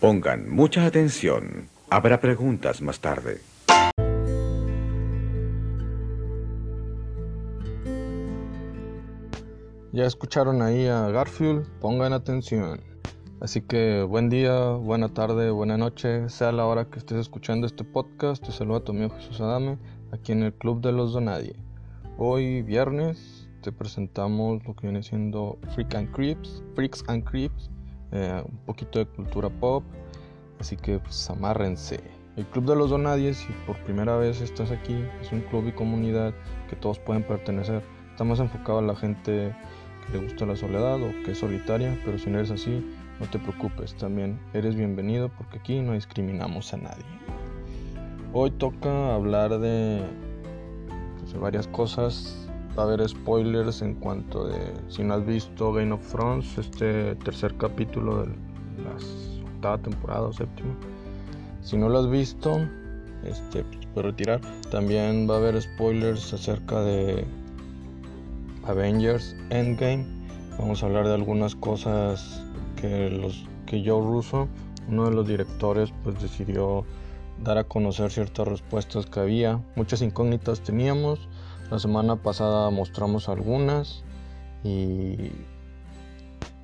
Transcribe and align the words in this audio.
Pongan 0.00 0.48
mucha 0.48 0.86
atención. 0.86 1.68
Habrá 1.90 2.22
preguntas 2.22 2.80
más 2.80 3.00
tarde. 3.00 3.42
Ya 9.92 10.06
escucharon 10.06 10.62
ahí 10.62 10.86
a 10.86 11.10
Garfield, 11.10 11.66
pongan 11.80 12.14
atención. 12.14 12.80
Así 13.42 13.60
que 13.60 14.02
buen 14.02 14.30
día, 14.30 14.70
buena 14.70 15.12
tarde, 15.12 15.50
buena 15.50 15.76
noche, 15.76 16.30
sea 16.30 16.50
la 16.50 16.64
hora 16.64 16.86
que 16.86 16.98
estés 16.98 17.18
escuchando 17.18 17.66
este 17.66 17.84
podcast. 17.84 18.42
Te 18.42 18.52
saluda 18.52 18.82
tu 18.82 18.92
amigo 18.92 19.14
Jesús 19.16 19.38
Adame, 19.42 19.76
aquí 20.12 20.32
en 20.32 20.44
el 20.44 20.54
Club 20.54 20.80
de 20.80 20.92
los 20.92 21.12
Donadie. 21.12 21.56
Hoy 22.16 22.62
viernes 22.62 23.50
te 23.60 23.70
presentamos 23.70 24.64
lo 24.64 24.74
que 24.74 24.86
viene 24.86 25.02
siendo 25.02 25.58
Freak 25.74 25.94
and 25.94 26.10
Creeps, 26.12 26.62
Freaks 26.74 27.04
and 27.06 27.22
Creeps, 27.22 27.68
eh, 28.12 28.42
un 28.44 28.58
poquito 28.66 28.98
de 28.98 29.06
cultura 29.06 29.48
pop. 29.48 29.84
Así 30.58 30.76
que 30.76 30.98
pues 30.98 31.28
amárrense. 31.30 32.00
El 32.36 32.46
Club 32.46 32.66
de 32.66 32.76
los 32.76 32.90
Donadies, 32.90 33.38
si 33.38 33.52
por 33.66 33.76
primera 33.84 34.16
vez 34.16 34.40
estás 34.40 34.70
aquí, 34.70 35.04
es 35.20 35.32
un 35.32 35.40
club 35.42 35.66
y 35.66 35.72
comunidad 35.72 36.32
que 36.68 36.76
todos 36.76 36.98
pueden 36.98 37.22
pertenecer. 37.22 37.82
Está 38.10 38.24
más 38.24 38.38
enfocado 38.38 38.78
a 38.78 38.82
la 38.82 38.94
gente 38.94 39.54
que 40.06 40.12
le 40.12 40.24
gusta 40.24 40.46
la 40.46 40.56
soledad 40.56 41.02
o 41.02 41.10
que 41.24 41.32
es 41.32 41.38
solitaria, 41.38 41.98
pero 42.04 42.18
si 42.18 42.30
no 42.30 42.38
eres 42.38 42.50
así, 42.50 42.86
no 43.18 43.26
te 43.26 43.38
preocupes, 43.38 43.94
también 43.94 44.38
eres 44.54 44.74
bienvenido 44.74 45.28
porque 45.28 45.58
aquí 45.58 45.80
no 45.80 45.92
discriminamos 45.92 46.72
a 46.72 46.78
nadie. 46.78 47.04
Hoy 48.32 48.52
toca 48.52 49.14
hablar 49.14 49.58
de, 49.58 50.02
pues, 51.18 51.38
varias 51.38 51.66
cosas. 51.66 52.39
Va 52.78 52.84
a 52.84 52.86
haber 52.86 53.08
spoilers 53.08 53.82
en 53.82 53.94
cuanto 53.94 54.46
de 54.46 54.58
si 54.88 55.02
no 55.02 55.14
has 55.14 55.26
visto 55.26 55.72
Game 55.72 55.92
of 55.92 56.06
Thrones, 56.10 56.56
este 56.56 57.16
tercer 57.16 57.56
capítulo 57.56 58.22
de 58.22 58.26
la 58.82 58.96
octava 59.54 59.78
temporada 59.78 60.22
o 60.22 60.32
séptima. 60.32 60.74
Si 61.62 61.76
no 61.76 61.88
lo 61.88 61.98
has 61.98 62.08
visto, 62.08 62.60
este, 63.24 63.64
pues, 63.64 63.86
puedes 63.92 64.12
retirar. 64.12 64.40
También 64.70 65.28
va 65.28 65.34
a 65.34 65.38
haber 65.38 65.60
spoilers 65.60 66.32
acerca 66.32 66.80
de 66.80 67.24
Avengers 68.64 69.36
Endgame. 69.50 70.06
Vamos 70.58 70.82
a 70.82 70.86
hablar 70.86 71.06
de 71.06 71.14
algunas 71.14 71.54
cosas 71.54 72.42
que, 72.76 73.10
los, 73.10 73.44
que 73.66 73.82
Joe 73.84 74.02
Russo, 74.02 74.48
uno 74.88 75.06
de 75.06 75.14
los 75.14 75.26
directores, 75.26 75.92
pues 76.02 76.20
decidió 76.20 76.84
dar 77.42 77.58
a 77.58 77.64
conocer 77.64 78.10
ciertas 78.10 78.46
respuestas 78.48 79.06
que 79.06 79.20
había. 79.20 79.60
Muchas 79.76 80.02
incógnitas 80.02 80.60
teníamos. 80.60 81.28
La 81.70 81.78
semana 81.78 82.16
pasada 82.16 82.68
mostramos 82.70 83.28
algunas 83.28 84.02
y 84.64 85.30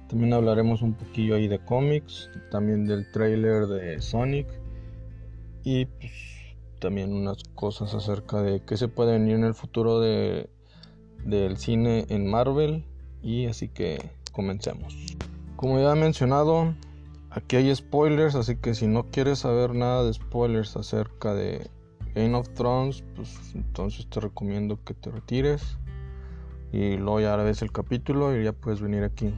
también 0.09 0.33
hablaremos 0.33 0.83
un 0.83 0.95
poquillo 0.95 1.37
ahí 1.37 1.47
de 1.47 1.61
cómics, 1.61 2.29
también 2.51 2.87
del 2.87 3.11
trailer 3.13 3.69
de 3.69 4.01
Sonic 4.03 4.49
y 5.63 5.87
pues, 5.87 6.13
también 6.81 7.13
unas 7.13 7.45
cosas 7.55 7.95
acerca 7.95 8.43
de 8.43 8.63
qué 8.65 8.77
se 8.77 8.89
puede 8.89 9.13
venir 9.13 9.37
en 9.37 9.45
el 9.45 9.55
futuro 9.55 10.01
de, 10.01 10.51
del 11.25 11.57
cine 11.57 12.07
en 12.09 12.29
Marvel 12.29 12.85
y 13.23 13.47
así 13.47 13.69
que 13.69 14.11
comencemos. 14.33 14.95
Como 15.55 15.79
ya 15.81 15.93
he 15.93 15.97
mencionado, 15.97 16.75
aquí 17.31 17.57
hay 17.57 17.75
spoilers, 17.75 18.35
así 18.35 18.57
que 18.57 18.75
si 18.75 18.89
no 18.89 19.05
quieres 19.05 19.39
saber 19.41 19.75
nada 19.75 20.03
de 20.03 20.13
spoilers 20.13 20.77
acerca 20.77 21.33
de 21.33 21.71
Game 22.17 22.35
of 22.35 22.49
Thrones, 22.55 23.05
pues 23.15 23.55
entonces 23.55 24.09
te 24.09 24.19
recomiendo 24.19 24.83
que 24.83 24.95
te 24.95 25.11
retires 25.11 25.79
y 26.73 26.97
luego 26.97 27.21
ya 27.21 27.37
ves 27.37 27.63
el 27.63 27.71
capítulo 27.71 28.37
y 28.37 28.43
ya 28.43 28.53
puedes 28.53 28.81
venir 28.81 29.05
aquí. 29.05 29.33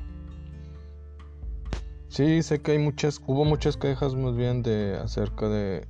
Sí, 2.09 2.43
sé 2.43 2.63
que 2.63 2.73
hay 2.73 2.79
muchas, 2.79 3.21
hubo 3.27 3.45
muchas 3.45 3.77
quejas 3.77 4.15
más 4.15 4.35
bien 4.35 4.63
de 4.63 4.97
acerca 4.97 5.49
de 5.49 5.87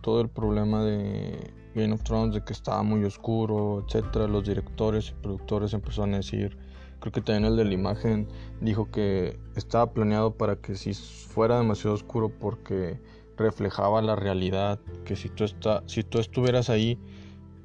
todo 0.00 0.22
el 0.22 0.30
problema 0.30 0.82
de 0.82 1.52
Game 1.74 1.92
of 1.92 2.02
Thrones, 2.02 2.34
de 2.34 2.42
que 2.42 2.54
estaba 2.54 2.82
muy 2.82 3.04
oscuro, 3.04 3.84
etcétera. 3.86 4.26
Los 4.26 4.44
directores 4.44 5.10
y 5.10 5.22
productores 5.22 5.74
empezaron 5.74 6.14
a 6.14 6.18
decir 6.18 6.56
Creo 7.04 7.12
que 7.12 7.20
también 7.20 7.44
el 7.44 7.56
de 7.58 7.66
la 7.66 7.74
imagen 7.74 8.28
dijo 8.62 8.90
que 8.90 9.38
estaba 9.56 9.92
planeado 9.92 10.38
para 10.38 10.56
que 10.56 10.74
si 10.74 10.94
fuera 10.94 11.58
demasiado 11.58 11.94
oscuro 11.94 12.30
porque 12.30 12.98
reflejaba 13.36 14.02
la 14.02 14.16
realidad, 14.16 14.78
que 15.04 15.16
si 15.16 15.28
tú, 15.28 15.44
está, 15.44 15.82
si 15.86 16.02
tú 16.02 16.18
estuvieras 16.18 16.70
ahí 16.70 16.98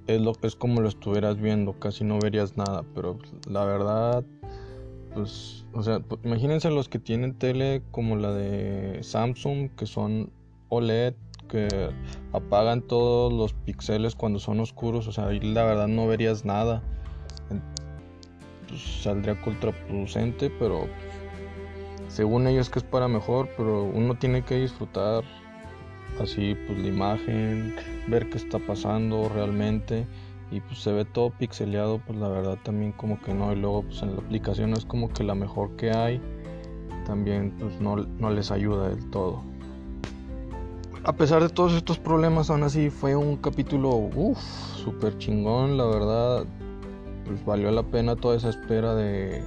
es, 0.07 0.21
lo, 0.21 0.33
es 0.41 0.55
como 0.55 0.81
lo 0.81 0.89
estuvieras 0.89 1.39
viendo, 1.39 1.73
casi 1.79 2.03
no 2.03 2.19
verías 2.19 2.57
nada, 2.57 2.83
pero 2.95 3.19
la 3.47 3.63
verdad, 3.65 4.23
pues, 5.13 5.65
o 5.73 5.83
sea, 5.83 5.99
pues, 5.99 6.21
imagínense 6.23 6.71
los 6.71 6.89
que 6.89 6.99
tienen 6.99 7.37
tele 7.37 7.83
como 7.91 8.15
la 8.15 8.33
de 8.33 9.03
Samsung, 9.03 9.69
que 9.75 9.85
son 9.85 10.31
OLED, 10.69 11.13
que 11.47 11.67
apagan 12.33 12.81
todos 12.81 13.33
los 13.33 13.53
píxeles 13.53 14.15
cuando 14.15 14.39
son 14.39 14.59
oscuros, 14.59 15.07
o 15.07 15.11
sea, 15.11 15.27
ahí 15.27 15.39
la 15.39 15.63
verdad 15.63 15.87
no 15.87 16.07
verías 16.07 16.45
nada. 16.45 16.81
Pues, 18.67 18.81
saldría 19.01 19.39
contraproducente, 19.41 20.51
pero 20.51 20.87
según 22.07 22.47
ellos 22.47 22.69
que 22.69 22.79
es 22.79 22.85
para 22.85 23.07
mejor, 23.07 23.49
pero 23.57 23.83
uno 23.83 24.15
tiene 24.15 24.43
que 24.43 24.55
disfrutar 24.55 25.23
así 26.21 26.55
pues 26.67 26.79
la 26.79 26.87
imagen, 26.87 27.75
ver 28.07 28.29
qué 28.29 28.37
está 28.37 28.59
pasando 28.59 29.29
realmente 29.29 30.05
y 30.51 30.61
pues 30.61 30.79
se 30.79 30.91
ve 30.91 31.05
todo 31.05 31.29
pixeleado, 31.31 31.99
pues 32.05 32.17
la 32.17 32.27
verdad 32.27 32.57
también 32.63 32.91
como 32.93 33.19
que 33.21 33.33
no 33.33 33.53
y 33.53 33.55
luego 33.55 33.83
pues 33.83 34.01
en 34.01 34.15
la 34.15 34.21
aplicación 34.21 34.73
es 34.73 34.85
como 34.85 35.09
que 35.09 35.23
la 35.23 35.35
mejor 35.35 35.75
que 35.75 35.91
hay, 35.91 36.21
también 37.05 37.53
pues 37.59 37.79
no, 37.79 37.95
no 37.95 38.29
les 38.31 38.51
ayuda 38.51 38.89
del 38.89 39.09
todo. 39.09 39.41
A 41.03 41.13
pesar 41.13 41.41
de 41.41 41.49
todos 41.49 41.73
estos 41.73 41.97
problemas, 41.97 42.49
aún 42.49 42.63
así 42.63 42.89
fue 42.89 43.15
un 43.15 43.37
capítulo, 43.37 43.89
uff, 43.89 44.39
súper 44.83 45.17
chingón, 45.17 45.77
la 45.77 45.85
verdad 45.85 46.45
pues 47.25 47.45
valió 47.45 47.69
la 47.71 47.83
pena 47.83 48.15
toda 48.15 48.35
esa 48.35 48.49
espera 48.49 48.95
de 48.95 49.43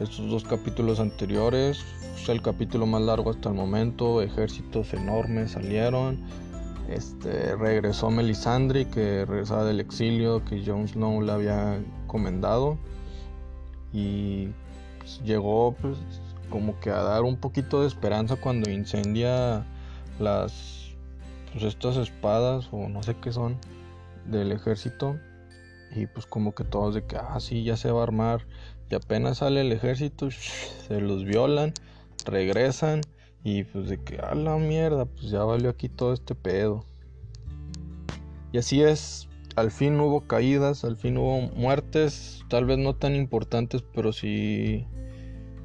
estos 0.00 0.28
dos 0.30 0.44
capítulos 0.44 0.98
anteriores. 0.98 1.84
Fue 2.24 2.34
el 2.34 2.42
capítulo 2.42 2.86
más 2.86 3.02
largo 3.02 3.30
hasta 3.30 3.48
el 3.48 3.54
momento, 3.54 4.20
ejércitos 4.20 4.92
enormes 4.92 5.52
salieron. 5.52 6.20
Este, 6.88 7.56
regresó 7.56 8.10
Melisandre, 8.10 8.88
que 8.88 9.24
regresaba 9.24 9.64
del 9.64 9.80
exilio 9.80 10.44
que 10.44 10.62
Jon 10.64 10.86
Snow 10.86 11.22
le 11.22 11.32
había 11.32 11.76
encomendado. 11.76 12.78
Y 13.92 14.48
pues, 14.98 15.20
llegó 15.24 15.74
pues, 15.80 15.96
como 16.50 16.78
que 16.80 16.90
a 16.90 17.02
dar 17.02 17.22
un 17.22 17.36
poquito 17.36 17.80
de 17.80 17.88
esperanza 17.88 18.36
cuando 18.36 18.70
incendia 18.70 19.64
las 20.18 20.90
pues 21.52 21.64
estas 21.64 21.96
espadas 21.96 22.68
o 22.70 22.88
no 22.88 23.02
sé 23.02 23.16
qué 23.16 23.32
son 23.32 23.56
del 24.26 24.52
ejército 24.52 25.16
y 25.94 26.06
pues 26.06 26.26
como 26.26 26.54
que 26.54 26.64
todos 26.64 26.94
de 26.94 27.04
que, 27.04 27.16
ah, 27.16 27.38
sí, 27.40 27.64
ya 27.64 27.76
se 27.76 27.90
va 27.90 28.00
a 28.00 28.02
armar. 28.04 28.46
Y 28.90 28.94
apenas 28.94 29.38
sale 29.38 29.60
el 29.60 29.72
ejército, 29.72 30.30
se 30.30 31.00
los 31.00 31.24
violan, 31.24 31.72
regresan. 32.24 33.00
Y 33.42 33.64
pues 33.64 33.88
de 33.88 34.02
que, 34.02 34.18
a 34.18 34.34
la 34.34 34.56
mierda, 34.56 35.06
pues 35.06 35.30
ya 35.30 35.44
valió 35.44 35.70
aquí 35.70 35.88
todo 35.88 36.12
este 36.12 36.34
pedo. 36.34 36.84
Y 38.52 38.58
así 38.58 38.82
es, 38.82 39.28
al 39.56 39.70
fin 39.70 39.98
hubo 40.00 40.26
caídas, 40.26 40.84
al 40.84 40.96
fin 40.96 41.16
hubo 41.16 41.40
muertes, 41.40 42.44
tal 42.48 42.66
vez 42.66 42.78
no 42.78 42.94
tan 42.94 43.14
importantes, 43.14 43.82
pero 43.94 44.12
sí, 44.12 44.86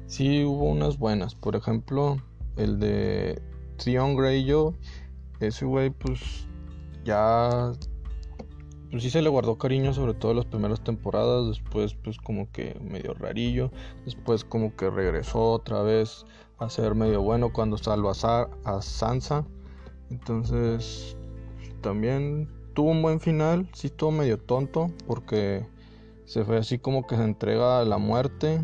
sí 0.06 0.44
hubo 0.44 0.64
unas 0.70 0.98
buenas. 0.98 1.34
Por 1.34 1.56
ejemplo, 1.56 2.16
el 2.56 2.78
de 2.78 3.42
Theon 3.82 4.16
Greyjoy, 4.16 4.74
ese 5.40 5.64
güey 5.64 5.90
pues 5.90 6.46
ya 7.04 7.72
pues 8.90 9.02
sí 9.02 9.10
se 9.10 9.22
le 9.22 9.28
guardó 9.28 9.58
cariño 9.58 9.92
sobre 9.92 10.14
todo 10.14 10.34
las 10.34 10.44
primeras 10.44 10.82
temporadas, 10.82 11.48
después 11.48 11.94
pues 11.94 12.18
como 12.18 12.50
que 12.52 12.78
medio 12.80 13.14
rarillo, 13.14 13.70
después 14.04 14.44
como 14.44 14.74
que 14.76 14.90
regresó 14.90 15.52
otra 15.52 15.82
vez 15.82 16.24
a 16.58 16.68
ser 16.68 16.94
medio 16.94 17.22
bueno 17.22 17.52
cuando 17.52 17.76
salvó 17.78 18.10
a 18.10 18.82
Sansa, 18.82 19.44
entonces 20.10 21.16
también 21.80 22.48
tuvo 22.74 22.90
un 22.90 23.02
buen 23.02 23.20
final, 23.20 23.68
sí 23.72 23.88
estuvo 23.88 24.10
medio 24.10 24.38
tonto 24.38 24.90
porque 25.06 25.66
se 26.24 26.44
fue 26.44 26.58
así 26.58 26.78
como 26.78 27.06
que 27.06 27.16
se 27.16 27.24
entrega 27.24 27.80
a 27.80 27.84
la 27.84 27.98
muerte, 27.98 28.60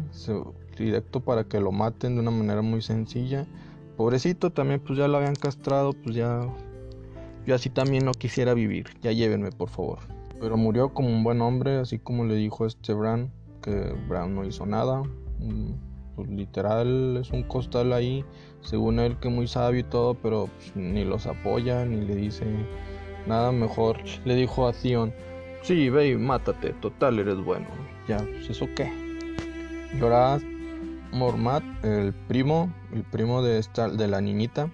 directo 0.76 1.20
para 1.20 1.44
que 1.44 1.61
lo 1.61 1.73
maten 1.73 2.14
de 2.14 2.20
una 2.20 2.31
manera 2.31 2.62
muy 2.62 2.82
sencilla. 2.82 3.46
Pobrecito 3.96 4.50
también 4.50 4.81
pues 4.81 4.99
ya 4.99 5.06
lo 5.06 5.19
habían 5.19 5.35
castrado, 5.35 5.93
pues 5.93 6.17
ya 6.17 6.46
yo 7.46 7.55
así 7.55 7.70
también 7.70 8.05
no 8.05 8.12
quisiera 8.12 8.55
vivir. 8.55 8.87
Ya 9.00 9.12
llévenme, 9.12 9.50
por 9.52 9.69
favor. 9.69 9.99
Pero 10.43 10.56
murió 10.56 10.93
como 10.93 11.09
un 11.09 11.23
buen 11.23 11.41
hombre, 11.41 11.79
así 11.79 12.00
como 12.00 12.25
le 12.25 12.35
dijo 12.35 12.67
este 12.67 12.94
Bran, 12.94 13.31
que 13.62 13.94
Bran 14.09 14.35
no 14.35 14.44
hizo 14.44 14.67
nada. 14.67 15.05
Mm, 15.39 15.75
pues 16.17 16.29
literal 16.29 17.17
es 17.19 17.31
un 17.31 17.44
costal 17.44 17.93
ahí, 17.93 18.25
según 18.61 18.99
él 18.99 19.17
que 19.21 19.29
muy 19.29 19.47
sabio 19.47 19.81
y 19.81 19.85
todo, 19.85 20.15
pero 20.15 20.49
pues, 20.56 20.75
ni 20.75 21.05
los 21.05 21.27
apoya, 21.27 21.85
ni 21.85 22.05
le 22.05 22.17
dice 22.17 22.44
nada 23.29 23.53
mejor. 23.53 23.99
Le 24.25 24.35
dijo 24.35 24.67
a 24.67 24.73
Theon, 24.73 25.15
sí, 25.62 25.89
ve 25.91 26.09
y 26.09 26.17
mátate, 26.17 26.71
total 26.81 27.21
eres 27.21 27.43
bueno. 27.44 27.69
Ya, 28.09 28.17
pues 28.17 28.50
eso 28.50 28.67
qué. 28.75 28.91
Ahora 30.03 30.41
Mormat, 31.12 31.62
el 31.85 32.12
primo, 32.27 32.69
el 32.93 33.05
primo 33.05 33.43
de 33.43 33.61
esta, 33.61 33.89
de 33.89 34.09
la 34.09 34.21
niñita, 34.21 34.69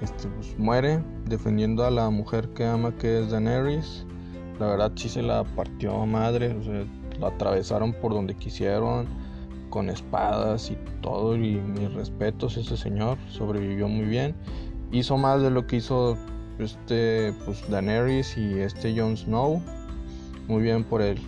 este, 0.00 0.26
pues, 0.28 0.58
muere 0.58 1.04
defendiendo 1.26 1.84
a 1.84 1.90
la 1.90 2.08
mujer 2.08 2.48
que 2.54 2.64
ama 2.64 2.96
que 2.96 3.20
es 3.20 3.30
Daenerys. 3.30 4.06
La 4.58 4.66
verdad 4.66 4.92
sí 4.94 5.08
se 5.08 5.22
la 5.22 5.44
partió 5.44 6.06
madre, 6.06 6.54
la 7.18 7.28
atravesaron 7.28 7.92
por 7.92 8.12
donde 8.12 8.34
quisieron, 8.34 9.06
con 9.70 9.88
espadas 9.88 10.70
y 10.70 10.76
todo, 11.00 11.34
y 11.36 11.56
mis 11.56 11.92
respetos, 11.94 12.56
ese 12.56 12.76
señor 12.76 13.18
sobrevivió 13.28 13.88
muy 13.88 14.04
bien. 14.04 14.34
Hizo 14.92 15.16
más 15.16 15.42
de 15.42 15.50
lo 15.50 15.66
que 15.66 15.76
hizo 15.76 16.16
este, 16.58 17.32
pues 17.44 17.68
Daenerys 17.70 18.36
y 18.36 18.60
este 18.60 18.98
Jon 18.98 19.16
Snow. 19.16 19.62
Muy 20.48 20.62
bien 20.62 20.84
por 20.84 21.02
él. 21.02 21.18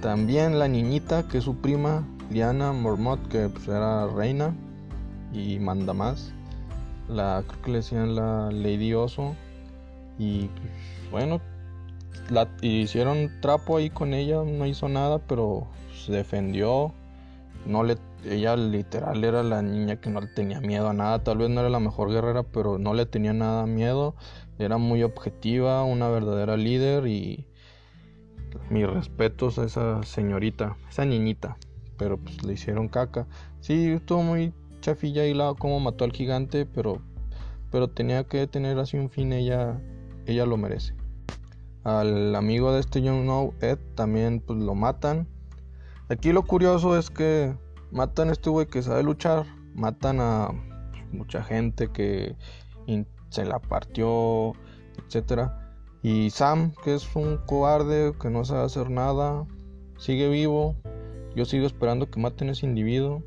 También 0.00 0.58
la 0.58 0.68
niñita, 0.68 1.28
que 1.28 1.38
es 1.38 1.44
su 1.44 1.56
prima, 1.56 2.06
Liana 2.30 2.72
Mormont, 2.72 3.26
que 3.28 3.48
pues, 3.48 3.68
era 3.68 4.06
reina 4.08 4.54
y 5.32 5.58
manda 5.58 5.92
más. 5.92 6.32
La, 7.08 7.44
creo 7.46 7.62
que 7.62 7.70
le 7.70 7.76
decían 7.78 8.14
la 8.14 8.50
Lady 8.50 8.94
Oso. 8.94 9.34
Y 10.18 10.46
pues, 10.46 11.10
bueno, 11.10 11.40
la 12.30 12.48
hicieron 12.62 13.30
trapo 13.40 13.76
ahí 13.76 13.90
con 13.90 14.14
ella, 14.14 14.42
no 14.44 14.66
hizo 14.66 14.88
nada, 14.88 15.18
pero 15.18 15.66
se 16.04 16.12
defendió. 16.12 16.92
No 17.66 17.84
le, 17.84 17.96
ella 18.24 18.56
literal 18.56 19.22
era 19.22 19.42
la 19.42 19.62
niña 19.62 20.00
que 20.00 20.10
no 20.10 20.20
le 20.20 20.26
tenía 20.28 20.60
miedo 20.60 20.88
a 20.88 20.92
nada. 20.92 21.22
Tal 21.22 21.38
vez 21.38 21.50
no 21.50 21.60
era 21.60 21.70
la 21.70 21.80
mejor 21.80 22.10
guerrera, 22.10 22.42
pero 22.42 22.78
no 22.78 22.94
le 22.94 23.06
tenía 23.06 23.32
nada 23.32 23.66
miedo. 23.66 24.14
Era 24.58 24.78
muy 24.78 25.02
objetiva, 25.02 25.84
una 25.84 26.08
verdadera 26.08 26.56
líder 26.56 27.06
y 27.06 27.46
mis 28.70 28.86
respetos 28.86 29.58
a 29.58 29.64
esa 29.64 30.02
señorita, 30.02 30.76
esa 30.88 31.04
niñita. 31.04 31.56
Pero 31.98 32.18
pues 32.18 32.42
le 32.42 32.54
hicieron 32.54 32.88
caca. 32.88 33.26
Sí, 33.60 33.92
estuvo 33.92 34.22
muy 34.22 34.52
chafilla 34.80 35.24
y 35.26 35.34
la 35.34 35.54
como 35.54 35.80
mató 35.80 36.04
al 36.04 36.12
gigante, 36.12 36.66
pero 36.66 37.00
pero 37.70 37.88
tenía 37.88 38.24
que 38.24 38.46
tener 38.46 38.78
así 38.78 38.98
un 38.98 39.08
fin, 39.08 39.32
ella 39.32 39.80
ella 40.26 40.44
lo 40.46 40.56
merece. 40.56 40.94
Al 41.84 42.34
amigo 42.36 42.72
de 42.72 42.80
este 42.80 43.00
Jon 43.00 43.22
Snow, 43.22 43.54
Ed, 43.60 43.78
también 43.94 44.40
pues 44.40 44.58
lo 44.58 44.74
matan. 44.74 45.26
Aquí 46.08 46.32
lo 46.32 46.42
curioso 46.44 46.96
es 46.96 47.10
que 47.10 47.56
matan 47.90 48.28
a 48.28 48.32
este 48.32 48.50
güey 48.50 48.66
que 48.66 48.82
sabe 48.82 49.02
luchar, 49.02 49.46
matan 49.74 50.20
a 50.20 50.50
mucha 51.10 51.42
gente 51.42 51.88
que 51.88 52.36
se 53.30 53.44
la 53.44 53.58
partió, 53.58 54.52
etcétera. 55.04 55.58
Y 56.02 56.30
Sam, 56.30 56.74
que 56.84 56.94
es 56.94 57.16
un 57.16 57.38
cobarde, 57.46 58.12
que 58.20 58.28
no 58.28 58.44
sabe 58.44 58.64
hacer 58.64 58.90
nada, 58.90 59.46
sigue 59.96 60.28
vivo. 60.28 60.76
Yo 61.34 61.44
sigo 61.44 61.66
esperando 61.66 62.10
que 62.10 62.20
maten 62.20 62.48
a 62.48 62.52
ese 62.52 62.66
individuo. 62.66 63.22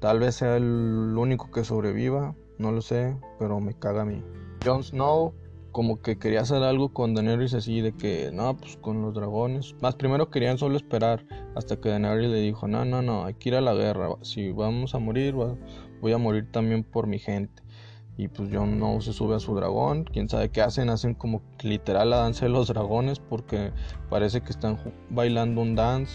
Tal 0.00 0.20
vez 0.20 0.36
sea 0.36 0.56
el 0.56 1.14
único 1.16 1.50
que 1.50 1.64
sobreviva, 1.64 2.34
no 2.58 2.72
lo 2.72 2.80
sé, 2.80 3.16
pero 3.38 3.60
me 3.60 3.74
caga 3.74 4.02
a 4.02 4.04
mí. 4.04 4.22
Jon 4.64 4.84
Snow 4.84 5.34
como 5.74 6.00
que 6.00 6.20
quería 6.20 6.42
hacer 6.42 6.62
algo 6.62 6.92
con 6.92 7.14
Daenerys 7.14 7.52
así 7.52 7.80
de 7.80 7.92
que, 7.92 8.30
no, 8.32 8.56
pues 8.56 8.76
con 8.76 9.02
los 9.02 9.12
dragones. 9.12 9.74
Más 9.82 9.96
primero 9.96 10.30
querían 10.30 10.56
solo 10.56 10.76
esperar 10.76 11.26
hasta 11.56 11.80
que 11.80 11.88
Daenerys 11.88 12.30
le 12.30 12.38
dijo, 12.38 12.68
no, 12.68 12.84
no, 12.84 13.02
no, 13.02 13.24
hay 13.24 13.34
que 13.34 13.48
ir 13.48 13.56
a 13.56 13.60
la 13.60 13.74
guerra. 13.74 14.10
Si 14.22 14.52
vamos 14.52 14.94
a 14.94 15.00
morir, 15.00 15.34
voy 15.34 16.12
a 16.12 16.18
morir 16.18 16.48
también 16.52 16.84
por 16.84 17.08
mi 17.08 17.18
gente. 17.18 17.64
Y 18.16 18.28
pues 18.28 18.50
Jon 18.52 18.74
Snow 18.74 19.00
se 19.00 19.12
sube 19.12 19.34
a 19.34 19.40
su 19.40 19.52
dragón. 19.56 20.04
Quién 20.04 20.28
sabe 20.28 20.48
qué 20.48 20.62
hacen. 20.62 20.90
Hacen 20.90 21.14
como 21.14 21.42
literal 21.64 22.10
la 22.10 22.18
danza 22.18 22.44
de 22.44 22.52
los 22.52 22.68
dragones. 22.68 23.18
Porque 23.18 23.72
parece 24.08 24.42
que 24.42 24.52
están 24.52 24.78
bailando 25.10 25.60
un 25.60 25.74
dance 25.74 26.14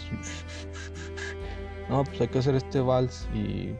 no, 1.90 2.04
pues 2.04 2.20
hay 2.20 2.28
que 2.28 2.38
hacer 2.38 2.54
este 2.54 2.80
vals. 2.80 3.28
Y 3.34 3.74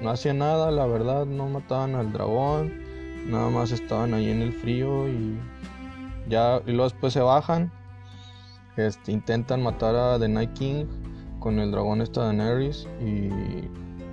no 0.00 0.10
hacía 0.10 0.34
nada, 0.34 0.70
la 0.70 0.86
verdad, 0.86 1.26
no 1.26 1.48
mataban 1.48 1.94
al 1.94 2.12
dragón, 2.12 2.85
nada 3.28 3.50
más 3.50 3.72
estaban 3.72 4.14
ahí 4.14 4.30
en 4.30 4.42
el 4.42 4.52
frío 4.52 5.08
y 5.08 5.38
ya, 6.28 6.60
y 6.66 6.70
luego 6.70 6.84
después 6.84 7.12
se 7.12 7.20
bajan, 7.20 7.70
este, 8.76 9.12
intentan 9.12 9.62
matar 9.62 9.94
a 9.94 10.18
The 10.18 10.28
Night 10.28 10.52
King 10.54 10.84
con 11.38 11.58
el 11.58 11.70
dragón 11.70 12.00
esta 12.00 12.24
Daenerys 12.24 12.88
y 13.00 13.28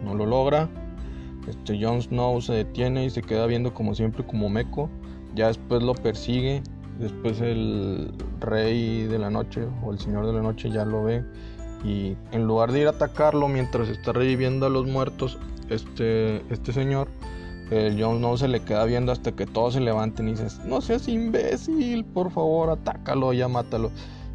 no 0.04 0.14
lo 0.16 0.26
logra. 0.26 0.70
Este, 1.48 1.84
Jon 1.84 2.02
Snow 2.02 2.42
se 2.42 2.54
detiene 2.54 3.06
y 3.06 3.10
se 3.10 3.22
queda 3.22 3.46
viendo 3.48 3.74
como 3.74 3.96
siempre 3.96 4.26
como 4.26 4.50
meco. 4.50 4.90
Ya 5.36 5.48
después 5.48 5.84
lo 5.84 5.96
persigue. 5.96 6.62
Después 7.00 7.42
el 7.42 8.14
rey 8.40 9.04
de 9.08 9.18
la 9.18 9.32
noche 9.32 9.68
o 9.84 9.92
el 9.92 10.00
señor 10.00 10.28
de 10.28 10.34
la 10.34 10.42
noche 10.42 10.70
ya 10.70 10.86
lo 10.86 11.04
ve 11.04 11.24
y 11.84 12.16
en 12.32 12.48
lugar 12.48 12.72
de 12.72 12.82
ir 12.82 12.88
a 12.88 12.92
atacarlo 12.92 13.48
mientras 13.48 13.90
está 13.90 14.14
reviviendo 14.14 14.66
a 14.66 14.70
los 14.70 14.88
muertos, 14.88 15.38
este, 15.70 16.38
este 16.52 16.72
señor, 16.72 17.10
el 17.72 18.02
Jon 18.02 18.22
no 18.22 18.38
se 18.38 18.48
le 18.48 18.62
queda 18.62 18.86
viendo 18.86 19.12
hasta 19.12 19.32
que 19.32 19.46
todos 19.46 19.74
se 19.74 19.80
levanten 19.80 20.28
y 20.28 20.32
dices, 20.32 20.60
no 20.66 20.82
seas 20.82 21.08
imbécil, 21.08 22.06
por 22.06 22.32
favor, 22.32 22.70
atácalo, 22.70 23.34
ya 23.34 23.48
mátalo. 23.48 23.92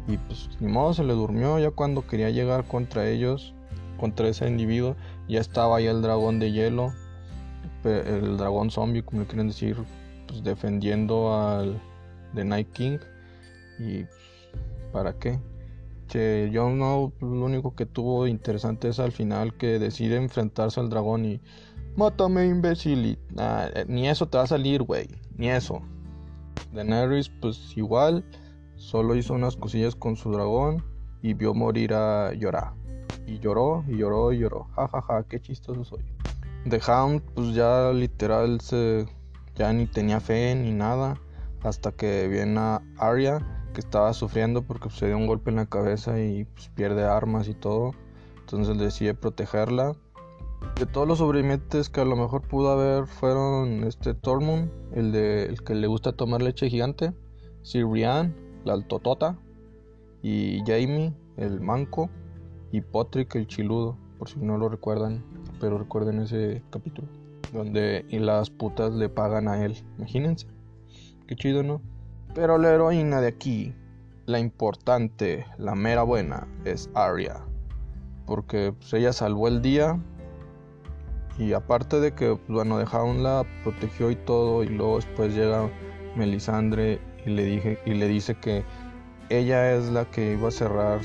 Y 0.07 0.17
pues 0.17 0.49
ni 0.59 0.67
modo 0.71 0.93
se 0.93 1.03
le 1.03 1.13
durmió 1.13 1.59
ya 1.59 1.71
cuando 1.71 2.05
quería 2.05 2.29
llegar 2.31 2.65
contra 2.65 3.07
ellos, 3.07 3.53
contra 3.99 4.27
ese 4.27 4.47
individuo, 4.47 4.95
ya 5.27 5.39
estaba 5.39 5.77
ahí 5.77 5.85
el 5.85 6.01
dragón 6.01 6.39
de 6.39 6.51
hielo, 6.51 6.93
el 7.83 8.37
dragón 8.37 8.71
zombie, 8.71 9.03
como 9.03 9.21
le 9.21 9.27
quieren 9.27 9.47
decir, 9.47 9.77
pues 10.27 10.43
defendiendo 10.43 11.33
al 11.33 11.79
The 12.33 12.43
Night 12.43 12.71
King. 12.73 12.97
Y 13.79 14.05
¿para 14.91 15.13
qué? 15.13 15.39
Que 16.09 16.51
Jon 16.53 16.75
Snow 16.75 17.13
lo 17.21 17.45
único 17.45 17.75
que 17.75 17.85
tuvo 17.85 18.27
interesante 18.27 18.89
es 18.89 18.99
al 18.99 19.11
final 19.11 19.55
que 19.55 19.79
decide 19.79 20.17
enfrentarse 20.17 20.79
al 20.79 20.89
dragón 20.89 21.25
y 21.25 21.41
mátame 21.95 22.47
imbécil 22.47 23.05
y 23.05 23.19
eh, 23.37 23.85
ni 23.87 24.09
eso 24.09 24.27
te 24.27 24.37
va 24.37 24.43
a 24.43 24.47
salir 24.47 24.83
güey 24.83 25.07
ni 25.37 25.49
eso 25.49 25.81
Daenerys 26.73 27.29
pues 27.29 27.77
igual 27.77 28.25
solo 28.75 29.15
hizo 29.15 29.33
unas 29.33 29.55
cosillas 29.55 29.95
con 29.95 30.15
su 30.15 30.31
dragón 30.31 30.83
y 31.21 31.33
vio 31.33 31.53
morir 31.53 31.93
a 31.93 32.33
llorar 32.33 32.73
y 33.29 33.39
lloró 33.39 33.83
y 33.87 33.97
lloró 33.97 34.31
y 34.33 34.39
lloró. 34.39 34.67
Jajaja 34.75 35.01
ja, 35.01 35.13
ja, 35.21 35.23
qué 35.23 35.39
chistoso 35.39 35.83
soy. 35.83 36.03
The 36.67 36.79
Hound 36.87 37.21
pues 37.35 37.53
ya 37.53 37.91
literal 37.93 38.59
se 38.61 39.05
ya 39.55 39.71
ni 39.73 39.85
tenía 39.87 40.19
fe 40.19 40.55
ni 40.55 40.71
nada 40.71 41.19
hasta 41.63 41.91
que 41.91 42.27
viene 42.27 42.59
a 42.59 42.81
Arya 42.97 43.39
estaba 43.79 44.13
sufriendo 44.13 44.61
porque 44.61 44.89
se 44.89 45.07
dio 45.07 45.17
un 45.17 45.27
golpe 45.27 45.49
en 45.49 45.57
la 45.57 45.65
cabeza 45.65 46.19
y 46.21 46.45
pues, 46.45 46.69
pierde 46.69 47.03
armas 47.03 47.47
y 47.47 47.53
todo. 47.53 47.93
Entonces 48.41 48.77
decide 48.77 49.13
protegerla. 49.13 49.95
De 50.75 50.85
todos 50.85 51.07
los 51.07 51.19
sobrevivientes 51.19 51.89
que 51.89 52.01
a 52.01 52.05
lo 52.05 52.15
mejor 52.15 52.41
pudo 52.41 52.71
haber 52.71 53.07
fueron 53.07 53.83
este 53.85 54.13
Tormund, 54.13 54.69
el, 54.93 55.11
de, 55.11 55.45
el 55.45 55.63
que 55.63 55.73
le 55.73 55.87
gusta 55.87 56.11
tomar 56.11 56.41
leche 56.41 56.69
gigante, 56.69 57.13
Sir 57.61 57.85
Brian, 57.85 58.35
la 58.65 58.73
altotota, 58.73 59.37
y 60.21 60.59
Jamie, 60.65 61.13
el 61.37 61.61
manco, 61.61 62.09
y 62.71 62.81
Patrick, 62.81 63.35
el 63.35 63.47
chiludo, 63.47 63.97
por 64.17 64.29
si 64.29 64.39
no 64.39 64.57
lo 64.57 64.67
recuerdan, 64.67 65.23
pero 65.59 65.77
recuerden 65.77 66.19
ese 66.19 66.61
capítulo, 66.69 67.07
donde 67.53 68.05
y 68.09 68.19
las 68.19 68.49
putas 68.49 68.93
le 68.93 69.07
pagan 69.09 69.47
a 69.47 69.63
él, 69.63 69.77
imagínense, 69.97 70.45
qué 71.27 71.35
chido, 71.35 71.63
¿no? 71.63 71.81
Pero 72.33 72.57
la 72.57 72.69
heroína 72.69 73.21
de 73.21 73.27
aquí, 73.27 73.73
la 74.25 74.39
importante, 74.39 75.45
la 75.57 75.73
mera 75.73 76.03
buena, 76.03 76.47
es 76.63 76.89
Arya. 76.93 77.37
Porque 78.27 78.73
pues, 78.77 78.93
ella 78.93 79.13
salvó 79.13 79.47
el 79.47 79.61
día. 79.61 79.99
Y 81.39 81.53
aparte 81.53 81.99
de 81.99 82.13
que, 82.13 82.35
pues, 82.35 82.49
bueno, 82.49 82.77
dejaron 82.77 83.23
la 83.23 83.45
protegió 83.63 84.11
y 84.11 84.15
todo. 84.15 84.63
Y 84.63 84.69
luego 84.69 84.97
después 84.97 85.33
llega 85.33 85.69
Melisandre 86.15 86.99
y 87.25 87.31
le, 87.31 87.43
dije, 87.43 87.79
y 87.85 87.95
le 87.95 88.07
dice 88.07 88.35
que 88.35 88.63
ella 89.29 89.73
es 89.73 89.89
la 89.89 90.05
que 90.05 90.33
iba 90.33 90.49
a 90.49 90.51
cerrar 90.51 91.03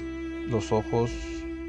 los 0.49 0.73
ojos, 0.73 1.11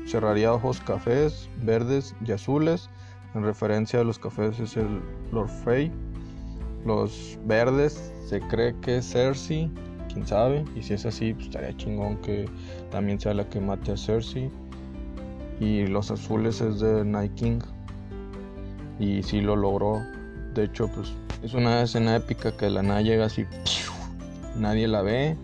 cerraría 0.05 0.53
ojos 0.53 0.81
cafés, 0.81 1.50
verdes 1.63 2.13
y 2.25 2.33
azules. 2.33 2.89
En 3.33 3.43
referencia 3.43 4.01
a 4.01 4.03
los 4.03 4.19
cafés 4.19 4.59
es 4.59 4.75
el 4.77 5.01
Lord 5.31 5.50
Frey. 5.50 5.91
Los 6.86 7.39
verdes 7.46 8.13
se 8.27 8.39
cree 8.42 8.75
que 8.82 8.98
es 8.98 9.12
Cersei, 9.12 9.72
quién 10.13 10.25
sabe. 10.25 10.63
Y 10.75 10.84
si 10.84 10.94
es 10.94 11.06
así, 11.06 11.34
pues 11.34 11.48
estaría 11.48 11.75
chingón 11.75 12.18
que 12.18 12.48
también 12.92 13.20
sea 13.20 13.34
la 13.34 13.50
que 13.50 13.60
mate 13.60 13.92
a 13.92 13.98
Cersei. 13.98 14.51
Y 15.60 15.88
los 15.88 16.12
azules 16.12 16.62
es 16.62 16.80
de 16.80 17.04
Night 17.04 17.34
King. 17.34 17.60
Y 19.00 19.24
si 19.24 19.42
lo 19.42 19.56
logró. 19.56 20.01
De 20.54 20.65
hecho, 20.65 20.88
pues 20.88 21.12
es 21.44 21.54
una 21.54 21.82
escena 21.82 22.15
épica 22.15 22.56
que 22.56 22.70
la 22.70 22.82
nada 22.82 23.01
llega 23.01 23.25
así. 23.25 23.46
Nadie 24.56 24.88
la 24.88 25.01
ve. 25.01 25.36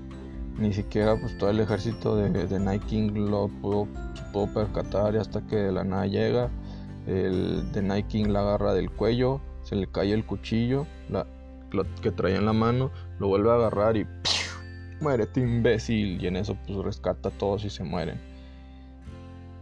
Ni 0.57 0.73
siquiera 0.73 1.15
pues 1.15 1.37
todo 1.37 1.49
el 1.49 1.59
ejército 1.59 2.15
de, 2.15 2.59
Night 2.59 2.83
King 2.85 3.13
lo 3.13 3.47
pudo, 3.47 3.87
pudo 4.31 4.47
percatar 4.53 5.15
y 5.15 5.17
hasta 5.17 5.41
que 5.41 5.71
la 5.71 5.83
nada 5.83 6.05
llega. 6.05 6.49
El 7.07 7.71
de 7.71 7.81
Night 7.81 8.07
King 8.07 8.25
la 8.27 8.41
agarra 8.41 8.73
del 8.73 8.91
cuello. 8.91 9.41
Se 9.71 9.77
le 9.77 9.87
cae 9.87 10.11
el 10.11 10.25
cuchillo. 10.25 10.85
Que 12.01 12.11
traía 12.11 12.35
en 12.35 12.45
la 12.45 12.51
mano, 12.51 12.91
lo 13.17 13.29
vuelve 13.29 13.49
a 13.49 13.53
agarrar 13.53 13.95
y 13.95 14.05
muérete 14.99 15.39
imbécil. 15.39 16.21
Y 16.21 16.27
en 16.27 16.35
eso 16.35 16.57
pues 16.67 16.77
rescata 16.79 17.29
a 17.29 17.31
todos 17.31 17.63
y 17.63 17.69
se 17.69 17.85
mueren. 17.85 18.19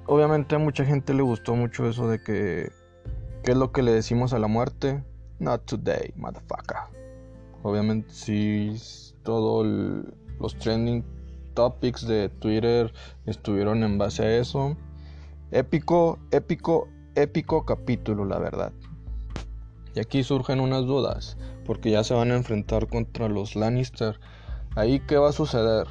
Obviamente 0.08 0.56
a 0.56 0.58
mucha 0.58 0.84
gente 0.84 1.14
le 1.14 1.22
gustó 1.22 1.56
mucho 1.56 1.88
eso 1.88 2.10
de 2.10 2.24
que, 2.24 2.72
¿qué 3.44 3.52
es 3.52 3.58
lo 3.58 3.72
que 3.72 3.84
le 3.84 3.92
decimos 3.92 4.34
a 4.34 4.40
la 4.40 4.48
muerte? 4.48 5.04
Not 5.38 5.66
today, 5.66 6.12
motherfucker. 6.16 6.78
Obviamente 7.62 8.10
sí, 8.10 8.76
todos 9.22 9.68
los 10.40 10.58
trending 10.58 11.06
topics 11.54 12.08
de 12.08 12.30
Twitter 12.30 12.92
estuvieron 13.28 13.84
en 13.84 14.00
base 14.00 14.24
a 14.24 14.38
eso. 14.38 14.76
Épico, 15.52 16.18
épico, 16.32 16.88
épico 17.14 17.64
capítulo, 17.68 18.26
la 18.26 18.40
verdad. 18.40 18.74
Y 19.96 20.00
aquí 20.00 20.24
surgen 20.24 20.60
unas 20.60 20.86
dudas, 20.86 21.38
porque 21.66 21.92
ya 21.92 22.04
se 22.04 22.14
van 22.14 22.32
a 22.32 22.36
enfrentar 22.36 22.88
contra 22.88 23.28
los 23.28 23.56
Lannister. 23.56 24.20
Ahí, 24.76 25.00
¿qué 25.08 25.18
va 25.18 25.30
a 25.30 25.34
suceder? 25.34 25.88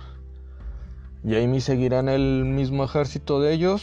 ¿Jamie 1.24 1.60
seguirá 1.60 1.98
en 1.98 2.08
el 2.08 2.44
mismo 2.44 2.84
ejército 2.84 3.40
de 3.40 3.52
ellos? 3.52 3.82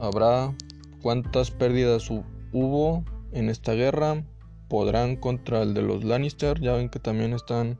¿Habrá 0.00 0.52
cuántas 1.00 1.50
pérdidas 1.50 2.10
hubo 2.10 3.04
en 3.32 3.48
esta 3.48 3.74
guerra? 3.74 4.24
¿Podrán 4.68 5.16
contra 5.16 5.62
el 5.62 5.74
de 5.74 5.82
los 5.82 6.02
Lannister? 6.02 6.60
Ya 6.60 6.74
ven 6.74 6.88
que 6.88 6.98
también 6.98 7.32
están 7.32 7.78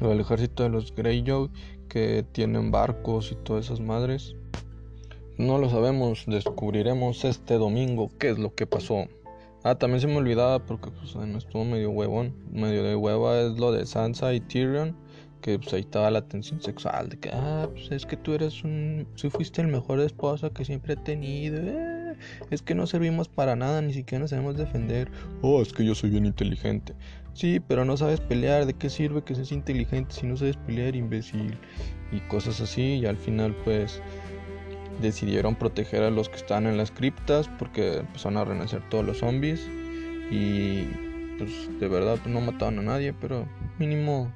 el 0.00 0.20
ejército 0.20 0.64
de 0.64 0.68
los 0.68 0.94
Greyjoy 0.94 1.50
que 1.88 2.24
tienen 2.32 2.70
barcos 2.70 3.32
y 3.32 3.36
todas 3.36 3.66
esas 3.66 3.80
madres. 3.80 4.34
No 5.38 5.58
lo 5.58 5.68
sabemos, 5.70 6.24
descubriremos 6.26 7.24
este 7.24 7.54
domingo 7.54 8.10
qué 8.18 8.30
es 8.30 8.38
lo 8.38 8.54
que 8.54 8.66
pasó. 8.66 9.06
Ah, 9.66 9.74
también 9.76 9.98
se 10.02 10.06
me 10.06 10.16
olvidaba 10.16 10.58
porque 10.58 10.90
pues, 10.90 11.16
no 11.16 11.38
estuvo 11.38 11.64
medio 11.64 11.90
huevón. 11.90 12.34
Medio 12.52 12.82
de 12.84 12.94
hueva 12.96 13.40
es 13.40 13.58
lo 13.58 13.72
de 13.72 13.86
Sansa 13.86 14.34
y 14.34 14.40
Tyrion. 14.40 14.94
Que 15.40 15.58
pues 15.58 15.72
ahí 15.72 15.80
estaba 15.80 16.10
la 16.10 16.20
tensión 16.28 16.60
sexual. 16.60 17.08
De 17.08 17.18
que, 17.18 17.30
ah, 17.32 17.68
pues 17.72 17.90
es 17.90 18.04
que 18.04 18.18
tú 18.18 18.34
eres 18.34 18.62
un. 18.62 19.06
Si 19.14 19.30
fuiste 19.30 19.62
el 19.62 19.68
mejor 19.68 20.00
esposo 20.00 20.52
que 20.52 20.66
siempre 20.66 20.92
he 20.92 20.96
tenido. 20.96 21.56
Eh, 21.62 22.14
es 22.50 22.60
que 22.60 22.74
no 22.74 22.86
servimos 22.86 23.28
para 23.28 23.56
nada, 23.56 23.80
ni 23.80 23.94
siquiera 23.94 24.20
nos 24.20 24.30
sabemos 24.30 24.56
defender. 24.58 25.10
Oh, 25.40 25.62
es 25.62 25.72
que 25.72 25.82
yo 25.82 25.94
soy 25.94 26.10
bien 26.10 26.26
inteligente. 26.26 26.94
Sí, 27.32 27.58
pero 27.58 27.86
no 27.86 27.96
sabes 27.96 28.20
pelear. 28.20 28.66
¿De 28.66 28.74
qué 28.74 28.90
sirve 28.90 29.24
que 29.24 29.34
seas 29.34 29.50
inteligente 29.50 30.14
si 30.14 30.26
no 30.26 30.36
sabes 30.36 30.58
pelear, 30.58 30.94
imbécil? 30.94 31.56
Y 32.12 32.20
cosas 32.28 32.60
así. 32.60 32.96
Y 32.96 33.06
al 33.06 33.16
final, 33.16 33.56
pues 33.64 34.02
decidieron 35.00 35.54
proteger 35.54 36.02
a 36.02 36.10
los 36.10 36.28
que 36.28 36.36
estaban 36.36 36.66
en 36.66 36.76
las 36.76 36.90
criptas 36.90 37.48
porque 37.58 37.98
empezaron 37.98 38.38
a 38.38 38.44
renacer 38.44 38.82
todos 38.88 39.04
los 39.04 39.18
zombies 39.18 39.68
y 40.30 40.84
pues 41.38 41.50
de 41.80 41.88
verdad 41.88 42.18
no 42.26 42.40
mataron 42.40 42.78
a 42.80 42.82
nadie, 42.82 43.12
pero 43.12 43.46
mínimo 43.78 44.30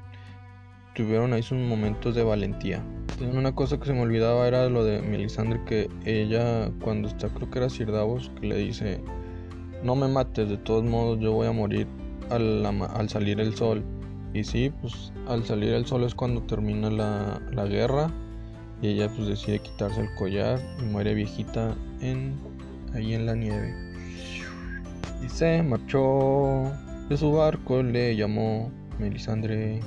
tuvieron 0.95 1.33
ahí 1.33 1.43
sus 1.43 1.59
momentos 1.59 2.15
de 2.15 2.25
valentía. 2.25 2.83
una 3.21 3.55
cosa 3.55 3.79
que 3.79 3.87
se 3.87 3.93
me 3.93 4.01
olvidaba 4.01 4.49
era 4.49 4.69
lo 4.69 4.85
de 4.85 5.01
Melisandre 5.01 5.61
que 5.65 5.89
ella 6.05 6.71
cuando 6.81 7.09
está 7.09 7.29
creo 7.29 7.51
que 7.51 7.59
era 7.59 7.71
Sir 7.71 7.93
Davos 7.93 8.31
que 8.41 8.49
le 8.49 8.57
dice 8.57 9.01
no 9.83 9.95
me 9.95 10.09
mates, 10.09 10.49
de 10.49 10.57
todos 10.57 10.85
modos 10.85 11.21
yo 11.21 11.33
voy 11.33 11.47
a 11.47 11.53
morir 11.53 11.87
al, 12.31 12.65
al 12.67 13.09
salir 13.09 13.41
el 13.41 13.55
sol. 13.55 13.85
Y 14.35 14.45
sí, 14.45 14.71
pues 14.81 15.13
al 15.27 15.45
salir 15.45 15.73
el 15.73 15.87
sol 15.87 16.05
es 16.05 16.15
cuando 16.15 16.43
termina 16.43 16.91
la, 16.91 17.41
la 17.53 17.65
guerra 17.67 18.11
y 18.81 18.89
ella 18.89 19.09
pues 19.09 19.29
decide 19.29 19.59
quitarse 19.59 20.01
el 20.01 20.15
collar 20.15 20.61
y 20.81 20.85
muere 20.85 21.15
viejita 21.15 21.75
en 22.01 22.35
ahí 22.95 23.15
en 23.15 23.27
la 23.27 23.35
nieve. 23.35 23.75
Y 25.25 25.29
se 25.29 25.63
marchó 25.63 26.73
de 27.09 27.17
su 27.17 27.33
barco, 27.33 27.83
le 27.83 28.15
llamó 28.17 28.71
Melisandre. 28.99 29.81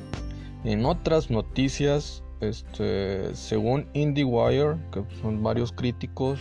En 0.63 0.86
otras 0.86 1.31
noticias, 1.31 2.24
este, 2.41 3.33
según 3.33 3.88
IndieWire, 3.93 4.77
que 4.91 5.03
son 5.21 5.41
varios 5.41 5.71
críticos, 5.71 6.39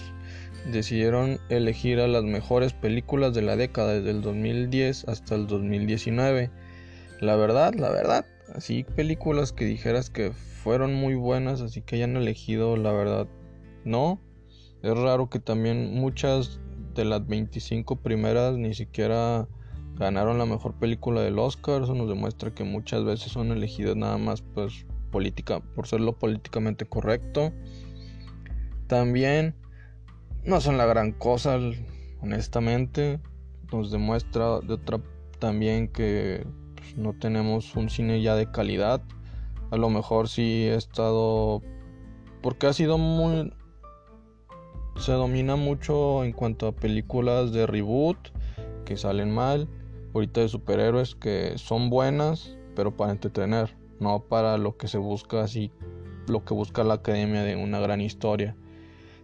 decidieron 0.70 1.38
elegir 1.48 2.00
a 2.00 2.08
las 2.08 2.24
mejores 2.24 2.72
películas 2.72 3.32
de 3.32 3.42
la 3.42 3.56
década 3.56 3.94
desde 3.94 4.10
el 4.10 4.22
2010 4.22 5.08
hasta 5.08 5.34
el 5.34 5.46
2019. 5.46 6.50
La 7.20 7.36
verdad, 7.36 7.74
la 7.74 7.90
verdad, 7.90 8.26
así 8.54 8.84
películas 8.84 9.52
que 9.52 9.64
dijeras 9.64 10.10
que 10.10 10.32
fueron 10.62 10.94
muy 10.94 11.14
buenas, 11.14 11.62
así 11.62 11.80
que 11.80 11.96
hayan 11.96 12.16
elegido, 12.16 12.76
la 12.76 12.92
verdad, 12.92 13.26
no. 13.84 14.20
Es 14.82 14.96
raro 14.96 15.28
que 15.30 15.40
también 15.40 15.94
muchas 15.94 16.60
de 16.94 17.04
las 17.04 17.26
25 17.26 17.96
primeras 17.96 18.56
ni 18.56 18.74
siquiera 18.74 19.48
ganaron 19.96 20.38
la 20.38 20.46
mejor 20.46 20.74
película 20.74 21.22
del 21.22 21.38
Oscar. 21.38 21.82
Eso 21.82 21.94
nos 21.94 22.08
demuestra 22.08 22.54
que 22.54 22.64
muchas 22.64 23.04
veces 23.04 23.32
son 23.32 23.52
elegidas 23.52 23.96
nada 23.96 24.18
más 24.18 24.42
pues 24.42 24.86
política 25.10 25.60
por 25.60 25.86
ser 25.86 26.00
lo 26.00 26.18
políticamente 26.18 26.86
correcto. 26.86 27.52
También 28.86 29.54
no 30.44 30.60
son 30.60 30.76
la 30.76 30.86
gran 30.86 31.12
cosa, 31.12 31.58
honestamente. 32.20 33.20
Nos 33.72 33.90
demuestra 33.90 34.60
de 34.60 34.74
otra 34.74 35.00
también 35.38 35.88
que 35.88 36.46
pues, 36.74 36.96
no 36.96 37.14
tenemos 37.14 37.76
un 37.76 37.88
cine 37.88 38.20
ya 38.20 38.34
de 38.34 38.50
calidad. 38.50 39.02
A 39.70 39.76
lo 39.76 39.90
mejor 39.90 40.28
sí 40.28 40.66
he 40.66 40.74
estado... 40.74 41.62
Porque 42.42 42.66
ha 42.66 42.72
sido 42.72 42.98
muy... 42.98 43.52
Se 44.96 45.12
domina 45.12 45.56
mucho 45.56 46.24
en 46.24 46.32
cuanto 46.32 46.66
a 46.66 46.72
películas 46.72 47.52
de 47.52 47.66
reboot 47.66 48.18
que 48.84 48.96
salen 48.96 49.32
mal. 49.32 49.68
Ahorita 50.14 50.40
de 50.40 50.48
superhéroes 50.48 51.14
que 51.14 51.56
son 51.56 51.90
buenas, 51.90 52.56
pero 52.74 52.96
para 52.96 53.12
entretener. 53.12 53.76
No 54.00 54.24
para 54.24 54.58
lo 54.58 54.76
que 54.76 54.88
se 54.88 54.98
busca 54.98 55.42
así. 55.42 55.70
Lo 56.26 56.44
que 56.44 56.54
busca 56.54 56.84
la 56.84 56.94
academia 56.94 57.42
de 57.42 57.56
una 57.56 57.78
gran 57.80 58.00
historia. 58.00 58.56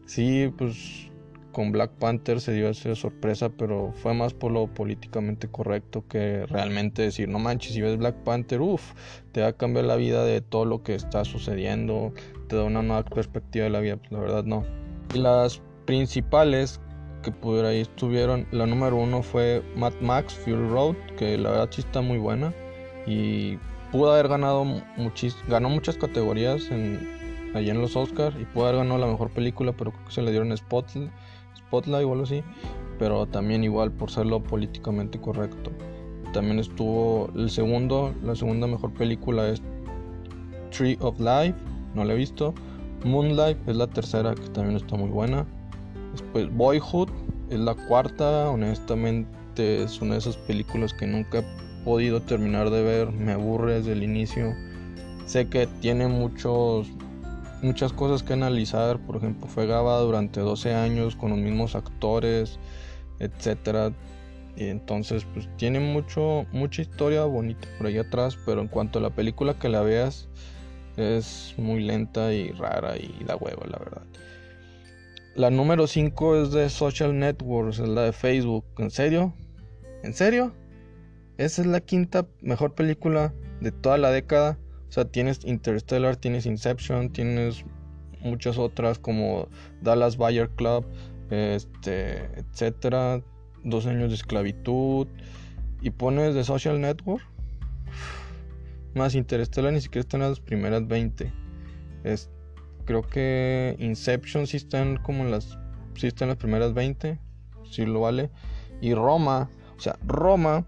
Sí, 0.06 0.52
pues 0.56 1.10
con 1.56 1.72
Black 1.72 1.92
Panther 1.92 2.38
se 2.42 2.52
dio 2.52 2.68
esa 2.68 2.94
sorpresa, 2.94 3.48
pero 3.48 3.90
fue 4.02 4.12
más 4.12 4.34
por 4.34 4.52
lo 4.52 4.66
políticamente 4.66 5.48
correcto 5.48 6.04
que 6.06 6.44
realmente 6.44 7.00
decir, 7.00 7.30
no 7.30 7.38
manches, 7.38 7.72
si 7.72 7.80
ves 7.80 7.96
Black 7.96 8.14
Panther, 8.24 8.60
uff, 8.60 8.92
te 9.32 9.40
va 9.40 9.46
a 9.46 9.52
cambiar 9.54 9.86
la 9.86 9.96
vida 9.96 10.22
de 10.26 10.42
todo 10.42 10.66
lo 10.66 10.82
que 10.82 10.94
está 10.94 11.24
sucediendo, 11.24 12.12
te 12.48 12.56
da 12.56 12.64
una 12.64 12.82
nueva 12.82 13.04
perspectiva 13.06 13.64
de 13.64 13.70
la 13.70 13.80
vida, 13.80 13.96
pues 13.96 14.12
la 14.12 14.18
verdad 14.18 14.44
no. 14.44 14.66
Y 15.14 15.18
las 15.18 15.62
principales 15.86 16.78
que 17.22 17.32
por 17.32 17.64
ahí 17.64 17.80
estuvieron, 17.80 18.46
la 18.50 18.66
número 18.66 18.96
uno 18.96 19.22
fue 19.22 19.62
Mad 19.76 19.94
Max 20.02 20.34
Fury 20.34 20.68
Road, 20.68 20.96
que 21.16 21.38
la 21.38 21.52
verdad 21.52 21.68
sí 21.70 21.80
está 21.80 22.02
muy 22.02 22.18
buena 22.18 22.52
y 23.06 23.58
pudo 23.92 24.12
haber 24.12 24.28
ganado 24.28 24.62
muchis, 24.98 25.34
ganó 25.48 25.70
muchas 25.70 25.96
categorías 25.96 26.70
en, 26.70 27.50
allí 27.54 27.70
en 27.70 27.80
los 27.80 27.96
Oscars 27.96 28.36
y 28.38 28.44
pudo 28.44 28.66
haber 28.66 28.80
ganado 28.80 28.98
la 28.98 29.06
mejor 29.06 29.30
película, 29.30 29.72
pero 29.72 29.92
creo 29.92 30.04
que 30.04 30.12
se 30.12 30.20
le 30.20 30.32
dieron 30.32 30.54
Spotlight 30.54 31.10
Spotlight 31.66 32.06
o 32.06 32.12
algo 32.12 32.24
así, 32.24 32.42
pero 32.98 33.26
también 33.26 33.64
igual 33.64 33.90
por 33.92 34.10
ser 34.10 34.26
lo 34.26 34.42
políticamente 34.42 35.20
correcto. 35.20 35.70
También 36.32 36.58
estuvo 36.58 37.30
el 37.34 37.50
segundo, 37.50 38.12
la 38.22 38.34
segunda 38.34 38.66
mejor 38.66 38.92
película 38.92 39.48
es 39.48 39.62
Tree 40.70 40.98
of 41.00 41.18
Life, 41.18 41.54
no 41.94 42.04
la 42.04 42.14
he 42.14 42.16
visto. 42.16 42.54
Moonlight 43.04 43.56
es 43.68 43.76
la 43.76 43.86
tercera 43.86 44.34
que 44.34 44.48
también 44.48 44.76
está 44.76 44.96
muy 44.96 45.10
buena. 45.10 45.46
Después 46.12 46.54
Boyhood 46.54 47.08
es 47.50 47.60
la 47.60 47.74
cuarta, 47.74 48.50
honestamente 48.50 49.82
es 49.82 50.00
una 50.00 50.12
de 50.12 50.18
esas 50.18 50.36
películas 50.36 50.92
que 50.92 51.06
nunca 51.06 51.38
he 51.38 51.44
podido 51.84 52.20
terminar 52.20 52.70
de 52.70 52.82
ver, 52.82 53.12
me 53.12 53.32
aburre 53.32 53.74
desde 53.74 53.92
el 53.92 54.02
inicio. 54.02 54.54
Sé 55.26 55.48
que 55.48 55.66
tiene 55.80 56.08
muchos 56.08 56.88
muchas 57.62 57.92
cosas 57.92 58.22
que 58.22 58.32
analizar. 58.32 58.98
Por 58.98 59.16
ejemplo, 59.16 59.46
fue 59.46 59.66
grabada 59.66 60.00
durante 60.00 60.40
12 60.40 60.74
años 60.74 61.16
con 61.16 61.30
los 61.30 61.38
mismos 61.38 61.74
actores, 61.74 62.58
etcétera. 63.18 63.92
Y 64.56 64.68
entonces, 64.68 65.26
pues 65.34 65.48
tiene 65.56 65.80
mucho, 65.80 66.46
mucha 66.52 66.82
historia 66.82 67.24
bonita 67.24 67.68
por 67.78 67.88
ahí 67.88 67.98
atrás. 67.98 68.38
Pero 68.46 68.60
en 68.60 68.68
cuanto 68.68 68.98
a 68.98 69.02
la 69.02 69.10
película 69.10 69.58
que 69.58 69.68
la 69.68 69.82
veas, 69.82 70.28
es 70.96 71.54
muy 71.58 71.82
lenta 71.82 72.32
y 72.32 72.50
rara 72.52 72.96
y 72.96 73.24
da 73.24 73.36
huevo, 73.36 73.64
la 73.66 73.78
verdad. 73.78 74.02
La 75.34 75.50
número 75.50 75.86
5 75.86 76.42
es 76.42 76.50
de 76.52 76.70
Social 76.70 77.18
Networks, 77.18 77.78
es 77.78 77.88
la 77.88 78.02
de 78.02 78.12
Facebook. 78.12 78.64
¿En 78.78 78.90
serio? 78.90 79.34
¿En 80.02 80.14
serio? 80.14 80.54
Esa 81.36 81.60
es 81.60 81.66
la 81.66 81.80
quinta 81.80 82.26
mejor 82.40 82.74
película 82.74 83.34
de 83.60 83.70
toda 83.70 83.98
la 83.98 84.10
década. 84.10 84.58
O 84.88 84.92
sea, 84.92 85.04
tienes 85.04 85.44
Interstellar, 85.44 86.16
tienes 86.16 86.46
Inception, 86.46 87.10
tienes 87.12 87.64
muchas 88.20 88.58
otras 88.58 88.98
como 88.98 89.48
Dallas 89.82 90.16
Buyer 90.16 90.48
Club, 90.50 90.86
este, 91.30 92.24
etcétera, 92.38 93.22
Dos 93.64 93.86
años 93.86 94.10
de 94.10 94.14
esclavitud 94.14 95.08
y 95.80 95.90
pones 95.90 96.34
The 96.34 96.44
Social 96.44 96.80
Network. 96.80 97.24
Más 98.94 99.16
Interstellar 99.16 99.72
ni 99.72 99.80
siquiera 99.80 100.02
está 100.02 100.18
en 100.18 100.22
las 100.22 100.38
primeras 100.38 100.86
20. 100.86 101.32
Es, 102.04 102.30
creo 102.84 103.02
que 103.02 103.74
Inception 103.80 104.46
sí 104.46 104.56
están 104.56 104.98
como 104.98 105.24
en 105.24 105.32
las 105.32 105.58
sí 105.96 106.06
está 106.06 106.24
en 106.24 106.28
las 106.28 106.38
primeras 106.38 106.74
20, 106.74 107.18
si 107.68 107.86
lo 107.86 108.00
vale. 108.00 108.30
Y 108.80 108.94
Roma, 108.94 109.50
o 109.76 109.80
sea, 109.80 109.98
Roma 110.06 110.64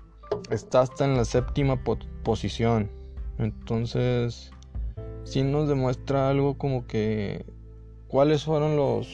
está 0.50 0.80
hasta 0.80 1.04
en 1.04 1.16
la 1.16 1.24
séptima 1.24 1.82
posición. 2.24 2.90
Entonces, 3.38 4.50
sí 5.24 5.42
nos 5.42 5.68
demuestra 5.68 6.28
algo 6.28 6.58
como 6.58 6.86
que 6.86 7.44
cuáles 8.08 8.44
fueron 8.44 8.76
los... 8.76 9.08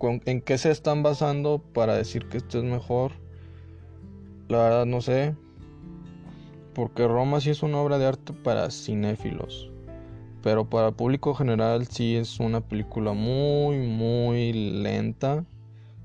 en 0.00 0.40
qué 0.42 0.58
se 0.58 0.70
están 0.70 1.02
basando 1.02 1.58
para 1.58 1.94
decir 1.94 2.28
que 2.28 2.38
esto 2.38 2.58
es 2.58 2.64
mejor. 2.64 3.12
La 4.48 4.58
verdad 4.58 4.86
no 4.86 5.00
sé. 5.00 5.34
porque 6.74 7.08
Roma 7.08 7.40
sí 7.40 7.50
es 7.50 7.62
una 7.62 7.78
obra 7.78 7.98
de 7.98 8.06
arte 8.06 8.32
para 8.34 8.70
cinéfilos. 8.70 9.70
Pero 10.42 10.68
para 10.68 10.92
público 10.92 11.34
general 11.34 11.86
sí 11.86 12.16
es 12.16 12.38
una 12.38 12.60
película 12.60 13.12
muy, 13.14 13.78
muy 13.78 14.52
lenta. 14.52 15.44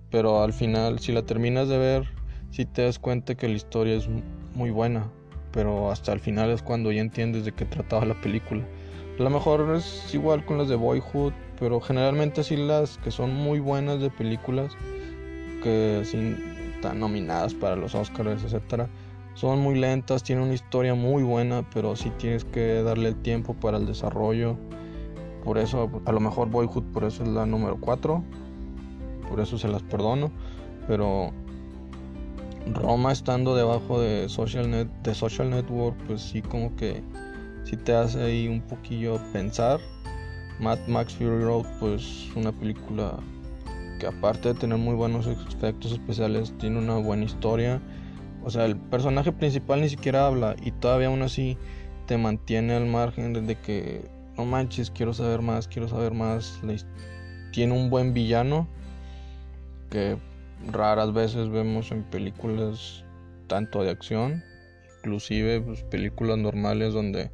Pero 0.10 0.41
al 0.41 0.53
final, 0.53 1.00
si 1.00 1.12
la 1.12 1.24
terminas 1.24 1.68
de 1.68 1.77
ver, 1.77 2.08
sí 2.51 2.65
te 2.65 2.84
das 2.84 3.00
cuenta 3.00 3.36
que 3.36 3.48
la 3.48 3.56
historia 3.56 3.96
es 3.96 4.10
muy 4.56 4.72
buena. 4.72 5.12
Pero 5.51 5.91
hasta 5.91 6.13
el 6.13 6.20
final 6.20 6.50
es 6.50 6.62
cuando 6.62 6.91
ya 6.91 7.01
entiendes 7.01 7.46
de 7.46 7.51
qué 7.51 7.65
trataba 7.65 8.05
la 8.05 8.20
película. 8.22 8.63
A 9.20 9.24
lo 9.24 9.29
mejor 9.29 9.75
es 9.75 10.13
igual 10.13 10.46
con 10.46 10.58
las 10.58 10.70
de 10.70 10.75
Boyhood, 10.75 11.34
pero 11.60 11.79
generalmente 11.81 12.43
sí 12.43 12.58
las 12.58 12.98
que 13.00 13.12
son 13.12 13.36
muy 13.36 13.60
buenas 13.60 14.00
de 14.00 14.10
películas, 14.10 14.74
que 15.62 16.01
están 16.01 17.00
nominadas 17.00 17.53
para 17.53 17.75
los 17.75 17.93
Oscars, 17.93 18.43
etcétera 18.43 18.89
son 19.34 19.60
muy 19.60 19.75
lentas, 19.75 20.24
tienen 20.24 20.46
una 20.46 20.53
historia 20.53 20.93
muy 20.93 21.24
buena, 21.24 21.65
pero 21.74 21.96
sí 21.96 22.12
tienes 22.17 22.43
que 22.43 22.84
darle 22.84 23.10
el 23.10 23.15
tiempo 23.15 23.53
para 23.53 23.77
el 23.77 23.86
desarrollo. 23.86 24.58
Por 25.43 25.58
eso, 25.58 25.89
a 26.05 26.12
lo 26.12 26.20
mejor 26.20 26.50
Boyhood, 26.50 26.84
por 26.93 27.05
eso 27.05 27.24
es 27.24 27.29
la 27.29 27.46
número 27.46 27.77
4. 27.79 28.24
Por 29.29 29.39
eso 29.39 29.58
se 29.58 29.67
las 29.67 29.81
perdono. 29.84 30.31
Pero 30.88 31.31
Roma 32.68 33.12
estando 33.12 33.56
debajo 33.56 34.00
de 34.01 34.30
Social, 34.30 34.70
Net, 34.70 34.88
de 35.03 35.13
Social 35.13 35.50
Network, 35.50 35.98
pues 36.08 36.22
sí 36.22 36.41
como 36.41 36.75
que 36.75 37.01
sí 37.63 37.77
te 37.77 37.94
hace 37.94 38.22
ahí 38.22 38.48
un 38.48 38.62
poquillo 38.62 39.20
pensar. 39.34 39.80
Mad 40.60 40.80
Max 40.88 41.13
Fury 41.15 41.44
Road, 41.44 41.65
pues 41.80 42.30
una 42.36 42.51
película 42.51 43.18
que 44.00 44.08
aparte 44.08 44.50
de 44.50 44.60
tener 44.60 44.77
muy 44.77 44.96
buenos 44.96 45.27
efectos 45.27 45.91
especiales, 45.91 46.53
tiene 46.60 46.80
una 46.80 46.98
buena 46.98 47.25
historia 47.25 47.82
o 48.44 48.50
sea, 48.50 48.65
el 48.65 48.75
personaje 48.75 49.32
principal 49.32 49.82
ni 49.82 49.89
siquiera 49.89 50.25
habla 50.25 50.56
y 50.62 50.72
todavía 50.72 51.08
aún 51.08 51.22
así 51.22 51.58
te 52.08 52.18
mantiene 52.18 52.74
al 52.74 52.88
margen 52.88 53.34
de 53.46 53.56
que 53.56 54.10
no 54.38 54.46
manches, 54.46 54.89
quiero 54.89 55.13
saber 55.13 55.41
más, 55.41 55.68
quiero 55.68 55.88
saber 55.88 56.13
más. 56.13 56.60
Tiene 57.51 57.74
un 57.74 57.89
buen 57.89 58.13
villano 58.13 58.68
que 59.89 60.18
raras 60.68 61.13
veces 61.13 61.50
vemos 61.50 61.91
en 61.91 62.03
películas 62.03 63.03
tanto 63.48 63.84
de 63.84 63.89
acción, 63.89 64.44
inclusive 64.98 65.62
pues, 65.62 65.84
películas 65.84 66.38
normales 66.38 66.94
donde 66.94 67.32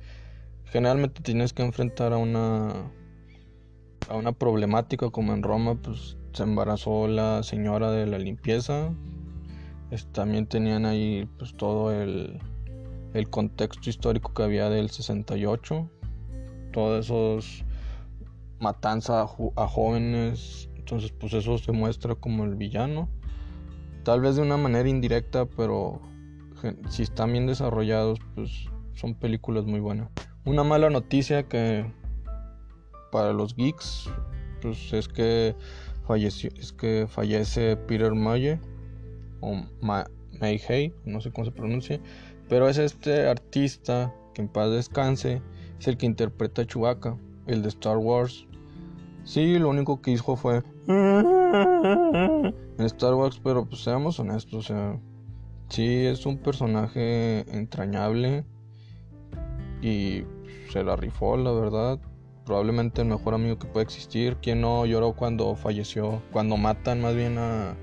generalmente 0.66 1.22
tienes 1.22 1.54
que 1.54 1.64
enfrentar 1.64 2.14
a 2.14 2.18
una 2.18 2.92
a 4.10 4.16
una 4.16 4.32
problemática 4.32 5.10
como 5.10 5.34
en 5.34 5.44
Roma, 5.44 5.76
pues 5.76 6.18
se 6.34 6.44
embarazó 6.44 7.08
la 7.08 7.44
señora 7.44 7.92
de 7.92 8.06
la 8.06 8.18
limpieza, 8.18 8.94
también 10.12 10.48
tenían 10.48 10.86
ahí 10.86 11.30
pues 11.38 11.56
todo 11.56 11.92
el, 11.92 12.40
el 13.14 13.30
contexto 13.30 13.90
histórico 13.90 14.34
que 14.34 14.44
había 14.44 14.70
del 14.70 14.90
68, 14.90 15.90
todos 16.72 17.06
esos 17.06 17.66
matanza 18.60 19.22
a, 19.22 19.68
jóvenes, 19.68 20.70
entonces 20.76 21.12
pues 21.12 21.34
eso 21.34 21.58
se 21.58 21.72
muestra 21.72 22.16
como 22.16 22.44
el 22.44 22.56
villano, 22.56 23.10
tal 24.08 24.22
vez 24.22 24.38
de 24.38 24.42
una 24.42 24.56
manera 24.56 24.88
indirecta, 24.88 25.46
pero 25.46 26.00
si 26.88 27.04
están 27.04 27.34
bien 27.34 27.46
desarrollados, 27.46 28.20
pues 28.36 28.70
son 28.94 29.16
películas 29.16 29.66
muy 29.66 29.82
buenas. 29.82 30.08
Una 30.46 30.64
mala 30.64 30.90
noticia 30.90 31.44
que 31.44 31.86
para 33.12 33.34
los 33.34 33.54
geeks, 33.58 34.10
pues 34.62 34.94
es 34.94 35.10
que 35.10 35.58
falleció, 36.06 36.50
es 36.56 36.72
que 36.72 37.06
fallece 37.10 37.76
Peter 37.76 38.14
Mayer 38.14 38.62
o 39.42 39.66
Mayhey, 39.82 40.94
no 41.04 41.20
sé 41.20 41.30
cómo 41.34 41.44
se 41.44 41.52
pronuncia, 41.52 42.00
pero 42.48 42.70
es 42.70 42.78
este 42.78 43.28
artista 43.28 44.16
que 44.34 44.42
en 44.42 44.48
paz 44.48 44.72
descanse, 44.72 45.42
es 45.82 45.88
el 45.90 45.98
que 45.98 46.06
interpreta 46.06 46.62
a 46.62 46.66
Chewbacca, 46.66 47.18
el 47.46 47.62
de 47.62 47.68
Star 47.68 47.98
Wars. 47.98 48.48
Sí, 49.26 49.60
lo 49.60 49.68
único 49.68 50.02
que 50.02 50.12
hizo 50.12 50.38
fue 50.38 50.64
en 50.88 52.54
Star 52.80 53.14
Wars, 53.14 53.40
pero 53.44 53.66
pues 53.66 53.84
seamos 53.84 54.20
honestos, 54.20 54.54
o 54.54 54.62
sea, 54.62 55.00
sí 55.70 56.06
es 56.06 56.26
un 56.26 56.38
personaje 56.38 57.46
entrañable 57.56 58.46
y 59.82 60.24
se 60.72 60.84
la 60.84 60.96
rifó, 60.96 61.38
la 61.38 61.52
verdad. 61.52 62.00
Probablemente 62.46 63.02
el 63.02 63.10
mejor 63.10 63.34
amigo 63.34 63.60
que 63.60 63.68
puede 63.68 63.84
existir. 63.84 64.38
Quien 64.38 64.62
no 64.62 64.86
lloró 64.86 65.14
cuando 65.14 65.54
falleció, 65.56 66.22
cuando 66.32 66.56
matan 66.56 67.02
más 67.02 67.14
bien 67.14 67.38
a 67.38 67.76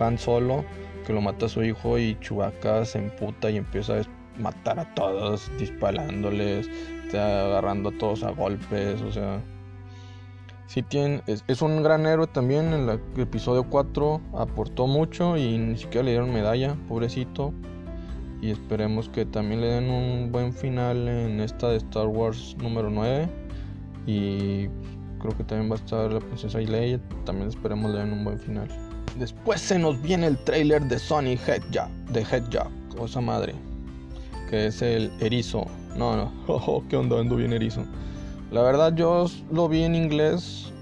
Han 0.00 0.16
Solo 0.16 0.64
que 1.06 1.12
lo 1.12 1.20
mata 1.20 1.46
a 1.46 1.48
su 1.48 1.62
hijo 1.62 1.98
y 1.98 2.18
Chewbacca 2.20 2.84
se 2.84 2.98
emputa 2.98 3.48
y 3.50 3.56
empieza 3.56 4.00
a 4.00 4.02
matar 4.40 4.80
a 4.80 4.94
todos, 4.94 5.50
disparándoles, 5.56 6.68
agarrando 7.14 7.90
a 7.90 7.98
todos 7.98 8.24
a 8.24 8.30
golpes, 8.30 9.00
o 9.02 9.12
sea... 9.12 9.40
Sí 10.66 10.82
tiene, 10.82 11.22
es, 11.26 11.62
un 11.62 11.82
gran 11.82 12.06
héroe 12.06 12.26
también, 12.26 12.72
en 12.72 12.88
el 12.88 13.00
episodio 13.16 13.64
4 13.64 14.20
aportó 14.34 14.86
mucho 14.86 15.36
y 15.36 15.58
ni 15.58 15.76
siquiera 15.76 16.04
le 16.04 16.10
dieron 16.12 16.32
medalla, 16.32 16.76
pobrecito. 16.88 17.52
Y 18.42 18.50
esperemos 18.50 19.08
que 19.08 19.24
también 19.24 19.60
le 19.60 19.68
den 19.68 19.90
un 19.90 20.30
buen 20.30 20.52
final 20.52 21.08
en 21.08 21.40
esta 21.40 21.68
de 21.68 21.76
Star 21.76 22.06
Wars 22.06 22.56
número 22.58 22.90
9. 22.90 23.28
Y 24.06 24.68
creo 25.20 25.36
que 25.36 25.44
también 25.44 25.70
va 25.70 25.76
a 25.76 25.78
estar 25.78 26.12
la 26.12 26.20
princesa 26.20 26.58
Leia, 26.58 27.00
también 27.24 27.48
esperemos 27.48 27.90
le 27.92 27.98
den 27.98 28.12
un 28.12 28.24
buen 28.24 28.38
final. 28.38 28.68
Después 29.18 29.60
se 29.60 29.78
nos 29.78 30.00
viene 30.02 30.26
el 30.26 30.36
trailer 30.36 30.82
de 30.82 30.98
Sonic 30.98 31.40
Hedgehog, 31.48 31.88
de 32.12 32.20
Hedgehog, 32.20 32.70
cosa 32.96 33.20
madre, 33.20 33.54
que 34.50 34.66
es 34.66 34.82
el 34.82 35.10
erizo. 35.20 35.64
No, 35.96 36.16
no, 36.16 36.32
oh, 36.48 36.82
qué 36.88 36.96
onda, 36.96 37.18
ando 37.18 37.36
bien 37.36 37.52
erizo. 37.52 37.84
La 38.50 38.62
verdad 38.62 38.94
yo 38.94 39.26
lo 39.50 39.68
vi 39.68 39.82
en 39.82 39.94
inglés 39.94 40.72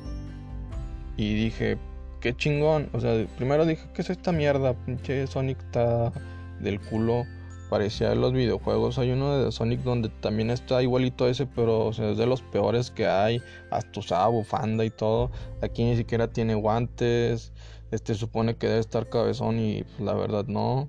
y 1.16 1.34
dije, 1.34 1.78
qué 2.20 2.36
chingón. 2.36 2.90
O 2.92 3.00
sea, 3.00 3.26
primero 3.36 3.64
dije, 3.64 3.88
¿qué 3.94 4.02
es 4.02 4.10
esta 4.10 4.32
mierda? 4.32 4.74
Pinche 4.74 5.26
Sonic 5.26 5.60
está 5.60 6.12
del 6.60 6.80
culo. 6.80 7.24
Parecía 7.70 8.10
de 8.10 8.16
los 8.16 8.32
videojuegos. 8.32 8.98
Hay 8.98 9.10
uno 9.10 9.36
de 9.38 9.50
Sonic 9.50 9.80
donde 9.80 10.08
también 10.08 10.50
está 10.50 10.82
igualito 10.82 11.26
ese, 11.26 11.46
pero 11.46 11.86
o 11.86 11.92
sea, 11.92 12.10
es 12.10 12.18
de 12.18 12.26
los 12.26 12.42
peores 12.42 12.90
que 12.90 13.06
hay. 13.06 13.40
Hasta 13.70 14.00
usaba 14.00 14.28
bufanda 14.28 14.84
y 14.84 14.90
todo. 14.90 15.30
Aquí 15.62 15.84
ni 15.84 15.96
siquiera 15.96 16.28
tiene 16.28 16.54
guantes 16.54 17.52
este 17.94 18.14
supone 18.14 18.56
que 18.56 18.66
debe 18.66 18.80
estar 18.80 19.08
cabezón 19.08 19.58
y 19.58 19.84
pues, 19.84 20.00
la 20.00 20.14
verdad 20.14 20.46
no. 20.46 20.88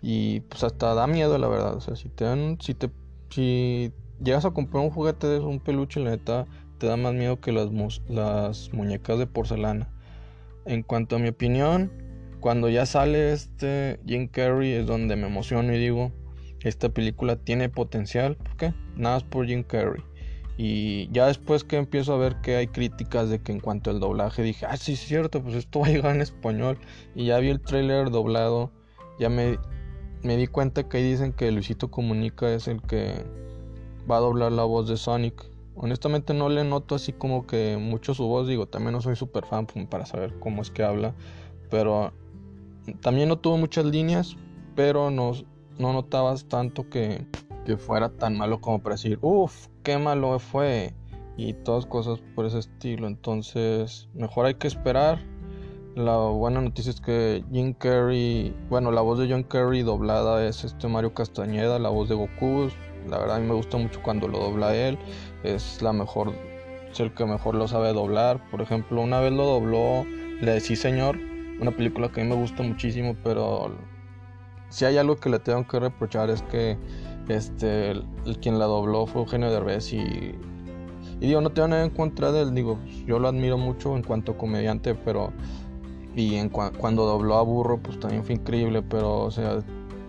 Y 0.00 0.40
pues 0.40 0.62
hasta 0.62 0.94
da 0.94 1.06
miedo 1.06 1.36
la 1.38 1.48
verdad. 1.48 1.74
O 1.74 1.80
sea, 1.80 1.96
si 1.96 2.08
te 2.08 2.24
dan, 2.24 2.58
si 2.60 2.74
te, 2.74 2.90
si 3.30 3.92
llegas 4.22 4.44
a 4.44 4.50
comprar 4.50 4.82
un 4.84 4.90
juguete 4.90 5.26
de 5.26 5.38
un 5.40 5.60
peluche, 5.60 6.00
la 6.00 6.10
neta, 6.10 6.46
te 6.78 6.86
da 6.86 6.96
más 6.96 7.14
miedo 7.14 7.40
que 7.40 7.52
las, 7.52 7.70
las 8.08 8.72
muñecas 8.72 9.18
de 9.18 9.26
porcelana. 9.26 9.88
En 10.66 10.82
cuanto 10.82 11.16
a 11.16 11.18
mi 11.18 11.28
opinión, 11.28 11.92
cuando 12.40 12.68
ya 12.68 12.86
sale 12.86 13.32
este 13.32 14.00
Jim 14.06 14.28
Carrey 14.28 14.72
es 14.72 14.86
donde 14.86 15.16
me 15.16 15.26
emociono 15.26 15.72
y 15.72 15.78
digo, 15.78 16.12
esta 16.60 16.88
película 16.88 17.36
tiene 17.36 17.68
potencial. 17.68 18.36
¿Por 18.36 18.56
qué? 18.56 18.74
Nada 18.96 19.16
más 19.16 19.24
por 19.24 19.46
Jim 19.46 19.62
Carrey. 19.62 20.02
Y 20.56 21.10
ya 21.10 21.26
después 21.26 21.64
que 21.64 21.76
empiezo 21.76 22.14
a 22.14 22.18
ver 22.18 22.36
que 22.40 22.56
hay 22.56 22.68
críticas 22.68 23.28
de 23.28 23.40
que 23.40 23.52
en 23.52 23.60
cuanto 23.60 23.90
al 23.90 23.98
doblaje 23.98 24.42
dije, 24.42 24.66
ah, 24.66 24.76
sí, 24.76 24.92
es 24.92 25.00
cierto, 25.00 25.42
pues 25.42 25.54
esto 25.56 25.80
va 25.80 25.86
a 25.86 25.90
llegar 25.90 26.14
en 26.14 26.22
español. 26.22 26.78
Y 27.14 27.26
ya 27.26 27.38
vi 27.38 27.48
el 27.48 27.60
trailer 27.60 28.10
doblado, 28.10 28.70
ya 29.18 29.28
me 29.28 29.56
di 30.22 30.46
cuenta 30.46 30.88
que 30.88 30.98
ahí 30.98 31.10
dicen 31.10 31.32
que 31.32 31.50
Luisito 31.50 31.90
Comunica 31.90 32.52
es 32.52 32.68
el 32.68 32.80
que 32.82 33.24
va 34.10 34.16
a 34.16 34.20
doblar 34.20 34.52
la 34.52 34.64
voz 34.64 34.88
de 34.88 34.96
Sonic. 34.96 35.50
Honestamente 35.76 36.34
no 36.34 36.48
le 36.48 36.64
noto 36.64 36.94
así 36.94 37.12
como 37.12 37.46
que 37.46 37.76
mucho 37.76 38.14
su 38.14 38.26
voz, 38.26 38.46
digo, 38.46 38.66
también 38.66 38.92
no 38.92 39.00
soy 39.00 39.16
super 39.16 39.44
fan 39.44 39.66
para 39.66 40.06
saber 40.06 40.38
cómo 40.38 40.62
es 40.62 40.70
que 40.70 40.84
habla. 40.84 41.14
Pero 41.70 42.12
también 43.00 43.28
no 43.28 43.38
tuvo 43.38 43.56
muchas 43.56 43.84
líneas, 43.84 44.36
pero 44.76 45.10
no, 45.10 45.32
no 45.78 45.92
notabas 45.92 46.46
tanto 46.46 46.88
que, 46.88 47.26
que 47.64 47.76
fuera 47.76 48.10
tan 48.10 48.36
malo 48.36 48.60
como 48.60 48.82
para 48.82 48.94
decir, 48.94 49.18
uff, 49.22 49.68
qué 49.82 49.98
malo 49.98 50.38
fue 50.38 50.94
y 51.36 51.52
todas 51.52 51.86
cosas 51.86 52.20
por 52.34 52.46
ese 52.46 52.58
estilo. 52.58 53.06
Entonces, 53.06 54.08
mejor 54.14 54.46
hay 54.46 54.54
que 54.54 54.68
esperar. 54.68 55.24
La 55.96 56.16
buena 56.16 56.60
noticia 56.60 56.90
es 56.90 57.00
que 57.00 57.44
Jim 57.52 57.72
Carrey, 57.72 58.54
bueno, 58.68 58.90
la 58.90 59.00
voz 59.00 59.18
de 59.18 59.30
John 59.30 59.44
Carrey 59.44 59.82
doblada 59.82 60.44
es 60.44 60.64
este 60.64 60.88
Mario 60.88 61.14
Castañeda, 61.14 61.78
la 61.78 61.88
voz 61.88 62.08
de 62.08 62.16
Goku. 62.16 62.68
La 63.08 63.18
verdad 63.18 63.36
a 63.36 63.40
mí 63.40 63.46
me 63.46 63.54
gusta 63.54 63.76
mucho 63.76 64.00
cuando 64.02 64.28
lo 64.28 64.38
dobla 64.38 64.74
él. 64.74 64.98
Es 65.42 65.82
la 65.82 65.92
mejor, 65.92 66.32
es 66.90 67.00
el 67.00 67.12
que 67.12 67.24
mejor 67.24 67.54
lo 67.54 67.68
sabe 67.68 67.92
doblar. 67.92 68.40
Por 68.50 68.62
ejemplo, 68.62 69.00
una 69.00 69.20
vez 69.20 69.32
lo 69.32 69.44
dobló 69.44 70.04
Le 70.40 70.60
Sí 70.60 70.76
Señor, 70.76 71.18
una 71.60 71.70
película 71.70 72.10
que 72.10 72.20
a 72.20 72.24
mí 72.24 72.30
me 72.30 72.36
gusta 72.36 72.62
muchísimo, 72.62 73.16
pero 73.22 73.72
si 74.68 74.84
hay 74.84 74.96
algo 74.96 75.16
que 75.16 75.28
le 75.28 75.38
tengo 75.38 75.66
que 75.66 75.78
reprochar 75.78 76.30
es 76.30 76.42
que 76.42 76.76
este, 77.28 77.92
el, 77.92 78.04
quien 78.40 78.58
la 78.58 78.66
dobló 78.66 79.06
fue 79.06 79.22
Eugenio 79.22 79.50
Derbez 79.50 79.92
y, 79.92 79.98
y 81.20 81.26
digo, 81.26 81.40
no 81.40 81.50
tengo 81.50 81.68
nada 81.68 81.84
en 81.84 81.90
contra 81.90 82.32
de 82.32 82.42
él, 82.42 82.54
digo, 82.54 82.78
yo 83.06 83.18
lo 83.18 83.28
admiro 83.28 83.56
mucho 83.56 83.96
en 83.96 84.02
cuanto 84.02 84.32
a 84.32 84.36
comediante, 84.36 84.94
pero 84.94 85.32
y 86.16 86.36
en 86.36 86.48
cuando 86.48 87.06
dobló 87.06 87.36
a 87.36 87.42
Burro, 87.42 87.78
pues 87.78 87.98
también 87.98 88.24
fue 88.24 88.36
increíble, 88.36 88.82
pero 88.82 89.22
o 89.22 89.30
sea, 89.30 89.58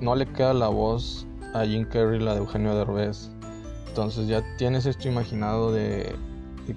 no 0.01 0.15
le 0.15 0.27
queda 0.27 0.53
la 0.53 0.67
voz 0.67 1.25
a 1.55 1.65
Jim 1.65 1.85
Carrey 1.85 2.19
la 2.19 2.33
de 2.33 2.39
Eugenio 2.39 2.75
Derbez. 2.75 3.29
Entonces 3.87 4.27
ya 4.27 4.43
tienes 4.57 4.85
esto 4.85 5.07
imaginado 5.07 5.71
de, 5.71 6.15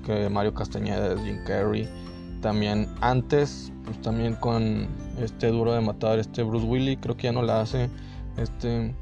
que 0.06 0.28
Mario 0.28 0.54
Castañeda 0.54 1.14
es 1.14 1.20
Jim 1.22 1.38
Carrey. 1.44 1.88
También 2.40 2.88
antes, 3.00 3.72
pues 3.84 4.00
también 4.00 4.34
con 4.36 4.86
este 5.20 5.48
duro 5.48 5.72
de 5.72 5.80
matar, 5.80 6.20
este 6.20 6.44
Bruce 6.44 6.66
Willis, 6.66 6.98
creo 7.00 7.16
que 7.16 7.24
ya 7.24 7.32
no 7.32 7.42
la 7.42 7.60
hace. 7.60 7.90
Este 8.36 8.94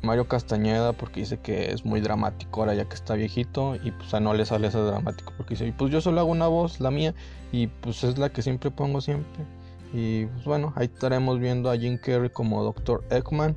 Mario 0.00 0.26
Castañeda 0.26 0.94
porque 0.94 1.20
dice 1.20 1.38
que 1.38 1.70
es 1.70 1.84
muy 1.84 2.00
dramático 2.00 2.60
ahora 2.60 2.74
ya 2.74 2.88
que 2.88 2.94
está 2.94 3.14
viejito 3.14 3.76
y 3.76 3.90
pues 3.92 4.12
a 4.14 4.20
no 4.20 4.32
le 4.34 4.46
sale 4.46 4.68
ese 4.68 4.78
dramático 4.78 5.32
porque 5.36 5.54
dice, 5.54 5.72
pues 5.76 5.92
yo 5.92 6.00
solo 6.00 6.20
hago 6.20 6.30
una 6.30 6.48
voz, 6.48 6.80
la 6.80 6.90
mía, 6.90 7.14
y 7.52 7.66
pues 7.66 8.02
es 8.04 8.16
la 8.16 8.30
que 8.30 8.40
siempre 8.40 8.70
pongo 8.70 9.02
siempre. 9.02 9.44
Y 9.92 10.24
pues 10.26 10.44
bueno, 10.46 10.72
ahí 10.76 10.86
estaremos 10.86 11.38
viendo 11.38 11.70
a 11.70 11.76
Jim 11.76 11.98
Carrey 11.98 12.30
como 12.30 12.64
Dr. 12.64 13.04
Eggman. 13.10 13.54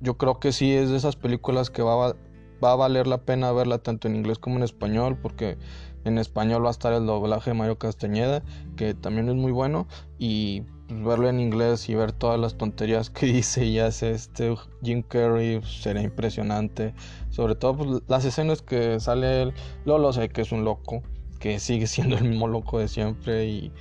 Yo 0.00 0.16
creo 0.16 0.38
que 0.38 0.52
sí 0.52 0.72
es 0.72 0.90
de 0.90 0.96
esas 0.96 1.16
películas 1.16 1.70
que 1.70 1.82
va 1.82 2.08
a, 2.08 2.16
va 2.62 2.72
a 2.72 2.76
valer 2.76 3.06
la 3.06 3.18
pena 3.18 3.52
verla 3.52 3.78
tanto 3.78 4.08
en 4.08 4.16
inglés 4.16 4.38
como 4.38 4.56
en 4.56 4.62
español 4.62 5.18
porque 5.20 5.56
en 6.04 6.18
español 6.18 6.64
va 6.64 6.68
a 6.68 6.72
estar 6.72 6.92
el 6.92 7.06
doblaje 7.06 7.50
de 7.50 7.54
Mario 7.54 7.78
Castañeda 7.78 8.42
que 8.76 8.94
también 8.94 9.28
es 9.28 9.34
muy 9.34 9.52
bueno 9.52 9.86
y 10.18 10.62
pues, 10.88 11.02
verlo 11.02 11.28
en 11.28 11.40
inglés 11.40 11.88
y 11.88 11.94
ver 11.94 12.12
todas 12.12 12.38
las 12.38 12.56
tonterías 12.56 13.10
que 13.10 13.26
dice 13.32 13.64
y 13.64 13.78
hace 13.78 14.12
este 14.12 14.54
Jim 14.82 15.02
Carrey 15.02 15.60
será 15.62 16.02
impresionante. 16.02 16.94
Sobre 17.30 17.54
todo 17.54 17.76
pues, 17.76 18.02
las 18.06 18.24
escenas 18.24 18.62
que 18.62 19.00
sale 19.00 19.42
él, 19.42 19.54
lo 19.84 20.12
sé 20.12 20.28
que 20.28 20.42
es 20.42 20.52
un 20.52 20.64
loco, 20.64 21.02
que 21.40 21.58
sigue 21.58 21.86
siendo 21.88 22.16
el 22.16 22.24
mismo 22.24 22.48
loco 22.48 22.78
de 22.78 22.88
siempre 22.88 23.46
y, 23.46 23.72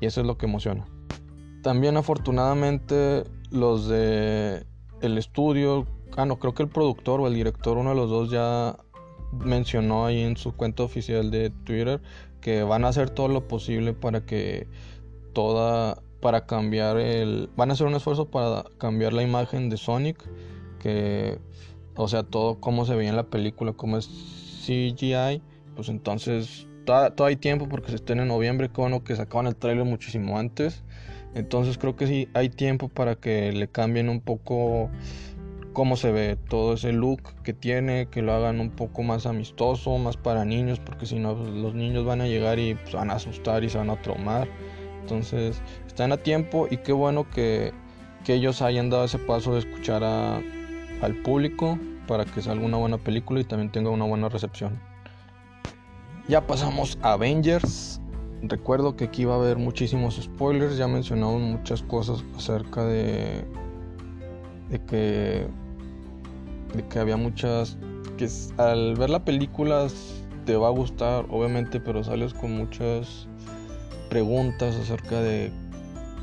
y 0.00 0.06
eso 0.06 0.20
es 0.20 0.26
lo 0.26 0.36
que 0.36 0.46
emociona. 0.46 0.86
También 1.62 1.96
afortunadamente 1.96 3.24
los 3.50 3.88
de 3.88 4.66
el 5.00 5.18
estudio, 5.18 5.86
ah 6.16 6.26
no, 6.26 6.38
creo 6.38 6.54
que 6.54 6.62
el 6.62 6.68
productor 6.68 7.20
o 7.20 7.26
el 7.26 7.34
director, 7.34 7.78
uno 7.78 7.90
de 7.90 7.96
los 7.96 8.10
dos 8.10 8.30
ya 8.30 8.76
mencionó 9.32 10.06
ahí 10.06 10.22
en 10.22 10.36
su 10.36 10.54
cuenta 10.56 10.82
oficial 10.82 11.30
de 11.30 11.50
Twitter 11.50 12.00
que 12.40 12.62
van 12.62 12.84
a 12.84 12.88
hacer 12.88 13.10
todo 13.10 13.28
lo 13.28 13.46
posible 13.46 13.92
para 13.92 14.24
que 14.24 14.66
toda 15.32 16.02
para 16.20 16.46
cambiar 16.46 16.98
el 16.98 17.50
van 17.56 17.70
a 17.70 17.74
hacer 17.74 17.86
un 17.86 17.94
esfuerzo 17.94 18.30
para 18.30 18.64
cambiar 18.78 19.12
la 19.12 19.22
imagen 19.22 19.68
de 19.68 19.76
Sonic 19.76 20.18
que 20.80 21.38
o 21.94 22.08
sea 22.08 22.22
todo 22.22 22.58
como 22.60 22.84
se 22.86 22.94
veía 22.94 23.10
en 23.10 23.16
la 23.16 23.26
película 23.26 23.72
como 23.72 23.98
es 23.98 24.08
CGI 24.66 25.42
pues 25.76 25.88
entonces 25.88 26.66
todo 26.84 27.26
hay 27.26 27.36
tiempo 27.36 27.68
porque 27.68 27.90
se 27.90 27.96
estén 27.96 28.18
en 28.18 28.28
noviembre 28.28 28.70
que 28.70 28.80
bueno 28.80 29.04
que 29.04 29.14
sacaban 29.14 29.46
el 29.46 29.56
trailer 29.56 29.84
muchísimo 29.84 30.38
antes 30.38 30.82
entonces 31.34 31.78
creo 31.78 31.96
que 31.96 32.06
sí 32.06 32.28
hay 32.34 32.48
tiempo 32.48 32.88
para 32.88 33.14
que 33.14 33.52
le 33.52 33.68
cambien 33.68 34.08
un 34.08 34.20
poco 34.20 34.90
cómo 35.72 35.96
se 35.96 36.10
ve 36.10 36.36
todo 36.48 36.74
ese 36.74 36.92
look 36.92 37.22
que 37.44 37.52
tiene, 37.52 38.08
que 38.10 38.20
lo 38.20 38.32
hagan 38.32 38.58
un 38.58 38.70
poco 38.70 39.04
más 39.04 39.26
amistoso, 39.26 39.96
más 39.98 40.16
para 40.16 40.44
niños, 40.44 40.80
porque 40.80 41.06
si 41.06 41.20
no 41.20 41.36
pues, 41.36 41.50
los 41.50 41.72
niños 41.72 42.04
van 42.04 42.20
a 42.20 42.26
llegar 42.26 42.58
y 42.58 42.74
pues, 42.74 42.94
van 42.94 43.10
a 43.10 43.14
asustar 43.14 43.62
y 43.62 43.68
se 43.68 43.78
van 43.78 43.90
a 43.90 44.02
traumar. 44.02 44.48
Entonces 45.02 45.62
están 45.86 46.10
a 46.10 46.16
tiempo 46.16 46.66
y 46.70 46.78
qué 46.78 46.92
bueno 46.92 47.30
que, 47.30 47.72
ellos 48.26 48.60
hayan 48.60 48.90
dado 48.90 49.04
ese 49.06 49.18
paso 49.18 49.54
de 49.54 49.60
escuchar 49.60 50.04
al 50.04 51.14
público 51.24 51.78
para 52.06 52.26
que 52.26 52.42
salga 52.42 52.62
una 52.62 52.76
buena 52.76 52.98
película 52.98 53.40
y 53.40 53.44
también 53.44 53.72
tenga 53.72 53.88
una 53.88 54.04
buena 54.04 54.28
recepción. 54.28 54.78
Ya 56.28 56.46
pasamos 56.46 56.98
a 57.00 57.12
Avengers. 57.12 58.02
Recuerdo 58.42 58.96
que 58.96 59.04
aquí 59.04 59.24
va 59.24 59.34
a 59.34 59.38
haber 59.38 59.56
muchísimos 59.56 60.16
spoilers, 60.16 60.76
ya 60.76 60.86
mencionamos 60.86 61.40
muchas 61.40 61.82
cosas 61.82 62.24
acerca 62.36 62.84
de, 62.84 63.44
de 64.70 64.78
que 64.86 65.46
de 66.74 66.86
que 66.88 66.98
había 66.98 67.16
muchas 67.16 67.78
que 68.16 68.28
al 68.58 68.94
ver 68.96 69.10
la 69.10 69.24
película 69.24 69.86
te 70.44 70.56
va 70.56 70.68
a 70.68 70.70
gustar 70.70 71.24
obviamente 71.30 71.80
pero 71.80 72.04
sales 72.04 72.34
con 72.34 72.56
muchas 72.56 73.26
preguntas 74.10 74.76
acerca 74.76 75.20
de 75.20 75.50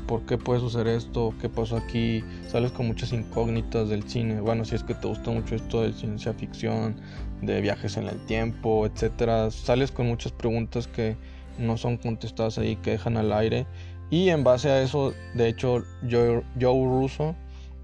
por 0.06 0.24
qué 0.24 0.38
puede 0.38 0.60
suceder 0.60 0.86
esto, 0.86 1.34
qué 1.40 1.48
pasó 1.48 1.76
aquí, 1.76 2.22
sales 2.48 2.70
con 2.70 2.86
muchas 2.86 3.12
incógnitas 3.12 3.88
del 3.88 4.04
cine, 4.04 4.40
bueno, 4.40 4.64
si 4.64 4.76
es 4.76 4.84
que 4.84 4.94
te 4.94 5.08
gusta 5.08 5.30
mucho 5.30 5.56
esto 5.56 5.82
de 5.82 5.92
ciencia 5.92 6.32
ficción, 6.32 6.94
de 7.42 7.60
viajes 7.60 7.96
en 7.96 8.06
el 8.06 8.24
tiempo, 8.26 8.86
etcétera, 8.86 9.50
sales 9.50 9.90
con 9.90 10.06
muchas 10.06 10.30
preguntas 10.30 10.86
que 10.86 11.16
no 11.58 11.76
son 11.76 11.96
contestadas 11.96 12.58
ahí, 12.58 12.76
que 12.76 12.92
dejan 12.92 13.16
al 13.16 13.32
aire, 13.32 13.66
y 14.10 14.28
en 14.28 14.44
base 14.44 14.70
a 14.70 14.82
eso, 14.82 15.12
de 15.34 15.48
hecho, 15.48 15.82
Joe, 16.08 16.44
Joe 16.60 16.84
Russo 16.84 17.34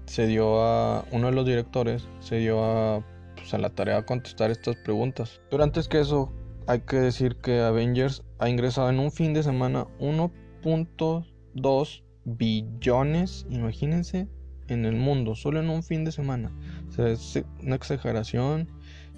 se 0.05 0.27
dio 0.27 0.61
a, 0.61 1.05
uno 1.11 1.27
de 1.27 1.33
los 1.33 1.45
directores, 1.45 2.07
se 2.19 2.37
dio 2.37 2.63
a, 2.63 3.03
pues, 3.35 3.53
a 3.53 3.57
la 3.57 3.69
tarea 3.69 3.97
de 3.97 4.05
contestar 4.05 4.51
estas 4.51 4.75
preguntas. 4.77 5.41
Pero 5.49 5.63
antes 5.63 5.87
que 5.87 5.99
eso, 5.99 6.31
hay 6.67 6.81
que 6.81 6.97
decir 6.97 7.35
que 7.37 7.59
Avengers 7.59 8.23
ha 8.39 8.47
ingresado 8.47 8.89
en 8.89 8.99
un 8.99 9.11
fin 9.11 9.33
de 9.33 9.43
semana 9.43 9.87
1.2 9.99 12.03
billones, 12.25 13.45
imagínense, 13.49 14.27
en 14.69 14.85
el 14.85 14.95
mundo, 14.95 15.35
solo 15.35 15.59
en 15.59 15.69
un 15.69 15.83
fin 15.83 16.05
de 16.05 16.11
semana. 16.11 16.51
O 16.87 16.91
sea, 16.91 17.09
es 17.09 17.43
una 17.61 17.75
exageración. 17.75 18.69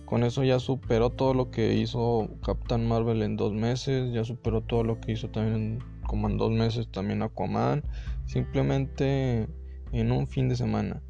Con 0.05 0.23
eso 0.23 0.43
ya 0.43 0.59
superó 0.59 1.09
todo 1.09 1.33
lo 1.33 1.49
que 1.49 1.73
hizo 1.75 2.29
Captain 2.43 2.87
Marvel 2.87 3.23
en 3.23 3.37
dos 3.37 3.53
meses, 3.53 4.13
ya 4.13 4.23
superó 4.23 4.61
todo 4.61 4.83
lo 4.83 4.99
que 4.99 5.13
hizo 5.13 5.29
también 5.29 5.79
como 6.05 6.29
en 6.29 6.37
dos 6.37 6.51
meses 6.51 6.87
también 6.91 7.23
Aquaman. 7.23 7.83
Simplemente 8.25 9.47
en 9.91 10.11
un 10.11 10.27
fin 10.27 10.49
de 10.49 10.55
semana. 10.55 11.01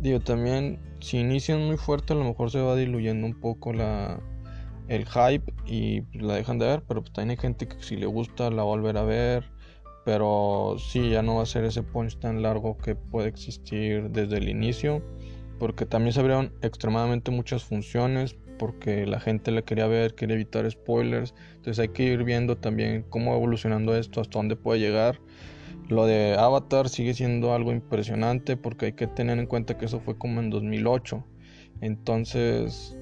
Digo, 0.00 0.20
también 0.20 0.78
si 1.00 1.18
inician 1.18 1.66
muy 1.66 1.76
fuerte 1.76 2.12
a 2.12 2.16
lo 2.16 2.24
mejor 2.24 2.50
se 2.50 2.60
va 2.60 2.76
diluyendo 2.76 3.26
un 3.26 3.38
poco 3.38 3.72
la, 3.72 4.20
el 4.88 5.06
hype 5.06 5.52
y 5.66 6.02
la 6.16 6.34
dejan 6.34 6.58
de 6.58 6.66
ver, 6.66 6.82
pero 6.86 7.00
pues 7.02 7.12
también 7.12 7.30
hay 7.30 7.42
gente 7.42 7.68
que 7.68 7.82
si 7.82 7.96
le 7.96 8.06
gusta 8.06 8.50
la 8.50 8.62
volver 8.62 8.96
a 8.96 9.02
ver, 9.02 9.44
pero 10.04 10.76
sí, 10.78 11.10
ya 11.10 11.22
no 11.22 11.36
va 11.36 11.42
a 11.42 11.46
ser 11.46 11.64
ese 11.64 11.82
punch 11.82 12.18
tan 12.18 12.42
largo 12.42 12.76
que 12.76 12.94
puede 12.94 13.28
existir 13.28 14.10
desde 14.10 14.36
el 14.38 14.48
inicio, 14.48 15.02
porque 15.58 15.86
también 15.86 16.12
se 16.12 16.20
abrieron 16.20 16.52
extremadamente 16.60 17.30
muchas 17.30 17.64
funciones, 17.64 18.36
porque 18.58 19.06
la 19.06 19.20
gente 19.20 19.50
le 19.50 19.64
quería 19.64 19.86
ver, 19.86 20.14
quería 20.14 20.34
evitar 20.34 20.70
spoilers, 20.70 21.34
entonces 21.56 21.78
hay 21.78 21.88
que 21.88 22.04
ir 22.04 22.24
viendo 22.24 22.56
también 22.56 23.04
cómo 23.08 23.32
va 23.32 23.36
evolucionando 23.36 23.96
esto, 23.96 24.20
hasta 24.20 24.38
dónde 24.38 24.56
puede 24.56 24.80
llegar. 24.80 25.20
Lo 25.88 26.06
de 26.06 26.34
Avatar 26.38 26.88
sigue 26.88 27.12
siendo 27.14 27.52
algo 27.52 27.72
impresionante 27.72 28.56
porque 28.56 28.86
hay 28.86 28.92
que 28.92 29.06
tener 29.06 29.38
en 29.38 29.46
cuenta 29.46 29.76
que 29.76 29.84
eso 29.84 30.00
fue 30.00 30.16
como 30.16 30.40
en 30.40 30.48
2008. 30.48 31.24
Entonces 31.82 32.96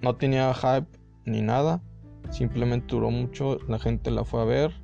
no 0.00 0.16
tenía 0.16 0.52
hype 0.54 0.98
ni 1.26 1.42
nada. 1.42 1.82
Simplemente 2.30 2.86
duró 2.88 3.10
mucho, 3.10 3.58
la 3.68 3.78
gente 3.78 4.10
la 4.10 4.24
fue 4.24 4.40
a 4.40 4.44
ver. 4.44 4.83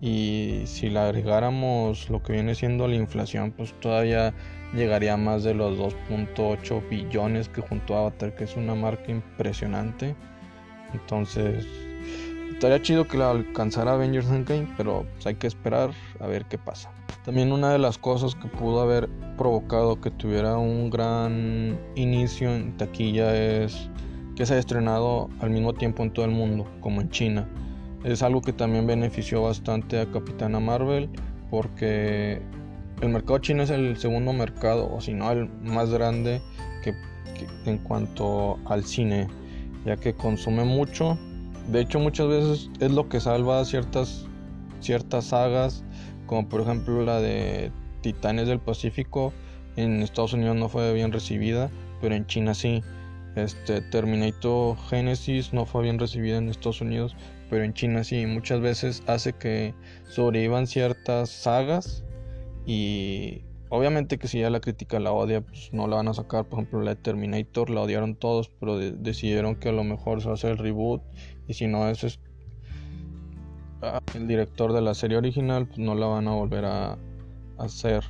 Y 0.00 0.62
si 0.66 0.90
le 0.90 1.00
agregáramos 1.00 2.08
lo 2.08 2.22
que 2.22 2.32
viene 2.32 2.54
siendo 2.54 2.86
la 2.86 2.94
inflación, 2.94 3.52
pues 3.52 3.74
todavía 3.80 4.32
llegaría 4.74 5.14
a 5.14 5.16
más 5.16 5.42
de 5.42 5.54
los 5.54 5.78
2.8 5.78 6.88
billones 6.88 7.48
que 7.48 7.62
junto 7.62 7.96
a 7.96 8.00
Avatar, 8.00 8.34
que 8.34 8.44
es 8.44 8.56
una 8.56 8.74
marca 8.74 9.10
impresionante. 9.10 10.14
Entonces 10.92 11.66
estaría 12.52 12.82
chido 12.82 13.06
que 13.06 13.18
la 13.18 13.30
alcanzara 13.30 13.92
Avengers 13.92 14.28
Endgame, 14.28 14.68
pero 14.76 15.06
pues, 15.14 15.26
hay 15.26 15.34
que 15.34 15.46
esperar 15.46 15.90
a 16.20 16.26
ver 16.26 16.44
qué 16.46 16.58
pasa. 16.58 16.90
También 17.24 17.52
una 17.52 17.72
de 17.72 17.78
las 17.78 17.98
cosas 17.98 18.34
que 18.34 18.48
pudo 18.48 18.80
haber 18.80 19.08
provocado 19.36 20.00
que 20.00 20.10
tuviera 20.10 20.56
un 20.58 20.90
gran 20.90 21.78
inicio 21.94 22.54
en 22.54 22.76
taquilla 22.76 23.36
es 23.36 23.90
que 24.34 24.46
se 24.46 24.54
ha 24.54 24.58
estrenado 24.58 25.28
al 25.40 25.50
mismo 25.50 25.74
tiempo 25.74 26.02
en 26.02 26.12
todo 26.12 26.24
el 26.24 26.30
mundo, 26.30 26.66
como 26.80 27.00
en 27.00 27.10
China. 27.10 27.48
Es 28.04 28.22
algo 28.22 28.40
que 28.40 28.52
también 28.52 28.86
benefició 28.86 29.42
bastante 29.42 30.00
a 30.00 30.10
Capitana 30.10 30.60
Marvel 30.60 31.08
porque 31.50 32.40
el 33.00 33.08
mercado 33.08 33.38
chino 33.38 33.62
es 33.62 33.70
el 33.70 33.96
segundo 33.96 34.32
mercado, 34.32 34.92
o 34.92 35.00
si 35.00 35.14
no 35.14 35.30
el 35.30 35.48
más 35.62 35.90
grande 35.90 36.40
que 36.82 36.94
en 37.66 37.78
cuanto 37.78 38.58
al 38.66 38.84
cine, 38.84 39.28
ya 39.84 39.96
que 39.96 40.14
consume 40.14 40.64
mucho 40.64 41.16
de 41.68 41.82
hecho, 41.82 42.00
muchas 42.00 42.28
veces 42.28 42.70
es 42.80 42.92
lo 42.92 43.10
que 43.10 43.20
salva 43.20 43.62
ciertas, 43.66 44.26
ciertas 44.80 45.26
sagas, 45.26 45.84
como 46.26 46.48
por 46.48 46.62
ejemplo 46.62 47.04
la 47.04 47.20
de 47.20 47.70
Titanes 48.00 48.48
del 48.48 48.58
Pacífico. 48.58 49.34
En 49.76 50.02
Estados 50.02 50.32
Unidos 50.32 50.56
no 50.56 50.70
fue 50.70 50.94
bien 50.94 51.12
recibida, 51.12 51.70
pero 52.00 52.14
en 52.14 52.26
China 52.26 52.54
sí. 52.54 52.82
Este 53.36 53.82
Terminator 53.82 54.78
Genesis 54.88 55.52
no 55.52 55.66
fue 55.66 55.82
bien 55.82 55.98
recibida 55.98 56.38
en 56.38 56.48
Estados 56.48 56.80
Unidos, 56.80 57.14
pero 57.50 57.64
en 57.64 57.72
China 57.74 58.04
sí. 58.04 58.26
Muchas 58.26 58.60
veces 58.60 59.02
hace 59.06 59.32
que 59.32 59.74
sobrevivan 60.08 60.66
ciertas 60.66 61.30
sagas 61.30 62.04
y 62.66 63.44
obviamente 63.70 64.18
que 64.18 64.28
si 64.28 64.40
ya 64.40 64.50
la 64.50 64.60
crítica 64.60 65.00
la 65.00 65.12
odia, 65.12 65.40
pues 65.40 65.72
no 65.72 65.86
la 65.86 65.96
van 65.96 66.08
a 66.08 66.14
sacar. 66.14 66.44
Por 66.46 66.58
ejemplo, 66.58 66.82
la 66.82 66.94
de 66.94 67.00
Terminator 67.00 67.70
la 67.70 67.82
odiaron 67.82 68.14
todos, 68.14 68.50
pero 68.60 68.78
decidieron 68.78 69.56
que 69.56 69.70
a 69.70 69.72
lo 69.72 69.84
mejor 69.84 70.22
se 70.22 70.30
hacer 70.30 70.52
el 70.52 70.58
reboot 70.58 71.02
y 71.46 71.54
si 71.54 71.66
no, 71.66 71.88
ese 71.88 72.08
es 72.08 72.20
ah, 73.82 74.00
el 74.14 74.28
director 74.28 74.72
de 74.72 74.82
la 74.82 74.94
serie 74.94 75.16
original, 75.16 75.66
pues 75.66 75.78
no 75.78 75.94
la 75.94 76.06
van 76.06 76.28
a 76.28 76.32
volver 76.32 76.64
a, 76.64 76.98
hacer. 77.58 78.04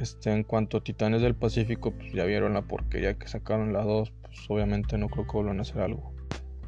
Este, 0.00 0.32
en 0.32 0.44
cuanto 0.44 0.78
a 0.78 0.80
Titanes 0.82 1.20
del 1.20 1.34
Pacífico, 1.34 1.92
pues 1.92 2.12
ya 2.14 2.24
vieron 2.24 2.54
la 2.54 2.62
porquería 2.62 3.18
que 3.18 3.28
sacaron 3.28 3.74
las 3.74 3.84
dos, 3.84 4.12
pues 4.22 4.38
obviamente 4.48 4.96
no 4.96 5.08
creo 5.08 5.26
que 5.26 5.32
vuelvan 5.32 5.58
a 5.58 5.62
hacer 5.62 5.82
algo. 5.82 6.14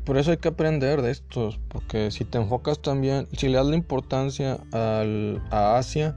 Por 0.04 0.18
eso 0.18 0.32
hay 0.32 0.38
que 0.38 0.48
aprender 0.48 1.00
de 1.00 1.12
estos, 1.12 1.60
porque 1.68 2.10
si 2.10 2.24
te 2.24 2.38
enfocas 2.38 2.80
también, 2.82 3.28
si 3.36 3.48
le 3.48 3.54
das 3.54 3.66
la 3.66 3.76
importancia 3.76 4.58
a 4.72 5.76
Asia, 5.76 6.16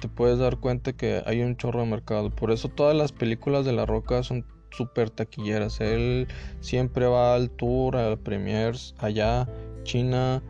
te 0.00 0.08
puedes 0.08 0.38
dar 0.38 0.58
cuenta 0.58 0.92
que 0.92 1.22
hay 1.26 1.42
un 1.42 1.56
chorro 1.56 1.80
de 1.80 1.86
mercado. 1.86 2.30
Por 2.30 2.50
eso 2.50 2.68
todas 2.68 2.96
las 2.96 3.12
películas 3.12 3.64
de 3.64 3.72
La 3.72 3.86
Roca 3.86 4.22
son 4.24 4.44
súper 4.72 5.10
taquilleras. 5.10 5.80
Él 5.80 6.26
siempre 6.60 7.06
va 7.06 7.34
al 7.34 7.50
tour, 7.50 7.96
a 7.96 8.16
premiers 8.16 8.94
allá, 8.98 9.48
China, 9.84 10.42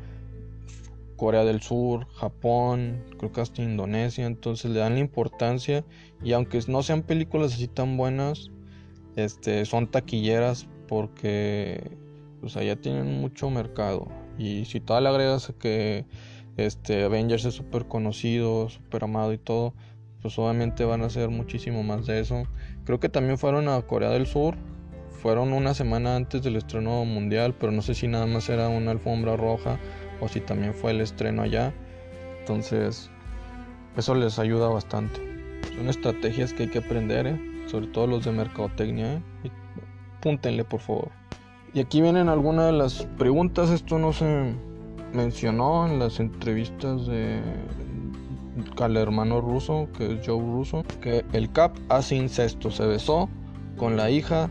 Corea 1.16 1.44
del 1.44 1.60
Sur, 1.60 2.06
Japón, 2.14 3.04
creo 3.18 3.32
que 3.32 3.42
hasta 3.42 3.62
Indonesia. 3.62 4.24
Entonces 4.24 4.70
le 4.70 4.78
dan 4.78 4.94
la 4.94 5.00
importancia 5.00 5.84
y 6.22 6.32
aunque 6.32 6.60
no 6.68 6.82
sean 6.82 7.02
películas 7.02 7.52
así 7.52 7.68
tan 7.68 7.96
buenas, 7.96 8.50
este, 9.16 9.66
son 9.66 9.90
taquilleras 9.90 10.66
porque 10.88 11.98
pues 12.40 12.56
allá 12.56 12.76
tienen 12.76 13.20
mucho 13.20 13.50
mercado. 13.50 14.08
Y 14.38 14.64
si 14.64 14.80
le 14.80 15.08
agregas 15.08 15.52
que 15.58 16.06
este 16.56 17.04
Avengers 17.04 17.44
es 17.44 17.54
súper 17.54 17.86
conocido, 17.86 18.68
súper 18.68 19.04
amado 19.04 19.32
y 19.32 19.38
todo, 19.38 19.74
pues 20.22 20.38
obviamente 20.38 20.84
van 20.84 21.02
a 21.02 21.06
hacer 21.06 21.28
muchísimo 21.28 21.82
más 21.82 22.06
de 22.06 22.20
eso. 22.20 22.44
Creo 22.84 23.00
que 23.00 23.08
también 23.08 23.38
fueron 23.38 23.68
a 23.68 23.80
Corea 23.82 24.10
del 24.10 24.26
Sur, 24.26 24.56
fueron 25.22 25.52
una 25.52 25.74
semana 25.74 26.16
antes 26.16 26.42
del 26.42 26.56
estreno 26.56 27.04
mundial, 27.04 27.54
pero 27.58 27.72
no 27.72 27.82
sé 27.82 27.94
si 27.94 28.08
nada 28.08 28.26
más 28.26 28.48
era 28.48 28.68
una 28.68 28.90
alfombra 28.90 29.36
roja 29.36 29.78
o 30.20 30.28
si 30.28 30.40
también 30.40 30.74
fue 30.74 30.92
el 30.92 31.00
estreno 31.00 31.42
allá. 31.42 31.74
Entonces, 32.40 33.10
eso 33.96 34.14
les 34.14 34.38
ayuda 34.38 34.68
bastante. 34.68 35.20
Son 35.76 35.88
estrategias 35.88 36.52
que 36.52 36.64
hay 36.64 36.68
que 36.70 36.78
aprender, 36.78 37.26
¿eh? 37.26 37.40
sobre 37.66 37.86
todo 37.88 38.06
los 38.06 38.24
de 38.24 38.32
mercadotecnia. 38.32 39.14
¿eh? 39.14 39.22
Púntenle, 40.20 40.64
por 40.64 40.80
favor. 40.80 41.10
Y 41.72 41.80
aquí 41.80 42.00
vienen 42.00 42.28
algunas 42.28 42.66
de 42.66 42.72
las 42.72 43.06
preguntas. 43.16 43.70
Esto 43.70 43.98
no 43.98 44.12
se 44.12 44.54
mencionó 45.12 45.86
en 45.86 45.98
las 45.98 46.18
entrevistas 46.18 47.06
de 47.06 47.40
al 48.80 48.96
hermano 48.96 49.40
ruso, 49.40 49.88
que 49.96 50.14
es 50.14 50.26
Joe 50.26 50.40
Russo, 50.40 50.84
que 51.00 51.24
el 51.32 51.50
Cap 51.52 51.76
hace 51.88 52.16
incesto, 52.16 52.70
se 52.70 52.86
besó 52.86 53.28
con 53.76 53.96
la 53.96 54.10
hija, 54.10 54.50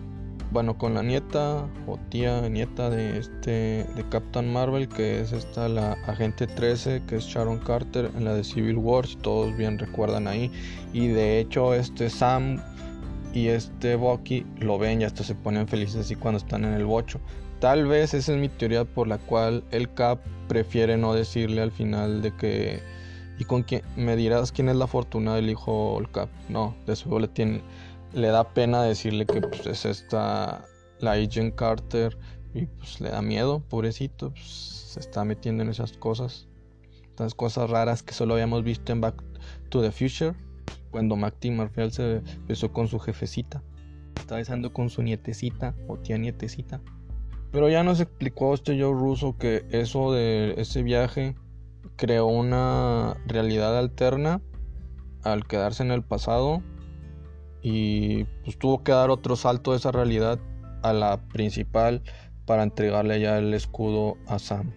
bueno, 0.52 0.78
con 0.78 0.94
la 0.96 1.04
nieta 1.04 1.66
o 1.86 1.98
tía 2.10 2.48
nieta 2.50 2.90
de 2.90 3.20
este 3.20 3.86
de 3.96 4.06
Captain 4.10 4.52
Marvel, 4.52 4.88
que 4.88 5.22
es 5.22 5.32
esta 5.32 5.70
la 5.70 5.94
agente 6.08 6.48
13, 6.48 7.04
que 7.08 7.18
es 7.18 7.26
Sharon 7.26 7.60
Carter 7.60 8.10
en 8.18 8.26
la 8.26 8.34
de 8.34 8.44
Civil 8.44 8.78
War, 8.78 9.06
si 9.06 9.16
todos 9.18 9.56
bien 9.56 9.78
recuerdan 9.78 10.28
ahí, 10.28 10.52
y 10.94 11.08
de 11.08 11.40
hecho 11.40 11.74
este 11.74 12.10
Sam 12.10 12.60
y 13.34 13.48
este 13.48 13.96
Bucky 13.96 14.46
lo 14.60 14.78
ven 14.78 15.02
y 15.02 15.06
hasta 15.06 15.24
se 15.24 15.36
ponen 15.36 15.68
felices 15.68 15.98
así 15.98 16.16
cuando 16.16 16.38
están 16.38 16.66
en 16.66 16.74
el 16.74 16.86
bocho. 16.86 17.20
Tal 17.60 17.88
vez 17.88 18.14
esa 18.14 18.34
es 18.34 18.38
mi 18.40 18.50
teoría 18.50 18.86
por 18.86 19.08
la 19.08 19.18
cual 19.18 19.64
el 19.72 19.94
Cap 19.94 20.20
prefiere 20.48 20.98
no 20.98 21.14
decirle 21.14 21.62
al 21.62 21.72
final 21.72 22.22
de 22.22 22.36
que 22.36 22.82
y 23.38 23.46
con 23.46 23.64
quién 23.64 23.84
me 23.96 24.16
dirás 24.16 24.52
quién 24.52 24.70
es 24.70 24.76
la 24.76 24.88
fortuna 24.88 25.36
del 25.36 25.50
hijo 25.50 25.98
el 26.00 26.10
Cap. 26.10 26.30
No, 26.48 26.76
de 26.86 26.94
eso 26.94 27.20
le 27.20 27.28
tiene 27.28 27.62
le 28.14 28.30
da 28.30 28.54
pena 28.54 28.84
decirle 28.84 29.26
que 29.26 29.42
pues, 29.42 29.66
es 29.68 29.86
esta 29.86 30.66
la 31.00 31.12
Agent 31.14 31.56
Carter 31.56 32.18
y 32.54 32.66
pues 32.66 33.00
le 33.00 33.10
da 33.10 33.22
miedo, 33.22 33.60
pobrecito, 33.70 34.32
pues, 34.32 34.48
se 34.48 35.00
está 35.00 35.24
metiendo 35.24 35.64
en 35.64 35.70
esas 35.70 35.94
cosas, 35.94 36.48
estas 37.04 37.36
cosas 37.36 37.70
raras 37.70 38.02
que 38.02 38.14
solo 38.14 38.34
habíamos 38.34 38.64
visto 38.64 38.92
en 38.92 39.02
Back 39.02 39.22
to 39.70 39.82
the 39.82 39.92
Future, 39.92 40.34
cuando 40.92 41.16
Marty 41.16 41.52
Marfield 41.52 41.92
se 41.92 42.22
besó 42.48 42.72
con 42.72 42.88
su 42.88 43.00
jefecita, 43.00 43.64
está 44.16 44.36
besando 44.36 44.74
con 44.74 44.90
su 44.90 45.02
nietecita 45.02 45.76
o 45.88 45.98
tía 45.98 46.18
nietecita. 46.18 46.82
Pero 47.52 47.70
ya 47.70 47.84
nos 47.84 48.00
explicó 48.00 48.54
este 48.54 48.80
Joe 48.80 48.94
Russo 48.94 49.38
que 49.38 49.66
eso 49.72 50.12
de 50.12 50.54
ese 50.58 50.84
viaje 50.84 51.36
creó 51.96 52.28
una 52.28 53.16
realidad 53.26 53.78
alterna 53.78 54.42
al 55.24 55.46
quedarse 55.48 55.84
en 55.84 55.92
el 55.92 56.04
pasado 56.04 56.62
y 57.62 58.26
pues 58.44 58.58
tuvo 58.58 58.84
que 58.84 58.92
dar 58.92 59.10
otro 59.10 59.36
salto 59.36 59.72
de 59.72 59.78
esa 59.78 59.92
realidad 59.92 60.40
a 60.84 60.94
la 60.94 61.28
principal 61.28 62.04
para 62.46 62.64
entregarle 62.64 63.20
ya 63.20 63.38
el 63.38 63.54
escudo 63.54 64.18
a 64.28 64.40
Sam. 64.40 64.72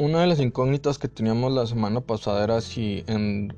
Una 0.00 0.20
de 0.20 0.28
las 0.28 0.38
incógnitas 0.38 0.96
que 0.96 1.08
teníamos 1.08 1.52
la 1.52 1.66
semana 1.66 2.00
pasada 2.00 2.44
era 2.44 2.60
si 2.60 3.02
en 3.08 3.52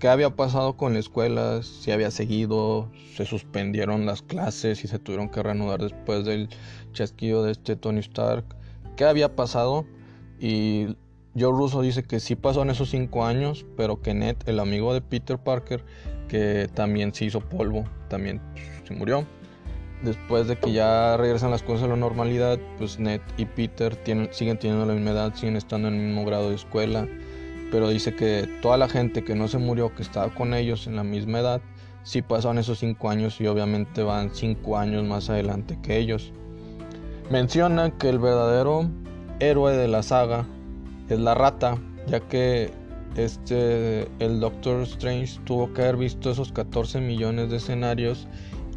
qué 0.00 0.08
había 0.08 0.34
pasado 0.34 0.76
con 0.76 0.94
la 0.94 0.98
escuela, 0.98 1.62
si 1.62 1.92
había 1.92 2.10
seguido, 2.10 2.90
se 3.14 3.24
suspendieron 3.24 4.04
las 4.04 4.20
clases 4.20 4.82
y 4.82 4.88
se 4.88 4.98
tuvieron 4.98 5.28
que 5.28 5.44
reanudar 5.44 5.80
después 5.80 6.24
del 6.24 6.48
chasquido 6.92 7.44
de 7.44 7.52
este 7.52 7.76
Tony 7.76 8.00
Stark, 8.00 8.44
qué 8.96 9.04
había 9.04 9.36
pasado 9.36 9.86
y 10.40 10.96
Joe 11.38 11.52
Russo 11.52 11.82
dice 11.82 12.02
que 12.02 12.18
sí 12.18 12.34
pasó 12.34 12.62
en 12.62 12.70
esos 12.70 12.90
cinco 12.90 13.24
años, 13.24 13.64
pero 13.76 14.02
que 14.02 14.12
Ned, 14.12 14.38
el 14.46 14.58
amigo 14.58 14.92
de 14.92 15.02
Peter 15.02 15.38
Parker, 15.38 15.84
que 16.26 16.68
también 16.74 17.14
se 17.14 17.26
hizo 17.26 17.38
polvo, 17.38 17.84
también 18.08 18.40
se 18.88 18.92
murió 18.92 19.24
después 20.02 20.48
de 20.48 20.56
que 20.56 20.72
ya 20.72 21.16
regresan 21.16 21.50
las 21.50 21.62
cosas 21.62 21.84
a 21.84 21.88
la 21.88 21.96
normalidad, 21.96 22.58
pues 22.78 22.98
Ned 22.98 23.20
y 23.36 23.44
Peter 23.44 23.98
siguen 24.30 24.58
teniendo 24.58 24.86
la 24.86 24.94
misma 24.94 25.10
edad, 25.10 25.34
siguen 25.34 25.56
estando 25.56 25.88
en 25.88 25.94
el 25.94 26.00
mismo 26.06 26.24
grado 26.24 26.48
de 26.48 26.56
escuela, 26.56 27.06
pero 27.70 27.88
dice 27.88 28.14
que 28.14 28.48
toda 28.62 28.76
la 28.76 28.88
gente 28.88 29.22
que 29.22 29.34
no 29.34 29.48
se 29.48 29.58
murió, 29.58 29.94
que 29.94 30.02
estaba 30.02 30.32
con 30.34 30.54
ellos 30.54 30.86
en 30.86 30.96
la 30.96 31.04
misma 31.04 31.40
edad, 31.40 31.60
sí 32.02 32.22
pasaron 32.22 32.58
esos 32.58 32.78
cinco 32.78 33.10
años 33.10 33.40
y 33.40 33.46
obviamente 33.46 34.02
van 34.02 34.34
cinco 34.34 34.78
años 34.78 35.04
más 35.04 35.28
adelante 35.30 35.78
que 35.82 35.98
ellos. 35.98 36.32
Menciona 37.30 37.96
que 37.96 38.08
el 38.08 38.18
verdadero 38.18 38.90
héroe 39.38 39.76
de 39.76 39.88
la 39.88 40.02
saga 40.02 40.46
es 41.08 41.18
la 41.18 41.34
rata, 41.34 41.78
ya 42.06 42.20
que 42.20 42.72
este 43.16 44.08
el 44.18 44.40
Doctor 44.40 44.82
Strange 44.82 45.40
tuvo 45.44 45.72
que 45.72 45.82
haber 45.82 45.96
visto 45.96 46.30
esos 46.30 46.52
14 46.52 47.00
millones 47.00 47.50
de 47.50 47.56
escenarios 47.56 48.28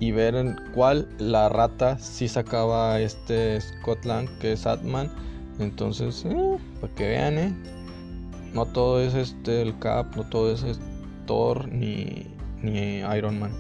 y 0.04 0.12
ver 0.12 0.36
en 0.36 0.58
cuál 0.74 1.08
la 1.18 1.48
rata 1.48 1.98
sí 1.98 2.28
sacaba 2.28 3.00
este 3.00 3.62
Scotland 3.62 4.28
que 4.40 4.52
es 4.52 4.68
Atman. 4.68 5.10
Entonces, 5.60 6.26
eh, 6.26 6.58
para 6.82 6.94
que 6.94 7.08
vean, 7.08 7.38
eh, 7.38 7.54
no 8.54 8.66
todo 8.66 9.00
es 9.00 9.14
este 9.14 9.62
el 9.62 9.80
Cap, 9.80 10.14
no 10.18 10.24
todo 10.26 10.52
es 10.52 10.80
Thor 11.26 11.70
ni, 11.70 12.28
ni 12.62 12.98
Iron 13.16 13.40
Man. 13.40 13.52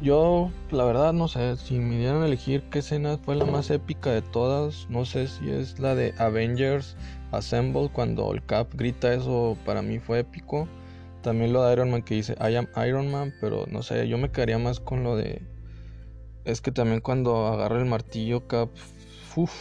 Yo, 0.00 0.50
la 0.70 0.84
verdad, 0.84 1.12
no 1.12 1.28
sé, 1.28 1.58
si 1.58 1.78
me 1.78 1.98
dieran 1.98 2.22
a 2.22 2.26
elegir 2.26 2.62
qué 2.70 2.78
escena 2.78 3.18
fue 3.18 3.36
la 3.36 3.44
más 3.44 3.68
épica 3.68 4.10
de 4.10 4.22
todas, 4.22 4.86
no 4.88 5.04
sé 5.04 5.28
si 5.28 5.50
es 5.50 5.78
la 5.78 5.94
de 5.94 6.14
Avengers 6.16 6.96
Assemble, 7.32 7.90
cuando 7.92 8.32
el 8.32 8.42
Cap 8.46 8.68
grita 8.72 9.12
eso, 9.12 9.58
para 9.66 9.82
mí 9.82 9.98
fue 9.98 10.20
épico. 10.20 10.66
También 11.20 11.52
lo 11.52 11.62
de 11.62 11.74
Iron 11.74 11.90
Man 11.90 12.00
que 12.02 12.14
dice 12.14 12.34
I 12.40 12.56
am 12.56 12.66
Iron 12.88 13.10
Man, 13.10 13.34
pero 13.42 13.66
no 13.70 13.82
sé, 13.82 14.08
yo 14.08 14.16
me 14.16 14.30
quedaría 14.30 14.58
más 14.58 14.80
con 14.80 15.04
lo 15.04 15.16
de. 15.16 15.42
Es 16.44 16.60
que 16.60 16.72
también 16.72 17.00
cuando 17.00 17.46
agarra 17.46 17.78
el 17.78 17.86
martillo 17.86 18.46
Cap. 18.46 18.70
Uf. 19.36 19.52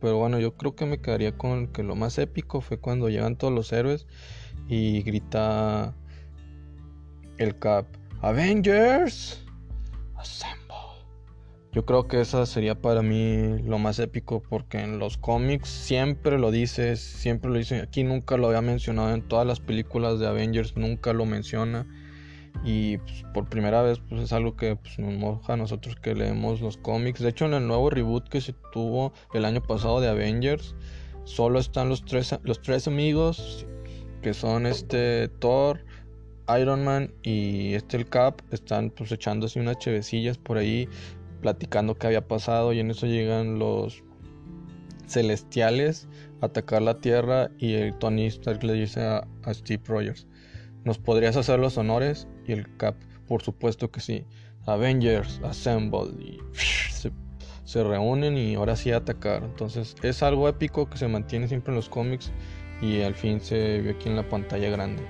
Pero 0.00 0.16
bueno, 0.18 0.38
yo 0.38 0.56
creo 0.56 0.76
que 0.76 0.86
me 0.86 1.00
quedaría 1.00 1.36
con 1.36 1.68
que 1.68 1.82
lo 1.82 1.96
más 1.96 2.18
épico 2.18 2.60
fue 2.60 2.78
cuando 2.78 3.08
llegan 3.08 3.36
todos 3.36 3.52
los 3.52 3.72
héroes 3.72 4.06
y 4.68 5.02
grita 5.02 5.94
el 7.38 7.58
Cap. 7.58 7.86
Avengers. 8.20 9.44
Assemble. 10.16 10.68
Yo 11.72 11.84
creo 11.84 12.08
que 12.08 12.20
esa 12.20 12.46
sería 12.46 12.80
para 12.80 13.02
mí 13.02 13.58
lo 13.62 13.78
más 13.78 13.98
épico 13.98 14.42
porque 14.42 14.80
en 14.80 14.98
los 14.98 15.18
cómics 15.18 15.68
siempre 15.68 16.38
lo 16.38 16.50
dice, 16.50 16.96
siempre 16.96 17.50
lo 17.50 17.58
dice. 17.58 17.80
Aquí 17.82 18.04
nunca 18.04 18.36
lo 18.36 18.48
había 18.48 18.62
mencionado 18.62 19.14
en 19.14 19.22
todas 19.22 19.46
las 19.46 19.60
películas 19.60 20.18
de 20.18 20.26
Avengers, 20.26 20.76
nunca 20.76 21.12
lo 21.12 21.26
menciona. 21.26 21.86
Y 22.64 22.98
pues, 22.98 23.24
por 23.32 23.48
primera 23.48 23.82
vez 23.82 24.00
pues, 24.08 24.22
es 24.22 24.32
algo 24.32 24.56
que 24.56 24.76
pues, 24.76 24.98
nos 24.98 25.14
moja 25.14 25.54
a 25.54 25.56
nosotros 25.56 25.96
que 25.96 26.14
leemos 26.14 26.60
los 26.60 26.76
cómics. 26.76 27.20
De 27.20 27.30
hecho 27.30 27.46
en 27.46 27.54
el 27.54 27.66
nuevo 27.66 27.90
reboot 27.90 28.28
que 28.28 28.40
se 28.40 28.54
tuvo 28.72 29.12
el 29.32 29.44
año 29.44 29.62
pasado 29.62 30.00
de 30.00 30.08
Avengers, 30.08 30.74
solo 31.24 31.58
están 31.58 31.88
los 31.88 32.04
tres, 32.04 32.38
los 32.42 32.60
tres 32.62 32.88
amigos 32.88 33.66
que 34.22 34.34
son 34.34 34.66
este 34.66 35.28
Thor, 35.28 35.84
Iron 36.60 36.84
Man 36.84 37.12
y 37.22 37.74
este 37.74 37.96
el 37.96 38.08
Cap. 38.08 38.40
Están 38.50 38.90
pues 38.90 39.12
echándose 39.12 39.60
unas 39.60 39.78
chevecillas 39.78 40.38
por 40.38 40.58
ahí 40.58 40.88
platicando 41.40 41.96
qué 41.96 42.08
había 42.08 42.26
pasado 42.26 42.72
y 42.72 42.80
en 42.80 42.90
eso 42.90 43.06
llegan 43.06 43.58
los 43.58 44.02
celestiales 45.06 46.08
a 46.40 46.46
atacar 46.46 46.82
la 46.82 47.00
Tierra 47.00 47.50
y 47.58 47.74
el 47.74 47.96
Tony 47.98 48.26
Stark 48.26 48.62
le 48.62 48.74
dice 48.74 49.00
a, 49.00 49.26
Steve 49.52 49.82
Rogers, 49.86 50.26
¿nos 50.84 50.98
podrías 50.98 51.36
hacer 51.36 51.58
los 51.58 51.78
honores? 51.78 52.28
Y 52.48 52.52
el 52.52 52.76
Cap, 52.76 52.96
por 53.28 53.42
supuesto 53.42 53.90
que 53.90 54.00
sí. 54.00 54.24
Avengers 54.66 55.40
Assemble 55.44 56.10
y 56.20 56.38
se, 56.54 57.12
se 57.64 57.84
reúnen 57.84 58.36
y 58.36 58.54
ahora 58.54 58.74
sí 58.74 58.90
atacar. 58.90 59.44
Entonces 59.44 59.94
es 60.02 60.22
algo 60.22 60.48
épico 60.48 60.88
que 60.88 60.98
se 60.98 61.08
mantiene 61.08 61.48
siempre 61.48 61.72
en 61.72 61.76
los 61.76 61.88
cómics 61.88 62.32
y 62.82 63.02
al 63.02 63.14
fin 63.14 63.40
se 63.40 63.80
vio 63.80 63.92
aquí 63.92 64.08
en 64.08 64.16
la 64.16 64.28
pantalla 64.28 64.70
grande. 64.70 65.02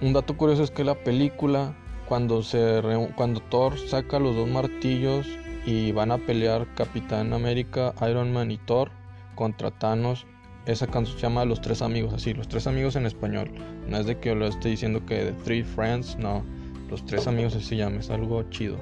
Un 0.00 0.12
dato 0.12 0.36
curioso 0.36 0.62
es 0.62 0.70
que 0.70 0.84
la 0.84 1.02
película, 1.02 1.76
cuando, 2.06 2.42
se 2.42 2.80
cuando 3.16 3.40
Thor 3.40 3.78
saca 3.78 4.18
los 4.18 4.36
dos 4.36 4.48
martillos 4.48 5.26
y 5.66 5.92
van 5.92 6.12
a 6.12 6.18
pelear 6.18 6.72
Capitán 6.74 7.32
América, 7.32 7.94
Iron 8.08 8.32
Man 8.32 8.50
y 8.50 8.58
Thor 8.58 8.90
contra 9.34 9.70
Thanos, 9.70 10.26
esa 10.66 10.86
canción 10.86 11.16
se 11.16 11.22
llama 11.22 11.44
Los 11.44 11.60
Tres 11.60 11.82
Amigos, 11.82 12.12
así, 12.12 12.34
Los 12.34 12.46
Tres 12.46 12.66
Amigos 12.66 12.94
en 12.94 13.06
español. 13.06 13.50
No 13.88 13.98
es 13.98 14.06
de 14.06 14.18
que 14.18 14.34
lo 14.34 14.46
esté 14.46 14.68
diciendo 14.68 15.04
que 15.04 15.24
The 15.24 15.32
Three 15.44 15.64
Friends, 15.64 16.16
no. 16.18 16.44
Los 16.90 17.04
Tres 17.04 17.26
Amigos 17.26 17.54
así 17.54 17.66
se 17.66 17.76
llama, 17.76 17.98
es 17.98 18.10
algo 18.10 18.42
chido. 18.50 18.76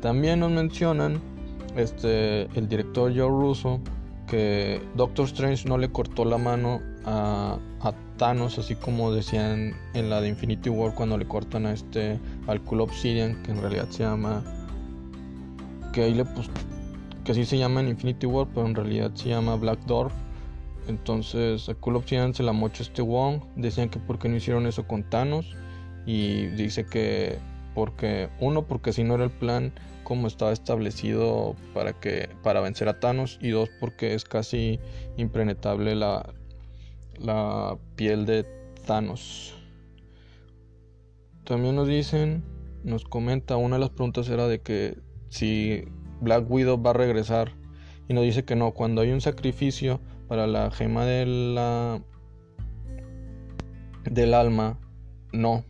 También 0.00 0.40
nos 0.40 0.50
mencionan 0.50 1.20
este, 1.76 2.42
el 2.58 2.68
director 2.68 3.12
Joe 3.16 3.28
Russo 3.28 3.80
que 4.26 4.80
Doctor 4.94 5.26
Strange 5.26 5.68
no 5.68 5.78
le 5.78 5.90
cortó 5.90 6.24
la 6.24 6.38
mano 6.38 6.80
a, 7.04 7.58
Thanos, 8.16 8.56
así 8.58 8.76
como 8.76 9.12
decían 9.12 9.74
en 9.94 10.08
la 10.08 10.20
de 10.20 10.28
Infinity 10.28 10.70
War 10.70 10.94
cuando 10.94 11.18
le 11.18 11.26
cortan 11.26 11.66
a 11.66 11.72
este 11.72 12.20
al 12.46 12.60
Cool 12.62 12.82
Obsidian, 12.82 13.42
que 13.42 13.50
en 13.50 13.60
realidad 13.60 13.88
se 13.90 14.04
llama 14.04 14.44
que 15.92 16.04
ahí 16.04 16.14
le 16.14 16.24
pues 16.24 16.48
que 17.24 17.32
así 17.32 17.44
se 17.44 17.58
llama 17.58 17.80
en 17.80 17.88
Infinity 17.88 18.26
War, 18.26 18.46
pero 18.54 18.66
en 18.66 18.76
realidad 18.76 19.10
se 19.14 19.30
llama 19.30 19.56
Black 19.56 19.80
Dwarf. 19.86 20.12
Entonces 20.86 21.68
a 21.68 21.74
Cool 21.74 21.96
Obsidian 21.96 22.32
se 22.32 22.44
la 22.44 22.52
mocha 22.52 22.84
este 22.84 23.02
Wong, 23.02 23.40
decían 23.56 23.88
que 23.88 23.98
por 23.98 24.20
qué 24.20 24.28
no 24.28 24.36
hicieron 24.36 24.66
eso 24.66 24.86
con 24.86 25.02
Thanos 25.02 25.56
y 26.06 26.46
dice 26.48 26.84
que 26.84 27.38
porque 27.74 28.28
uno 28.40 28.66
porque 28.66 28.92
si 28.92 29.04
no 29.04 29.14
era 29.14 29.24
el 29.24 29.30
plan 29.30 29.72
como 30.04 30.26
estaba 30.26 30.52
establecido 30.52 31.56
para 31.74 31.92
que 31.92 32.28
para 32.42 32.60
vencer 32.60 32.88
a 32.88 33.00
Thanos 33.00 33.38
y 33.40 33.50
dos 33.50 33.70
porque 33.80 34.14
es 34.14 34.24
casi 34.24 34.80
impenetrable 35.16 35.94
la, 35.94 36.34
la 37.18 37.78
piel 37.96 38.26
de 38.26 38.44
Thanos. 38.86 39.54
También 41.44 41.76
nos 41.76 41.88
dicen, 41.88 42.44
nos 42.84 43.04
comenta, 43.04 43.56
una 43.56 43.76
de 43.76 43.80
las 43.80 43.90
preguntas 43.90 44.28
era 44.28 44.46
de 44.46 44.60
que 44.60 44.98
si 45.28 45.84
Black 46.20 46.48
Widow 46.50 46.80
va 46.80 46.90
a 46.90 46.94
regresar 46.94 47.52
y 48.08 48.14
nos 48.14 48.24
dice 48.24 48.44
que 48.44 48.56
no, 48.56 48.72
cuando 48.72 49.00
hay 49.00 49.10
un 49.10 49.20
sacrificio 49.20 50.00
para 50.28 50.46
la 50.46 50.70
gema 50.70 51.04
de 51.04 51.26
la 51.26 52.02
del 54.04 54.34
alma, 54.34 54.78
no, 55.32 55.64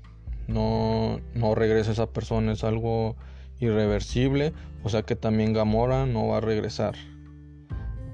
no, 0.49 1.21
no 1.35 1.55
regresa 1.55 1.93
esa 1.93 2.07
persona, 2.07 2.53
es 2.53 2.65
algo 2.65 3.17
irreversible, 3.61 4.53
o 4.83 4.89
sea 4.89 5.03
que 5.03 5.17
también 5.17 5.53
Gamora 5.53 6.07
no 6.07 6.29
va 6.29 6.39
a 6.39 6.41
regresar. 6.41 6.95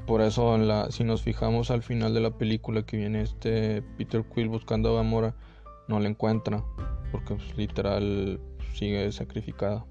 Por 0.07 0.23
eso 0.23 0.57
si 0.91 1.05
nos 1.05 1.23
fijamos 1.23 1.71
al 1.71 1.83
final 1.83 2.15
de 2.15 2.21
la 2.21 2.31
película 2.31 2.83
que 2.83 2.97
viene 2.97 3.23
este 3.23 3.83
Peter 3.99 4.25
Quill 4.25 4.49
buscando 4.49 4.91
a 4.91 4.95
Gamora, 4.95 5.35
no 5.87 6.01
la 6.01 6.09
encuentra, 6.09 6.65
porque 7.13 7.35
pues, 7.35 7.57
literal 7.57 8.41
sigue 8.75 9.11
sacrificada. 9.13 9.85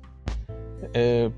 Eh, 0.94 1.30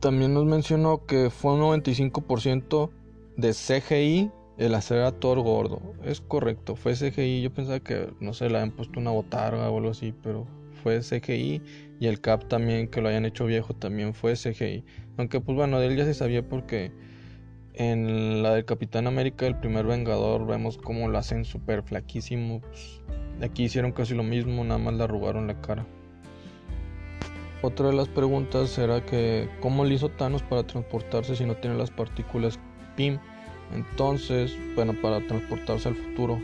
también 0.00 0.34
nos 0.34 0.44
mencionó 0.44 1.06
que 1.06 1.30
fue 1.30 1.54
un 1.54 1.60
95% 1.60 2.90
de 3.36 3.52
CGI 3.52 4.30
el 4.60 4.74
hacer 4.74 5.12
gordo. 5.20 5.80
Es 6.04 6.20
correcto, 6.20 6.76
fue 6.76 6.94
CGI. 6.94 7.40
Yo 7.40 7.50
pensaba 7.50 7.80
que, 7.80 8.12
no 8.20 8.34
sé, 8.34 8.50
le 8.50 8.58
habían 8.58 8.72
puesto 8.72 9.00
una 9.00 9.10
botarga 9.10 9.70
o 9.70 9.78
algo 9.78 9.90
así, 9.90 10.12
pero 10.22 10.46
fue 10.82 11.00
CGI. 11.00 11.62
Y 11.98 12.06
el 12.06 12.20
Cap 12.20 12.46
también, 12.46 12.88
que 12.88 13.00
lo 13.00 13.08
hayan 13.08 13.24
hecho 13.24 13.46
viejo, 13.46 13.72
también 13.72 14.12
fue 14.12 14.34
CGI. 14.34 14.84
Aunque, 15.16 15.40
pues 15.40 15.56
bueno, 15.56 15.80
de 15.80 15.86
él 15.86 15.96
ya 15.96 16.04
se 16.04 16.12
sabía 16.12 16.46
porque 16.46 16.92
en 17.72 18.42
la 18.42 18.54
del 18.54 18.66
Capitán 18.66 19.06
América, 19.06 19.46
el 19.46 19.58
primer 19.58 19.86
Vengador, 19.86 20.46
vemos 20.46 20.76
cómo 20.76 21.08
lo 21.08 21.16
hacen 21.16 21.46
súper 21.46 21.82
flaquísimo. 21.82 22.60
Pues, 22.60 23.00
aquí 23.42 23.64
hicieron 23.64 23.92
casi 23.92 24.14
lo 24.14 24.24
mismo, 24.24 24.62
nada 24.62 24.78
más 24.78 24.92
le 24.92 25.04
arrugaron 25.04 25.46
la 25.46 25.58
cara. 25.62 25.86
Otra 27.62 27.86
de 27.86 27.94
las 27.94 28.08
preguntas 28.08 28.76
era 28.76 29.06
que, 29.06 29.48
¿cómo 29.60 29.86
le 29.86 29.94
hizo 29.94 30.10
Thanos 30.10 30.42
para 30.42 30.66
transportarse 30.66 31.34
si 31.34 31.46
no 31.46 31.56
tiene 31.56 31.78
las 31.78 31.90
partículas 31.90 32.58
PIM? 32.96 33.18
Entonces, 33.74 34.56
bueno, 34.74 34.94
para 35.00 35.26
transportarse 35.26 35.88
al 35.88 35.94
futuro, 35.94 36.40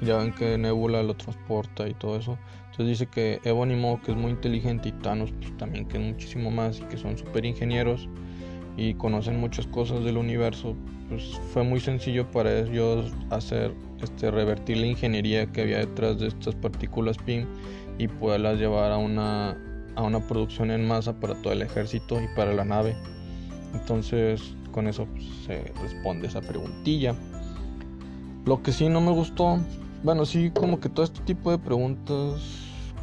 ya 0.00 0.18
ven 0.18 0.32
que 0.32 0.58
Nebula 0.58 1.02
lo 1.02 1.14
transporta 1.14 1.88
y 1.88 1.94
todo 1.94 2.16
eso. 2.16 2.38
Entonces 2.70 2.86
dice 2.86 3.06
que 3.06 3.40
Ebony 3.44 3.74
Maw, 3.74 4.00
que 4.02 4.12
es 4.12 4.16
muy 4.16 4.30
inteligente, 4.30 4.90
y 4.90 4.92
Thanos 4.92 5.32
pues, 5.32 5.56
también, 5.56 5.86
que 5.86 5.96
es 5.96 6.02
muchísimo 6.02 6.50
más 6.50 6.78
y 6.80 6.82
que 6.84 6.96
son 6.96 7.18
super 7.18 7.44
ingenieros 7.44 8.08
y 8.76 8.94
conocen 8.94 9.40
muchas 9.40 9.66
cosas 9.66 10.04
del 10.04 10.16
universo, 10.16 10.76
pues 11.08 11.40
fue 11.52 11.64
muy 11.64 11.80
sencillo 11.80 12.30
para 12.30 12.60
ellos 12.60 13.12
hacer, 13.30 13.72
este, 14.00 14.30
revertir 14.30 14.76
la 14.76 14.86
ingeniería 14.86 15.46
que 15.46 15.62
había 15.62 15.78
detrás 15.78 16.20
de 16.20 16.28
estas 16.28 16.54
partículas 16.54 17.18
PIM 17.18 17.46
y 17.98 18.06
poderlas 18.06 18.58
llevar 18.58 18.92
a 18.92 18.98
una, 18.98 19.58
a 19.96 20.02
una 20.02 20.20
producción 20.20 20.70
en 20.70 20.86
masa 20.86 21.18
para 21.18 21.34
todo 21.42 21.52
el 21.52 21.62
ejército 21.62 22.22
y 22.22 22.28
para 22.36 22.52
la 22.52 22.64
nave. 22.64 22.94
Entonces, 23.74 24.54
con 24.78 24.86
eso 24.86 25.06
pues, 25.06 25.24
se 25.44 25.72
responde 25.82 26.28
esa 26.28 26.40
preguntilla. 26.40 27.16
Lo 28.46 28.62
que 28.62 28.70
sí 28.70 28.88
no 28.88 29.00
me 29.00 29.10
gustó, 29.10 29.58
bueno, 30.04 30.24
sí, 30.24 30.52
como 30.52 30.78
que 30.78 30.88
todo 30.88 31.04
este 31.04 31.20
tipo 31.22 31.50
de 31.50 31.58
preguntas, 31.58 32.40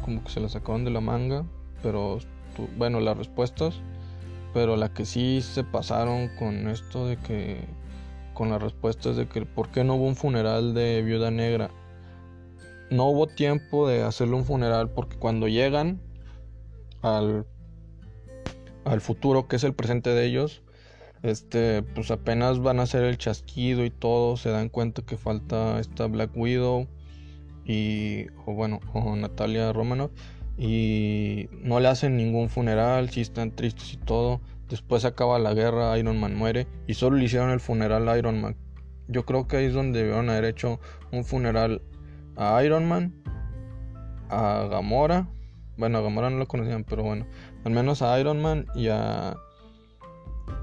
como 0.02 0.24
que 0.24 0.30
se 0.30 0.40
las 0.40 0.52
sacaron 0.52 0.86
de 0.86 0.90
la 0.90 1.02
manga, 1.02 1.44
pero 1.82 2.18
bueno, 2.78 3.00
las 3.00 3.18
respuestas, 3.18 3.74
pero 4.54 4.74
la 4.76 4.88
que 4.94 5.04
sí 5.04 5.42
se 5.42 5.64
pasaron 5.64 6.30
con 6.38 6.66
esto 6.68 7.06
de 7.06 7.18
que, 7.18 7.58
con 8.32 8.48
las 8.48 8.62
respuestas 8.62 9.18
de 9.18 9.28
que 9.28 9.44
por 9.44 9.68
qué 9.68 9.84
no 9.84 9.96
hubo 9.96 10.06
un 10.06 10.16
funeral 10.16 10.72
de 10.72 11.02
viuda 11.02 11.30
negra. 11.30 11.68
No 12.90 13.04
hubo 13.10 13.26
tiempo 13.26 13.86
de 13.86 14.02
hacerle 14.02 14.36
un 14.36 14.46
funeral 14.46 14.88
porque 14.88 15.18
cuando 15.18 15.46
llegan 15.46 16.00
al, 17.02 17.44
al 18.86 19.02
futuro, 19.02 19.46
que 19.46 19.56
es 19.56 19.64
el 19.64 19.74
presente 19.74 20.08
de 20.08 20.24
ellos, 20.24 20.62
este, 21.26 21.82
pues 21.82 22.10
apenas 22.10 22.60
van 22.60 22.80
a 22.80 22.84
hacer 22.84 23.04
el 23.04 23.18
chasquido 23.18 23.84
y 23.84 23.90
todo, 23.90 24.36
se 24.36 24.50
dan 24.50 24.68
cuenta 24.68 25.02
que 25.02 25.16
falta 25.16 25.80
esta 25.80 26.06
Black 26.06 26.30
Widow 26.36 26.86
y, 27.64 28.26
o 28.46 28.54
bueno, 28.54 28.80
o 28.92 29.16
Natalia 29.16 29.72
Romanoff 29.72 30.12
y 30.58 31.48
no 31.62 31.80
le 31.80 31.88
hacen 31.88 32.16
ningún 32.16 32.48
funeral, 32.48 33.10
si 33.10 33.20
están 33.20 33.50
tristes 33.50 33.92
y 33.92 33.96
todo. 33.96 34.40
Después 34.68 35.04
acaba 35.04 35.38
la 35.38 35.54
guerra, 35.54 35.96
Iron 35.98 36.18
Man 36.18 36.34
muere 36.34 36.66
y 36.86 36.94
solo 36.94 37.16
le 37.16 37.24
hicieron 37.24 37.50
el 37.50 37.60
funeral 37.60 38.08
a 38.08 38.18
Iron 38.18 38.40
Man. 38.40 38.56
Yo 39.08 39.24
creo 39.24 39.46
que 39.46 39.58
ahí 39.58 39.64
es 39.66 39.74
donde 39.74 40.00
debieron 40.00 40.30
haber 40.30 40.44
hecho 40.44 40.80
un 41.12 41.24
funeral 41.24 41.82
a 42.36 42.62
Iron 42.64 42.86
Man, 42.88 43.14
a 44.28 44.66
Gamora. 44.70 45.28
Bueno, 45.76 45.98
a 45.98 46.00
Gamora 46.02 46.30
no 46.30 46.38
lo 46.38 46.48
conocían, 46.48 46.84
pero 46.84 47.02
bueno, 47.02 47.26
al 47.64 47.72
menos 47.72 48.02
a 48.02 48.18
Iron 48.18 48.40
Man 48.40 48.66
y 48.74 48.88
a 48.88 49.36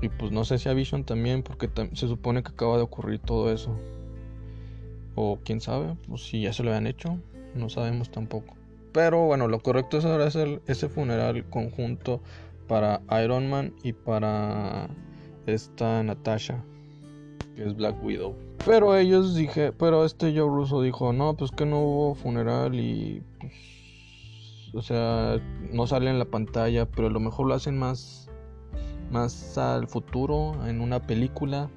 y 0.01 0.09
pues 0.09 0.31
no 0.31 0.45
sé 0.45 0.57
si 0.57 0.69
a 0.69 0.73
Vision 0.73 1.03
también, 1.03 1.43
porque 1.43 1.69
se 1.93 2.07
supone 2.07 2.43
que 2.43 2.51
acaba 2.51 2.77
de 2.77 2.83
ocurrir 2.83 3.19
todo 3.19 3.51
eso. 3.51 3.75
O 5.15 5.39
quién 5.43 5.61
sabe, 5.61 5.95
pues 6.07 6.23
si 6.23 6.41
ya 6.41 6.53
se 6.53 6.63
lo 6.63 6.71
habían 6.71 6.87
hecho, 6.87 7.17
no 7.55 7.69
sabemos 7.69 8.09
tampoco. 8.09 8.55
Pero 8.91 9.25
bueno, 9.25 9.47
lo 9.47 9.59
correcto 9.59 9.97
es 9.97 10.05
ahora 10.05 10.25
hacer 10.25 10.61
ese 10.67 10.89
funeral 10.89 11.49
conjunto 11.49 12.21
para 12.67 13.01
Iron 13.23 13.49
Man 13.49 13.73
y 13.83 13.93
para 13.93 14.89
esta 15.45 16.03
Natasha, 16.03 16.63
que 17.55 17.65
es 17.65 17.75
Black 17.75 18.03
Widow. 18.03 18.35
Pero 18.65 18.95
ellos 18.95 19.35
dije, 19.35 19.71
pero 19.73 20.05
este 20.05 20.37
Joe 20.37 20.47
Russo 20.47 20.81
dijo, 20.81 21.11
no, 21.11 21.35
pues 21.35 21.51
que 21.51 21.65
no 21.65 21.79
hubo 21.79 22.15
funeral 22.15 22.75
y 22.75 23.21
pues, 23.41 23.53
o 24.73 24.81
sea, 24.81 25.41
no 25.71 25.85
sale 25.85 26.09
en 26.09 26.19
la 26.19 26.25
pantalla, 26.25 26.85
pero 26.85 27.07
a 27.07 27.11
lo 27.11 27.19
mejor 27.19 27.47
lo 27.47 27.55
hacen 27.55 27.77
más 27.77 28.22
más 29.13 29.57
al 29.57 29.87
futuro, 29.87 30.67
en 30.67 30.81
una 30.81 30.99
película, 30.99 31.69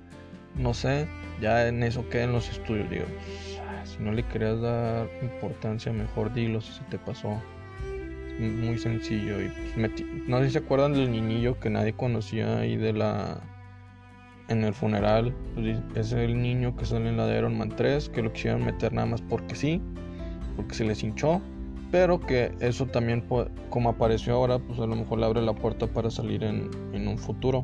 no 0.56 0.74
sé, 0.74 1.06
ya 1.40 1.68
en 1.68 1.82
eso 1.82 2.08
queda 2.08 2.24
en 2.24 2.32
los 2.32 2.48
estudios, 2.48 2.88
digo, 2.90 3.04
si 3.84 4.02
no 4.02 4.10
le 4.10 4.24
querías 4.24 4.60
dar 4.60 5.08
importancia, 5.22 5.92
mejor 5.92 6.32
dilo 6.32 6.60
si 6.60 6.72
se 6.72 6.82
te 6.84 6.98
pasó. 6.98 7.40
Muy 8.38 8.76
sencillo. 8.78 9.40
Y 9.40 9.48
pues, 9.48 10.02
no 10.26 10.40
sé 10.40 10.46
si 10.46 10.52
se 10.52 10.58
acuerdan 10.58 10.92
del 10.92 11.10
niñillo 11.10 11.58
que 11.58 11.70
nadie 11.70 11.94
conocía 11.94 12.58
ahí 12.58 12.76
de 12.76 12.92
la. 12.92 13.40
En 14.48 14.62
el 14.62 14.74
funeral. 14.74 15.34
Pues, 15.54 15.78
es 15.94 16.12
el 16.12 16.40
niño 16.42 16.76
que 16.76 16.84
sale 16.84 17.08
en 17.08 17.16
la 17.16 17.26
de 17.26 17.38
Iron 17.38 17.56
Man 17.56 17.72
3. 17.74 18.10
Que 18.10 18.20
lo 18.22 18.32
quisieron 18.34 18.62
meter 18.62 18.92
nada 18.92 19.06
más 19.06 19.22
porque 19.22 19.54
sí. 19.54 19.80
Porque 20.54 20.74
se 20.74 20.84
les 20.84 21.02
hinchó 21.02 21.40
pero 21.90 22.20
que 22.20 22.52
eso 22.60 22.86
también 22.86 23.24
como 23.70 23.90
apareció 23.90 24.34
ahora 24.34 24.58
pues 24.58 24.78
a 24.80 24.86
lo 24.86 24.96
mejor 24.96 25.18
le 25.18 25.26
abre 25.26 25.42
la 25.42 25.54
puerta 25.54 25.86
para 25.86 26.10
salir 26.10 26.44
en, 26.44 26.68
un 26.92 27.18
futuro 27.18 27.60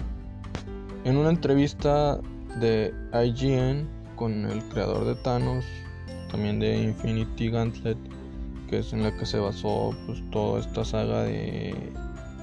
en 1.05 1.17
una 1.17 1.31
entrevista 1.31 2.21
de 2.61 2.95
IGN 3.13 3.89
con 4.17 4.47
el 4.47 4.63
creador 4.65 5.05
de 5.05 5.15
Thanos 5.17 5.65
también 6.31 6.61
de 6.61 6.83
Infinity 6.83 7.51
Gauntlet 7.51 7.99
que 8.71 8.79
es 8.79 8.93
en 8.93 9.03
la 9.03 9.17
que 9.17 9.27
se 9.27 9.39
basó 9.39 9.95
pues 10.07 10.23
toda 10.31 10.61
esta 10.61 10.85
saga 10.85 11.25
de 11.25 11.93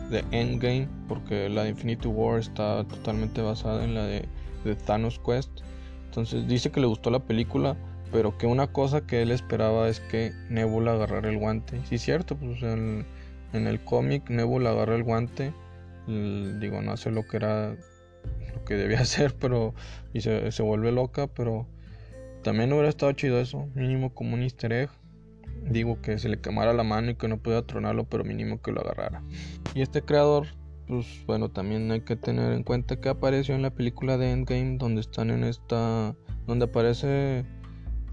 de 0.09 0.23
Endgame, 0.31 0.87
porque 1.07 1.49
la 1.49 1.63
de 1.63 1.69
Infinity 1.69 2.07
War 2.07 2.39
está 2.39 2.83
totalmente 2.85 3.41
basada 3.41 3.83
en 3.83 3.93
la 3.93 4.05
de, 4.05 4.27
Thanos 4.85 5.19
Quest. 5.25 5.49
Entonces 6.05 6.47
dice 6.47 6.71
que 6.71 6.81
le 6.81 6.87
gustó 6.87 7.09
la 7.11 7.19
película, 7.19 7.77
pero 8.11 8.37
que 8.37 8.47
una 8.47 8.67
cosa 8.67 9.05
que 9.05 9.21
él 9.21 9.31
esperaba 9.31 9.89
es 9.89 9.99
que 9.99 10.33
Nebula 10.49 10.93
agarrara 10.93 11.29
el 11.29 11.37
guante. 11.37 11.79
Sí, 11.85 11.97
cierto, 11.97 12.35
pues 12.35 12.61
en, 12.63 13.05
en 13.53 13.67
el 13.67 13.83
cómic 13.83 14.29
Nebula 14.29 14.71
agarra 14.71 14.95
el 14.95 15.03
guante. 15.03 15.53
digo, 16.07 16.81
no 16.81 16.91
hace 16.91 17.11
lo 17.11 17.27
que 17.27 17.37
era 17.37 17.75
lo 18.53 18.65
que 18.65 18.75
debía 18.75 18.99
hacer, 19.01 19.35
pero 19.39 19.73
y 20.13 20.21
se, 20.21 20.51
se 20.51 20.63
vuelve 20.63 20.91
loca, 20.91 21.27
pero 21.27 21.67
también 22.43 22.71
hubiera 22.71 22.89
estado 22.89 23.11
chido 23.11 23.39
eso, 23.39 23.67
mínimo 23.75 24.13
como 24.13 24.33
un 24.33 24.43
easter 24.43 24.71
egg 24.71 24.89
digo 25.65 26.01
que 26.01 26.17
se 26.19 26.29
le 26.29 26.39
quemara 26.39 26.73
la 26.73 26.83
mano 26.83 27.11
y 27.11 27.15
que 27.15 27.27
no 27.27 27.37
pudiera 27.37 27.65
tronarlo, 27.65 28.05
pero 28.05 28.23
mínimo 28.23 28.61
que 28.61 28.71
lo 28.71 28.81
agarrara. 28.81 29.23
Y 29.73 29.81
este 29.81 30.01
creador, 30.01 30.47
pues 30.87 31.05
bueno, 31.25 31.49
también 31.49 31.91
hay 31.91 32.01
que 32.01 32.15
tener 32.15 32.53
en 32.53 32.63
cuenta 32.63 32.99
que 32.99 33.09
apareció 33.09 33.55
en 33.55 33.61
la 33.61 33.71
película 33.71 34.17
de 34.17 34.31
Endgame, 34.31 34.77
donde 34.77 35.01
están 35.01 35.29
en 35.29 35.43
esta, 35.43 36.15
donde 36.47 36.65
aparece 36.65 37.45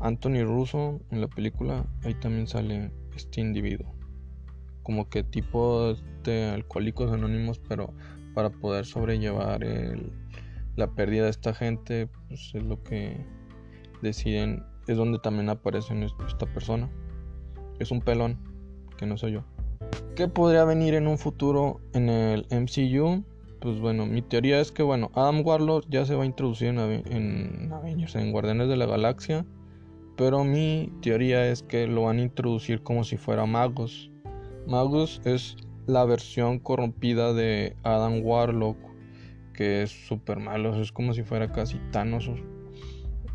Anthony 0.01 0.44
Russo 0.44 1.01
en 1.11 1.20
la 1.20 1.28
película, 1.28 1.86
ahí 2.05 2.14
también 2.14 2.47
sale 2.47 2.92
este 3.14 3.40
individuo, 3.40 3.94
como 4.82 5.09
que 5.09 5.22
tipo 5.22 5.94
de 6.22 6.51
alcohólicos 6.51 7.12
anónimos, 7.12 7.59
pero 7.68 7.94
para 8.34 8.51
poder 8.51 8.84
sobrellevar 8.84 9.64
la 10.76 10.94
pérdida 10.94 11.24
de 11.24 11.30
esta 11.30 11.55
gente, 11.55 12.09
pues 12.28 12.53
es 12.55 12.62
lo 12.62 12.82
que 12.82 13.24
deciden, 14.03 14.64
es 14.86 14.97
donde 14.97 15.18
también 15.18 15.49
aparece 15.49 15.94
esta 16.26 16.47
persona 16.47 16.90
es 17.78 17.90
un 17.90 18.01
pelón, 18.01 18.38
que 18.97 19.07
no 19.07 19.16
soy 19.16 19.32
yo. 19.32 19.44
¿Qué 20.14 20.28
podría 20.28 20.64
venir 20.64 20.94
en 20.94 21.07
un 21.07 21.18
futuro 21.18 21.80
en 21.92 22.09
el 22.09 22.47
MCU? 22.51 23.24
Pues 23.61 23.80
bueno, 23.80 24.07
mi 24.07 24.22
teoría 24.22 24.61
es 24.61 24.72
que 24.72 24.82
bueno, 24.82 25.11
Adam 25.14 25.42
Warlock 25.44 25.86
ya 25.88 26.05
se 26.05 26.14
va 26.14 26.22
a 26.22 26.26
introducir 26.26 26.68
en, 26.68 26.80
en 26.80 27.72
Avengers, 27.72 28.14
en 28.16 28.32
Guardianes 28.32 28.68
de 28.68 28.76
la 28.76 28.86
Galaxia. 28.86 29.44
Pero 30.17 30.45
mi 30.45 30.93
teoría 31.03 31.47
es 31.47 31.62
que 31.62 31.87
lo 31.87 32.05
van 32.05 32.19
a 32.19 32.23
introducir 32.23 32.83
como 32.83 33.05
si 33.05 33.17
fuera 33.17 33.45
Magus. 33.45 34.11
Magus 34.67 35.21
es 35.25 35.57
la 35.87 36.05
versión 36.05 36.59
corrompida 36.59 37.33
de 37.33 37.77
Adam 37.83 38.21
Warlock, 38.25 38.79
que 39.53 39.83
es 39.83 39.91
súper 39.91 40.39
malo, 40.39 40.81
es 40.81 40.91
como 40.91 41.12
si 41.12 41.23
fuera 41.23 41.53
casi 41.53 41.79
Thanos. 41.93 42.31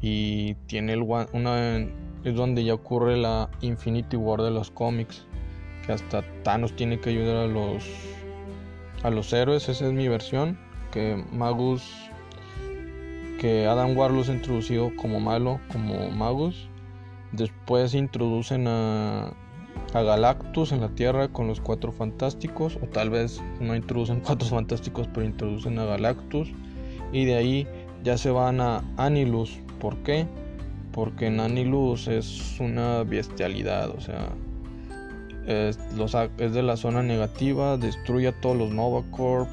Y 0.01 0.55
tiene 0.65 0.93
el, 0.93 1.03
una, 1.03 1.77
es 2.23 2.35
donde 2.35 2.63
ya 2.63 2.73
ocurre 2.73 3.15
la 3.15 3.49
Infinity 3.61 4.17
War 4.17 4.41
de 4.41 4.51
los 4.51 4.71
cómics, 4.71 5.27
que 5.85 5.93
hasta 5.93 6.23
Thanos 6.43 6.75
tiene 6.75 6.99
que 6.99 7.11
ayudar 7.11 7.37
a 7.37 7.47
los 7.47 7.85
a 9.03 9.09
los 9.09 9.33
héroes, 9.33 9.67
esa 9.67 9.87
es 9.87 9.93
mi 9.93 10.07
versión, 10.07 10.59
que 10.91 11.23
Magus 11.31 12.11
que 13.39 13.65
Adam 13.65 13.97
Warlock 13.97 14.29
ha 14.29 14.33
introducido 14.33 14.91
como 14.95 15.19
malo, 15.19 15.59
como 15.71 16.11
Magus. 16.11 16.69
Después 17.31 17.93
introducen 17.93 18.67
a, 18.67 19.33
Galactus 19.93 20.71
en 20.71 20.81
la 20.81 20.89
Tierra 20.89 21.27
con 21.27 21.47
los 21.47 21.59
cuatro 21.59 21.91
fantásticos, 21.91 22.77
o 22.81 22.87
tal 22.87 23.09
vez 23.09 23.41
no 23.59 23.75
introducen 23.75 24.19
cuatro 24.25 24.47
fantásticos, 24.47 25.07
pero 25.13 25.25
introducen 25.25 25.79
a 25.79 25.85
Galactus. 25.85 26.49
Y 27.11 27.25
de 27.25 27.35
ahí 27.35 27.67
ya 28.03 28.17
se 28.17 28.31
van 28.31 28.61
a 28.61 28.83
Anilus. 28.97 29.59
¿Por 29.79 29.97
qué? 30.03 30.27
porque 30.91 31.29
Nanilus 31.29 32.07
es 32.07 32.59
una 32.59 33.03
bestialidad, 33.03 33.89
o 33.89 34.01
sea, 34.01 34.29
es, 35.47 35.77
de 36.37 36.63
la 36.63 36.77
zona 36.77 37.01
negativa, 37.01 37.77
destruye 37.77 38.27
a 38.27 38.41
todos 38.41 38.57
los 38.57 38.71
Nova 38.71 39.03
Corps, 39.11 39.49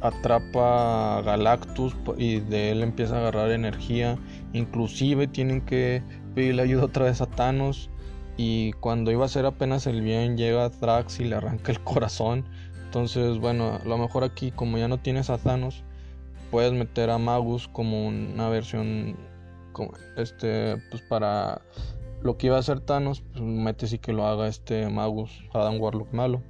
atrapa 0.00 1.18
a 1.18 1.22
Galactus 1.22 1.94
y 2.16 2.40
de 2.40 2.70
él 2.70 2.82
empieza 2.82 3.16
a 3.16 3.20
agarrar 3.20 3.50
energía, 3.50 4.16
inclusive 4.52 5.26
tienen 5.26 5.60
que 5.60 6.02
pedirle 6.34 6.62
ayuda 6.62 6.84
otra 6.84 7.04
vez 7.04 7.20
a 7.20 7.26
Thanos 7.26 7.90
y 8.36 8.72
cuando 8.74 9.10
iba 9.10 9.24
a 9.24 9.28
ser 9.28 9.46
apenas 9.46 9.86
el 9.86 10.00
bien 10.02 10.36
llega 10.36 10.70
Thrax 10.70 11.20
y 11.20 11.24
le 11.24 11.36
arranca 11.36 11.72
el 11.72 11.80
corazón, 11.80 12.44
entonces 12.84 13.38
bueno, 13.38 13.78
a 13.82 13.84
lo 13.86 13.98
mejor 13.98 14.24
aquí 14.24 14.50
como 14.50 14.78
ya 14.78 14.88
no 14.88 14.98
tienes 14.98 15.30
a 15.30 15.38
Thanos, 15.38 15.84
puedes 16.50 16.72
meter 16.72 17.10
a 17.10 17.18
Magus 17.18 17.68
como 17.68 18.06
una 18.06 18.48
versión 18.48 19.16
este, 20.16 20.76
pues 20.90 21.02
para 21.02 21.62
lo 22.22 22.36
que 22.36 22.48
iba 22.48 22.56
a 22.56 22.60
hacer 22.60 22.80
Thanos, 22.80 23.22
pues 23.22 23.42
metes 23.42 23.92
y 23.92 23.98
que 23.98 24.12
lo 24.12 24.26
haga 24.26 24.48
este 24.48 24.88
Magus, 24.88 25.42
Adam 25.54 25.80
Warlock 25.80 26.12
malo. 26.12 26.42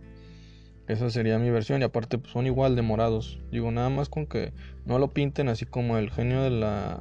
Esa 0.89 1.09
sería 1.11 1.39
mi 1.39 1.51
versión 1.51 1.83
y 1.83 1.85
aparte 1.85 2.19
pues, 2.19 2.33
son 2.33 2.47
igual 2.47 2.75
de 2.75 2.83
morados. 2.83 3.39
Digo, 3.53 3.71
nada 3.71 3.91
más 3.91 4.09
con 4.09 4.27
que 4.27 4.53
no 4.85 4.99
lo 4.99 5.13
pinten 5.13 5.49
así 5.49 5.65
como 5.65 5.99
el 5.99 6.11
genio 6.11 6.43
de 6.43 6.51
la 6.51 7.01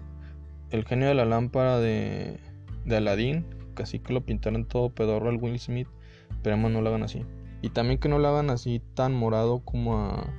el 0.71 0.85
genio 0.85 1.07
de 1.07 1.15
la 1.15 1.25
lámpara 1.25 1.79
de 1.79 2.39
de 2.85 2.97
Aladdin, 2.97 3.45
casi 3.75 3.99
que 3.99 4.13
lo 4.13 4.21
pintaran 4.21 4.65
todo 4.65 4.89
pedorro 4.89 5.29
al 5.29 5.37
Will 5.37 5.59
Smith, 5.59 5.87
esperemos 6.31 6.71
no 6.71 6.81
lo 6.81 6.89
hagan 6.89 7.03
así. 7.03 7.25
Y 7.61 7.69
también 7.69 7.99
que 7.99 8.09
no 8.09 8.19
lo 8.19 8.27
hagan 8.27 8.49
así 8.49 8.81
tan 8.93 9.13
morado 9.13 9.59
como 9.59 9.97
a 9.97 10.33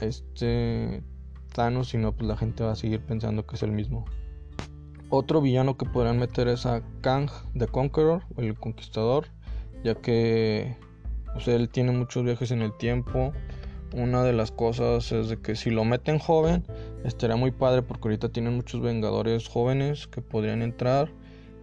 este 0.00 1.02
Thanos, 1.54 1.88
sino 1.88 2.12
pues 2.12 2.26
la 2.26 2.36
gente 2.36 2.64
va 2.64 2.72
a 2.72 2.76
seguir 2.76 3.00
pensando 3.00 3.46
que 3.46 3.56
es 3.56 3.62
el 3.62 3.72
mismo. 3.72 4.04
Otro 5.10 5.42
villano 5.42 5.76
que 5.76 5.84
podrían 5.84 6.18
meter 6.18 6.48
es 6.48 6.64
a 6.64 6.82
Kang 7.02 7.30
the 7.56 7.66
Conqueror, 7.66 8.22
el 8.38 8.54
Conquistador, 8.58 9.26
ya 9.84 9.94
que 9.94 10.76
pues, 11.34 11.48
él 11.48 11.68
tiene 11.68 11.92
muchos 11.92 12.24
viajes 12.24 12.50
en 12.50 12.62
el 12.62 12.74
tiempo. 12.78 13.32
Una 13.94 14.24
de 14.24 14.32
las 14.32 14.52
cosas 14.52 15.12
es 15.12 15.28
de 15.28 15.40
que 15.40 15.54
si 15.54 15.70
lo 15.70 15.84
meten 15.84 16.18
joven, 16.18 16.64
estaría 17.04 17.36
muy 17.36 17.50
padre 17.50 17.82
porque 17.82 18.08
ahorita 18.08 18.30
tienen 18.30 18.54
muchos 18.54 18.80
Vengadores 18.80 19.48
jóvenes 19.48 20.06
que 20.06 20.22
podrían 20.22 20.62
entrar. 20.62 21.10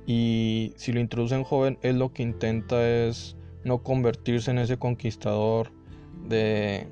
Y 0.05 0.73
si 0.75 0.91
lo 0.91 0.99
introducen 0.99 1.43
joven, 1.43 1.79
él 1.81 1.97
lo 1.97 2.13
que 2.13 2.23
intenta 2.23 2.87
es 2.87 3.35
no 3.63 3.81
convertirse 3.83 4.51
en 4.51 4.59
ese 4.59 4.77
conquistador 4.77 5.71
de 6.27 6.87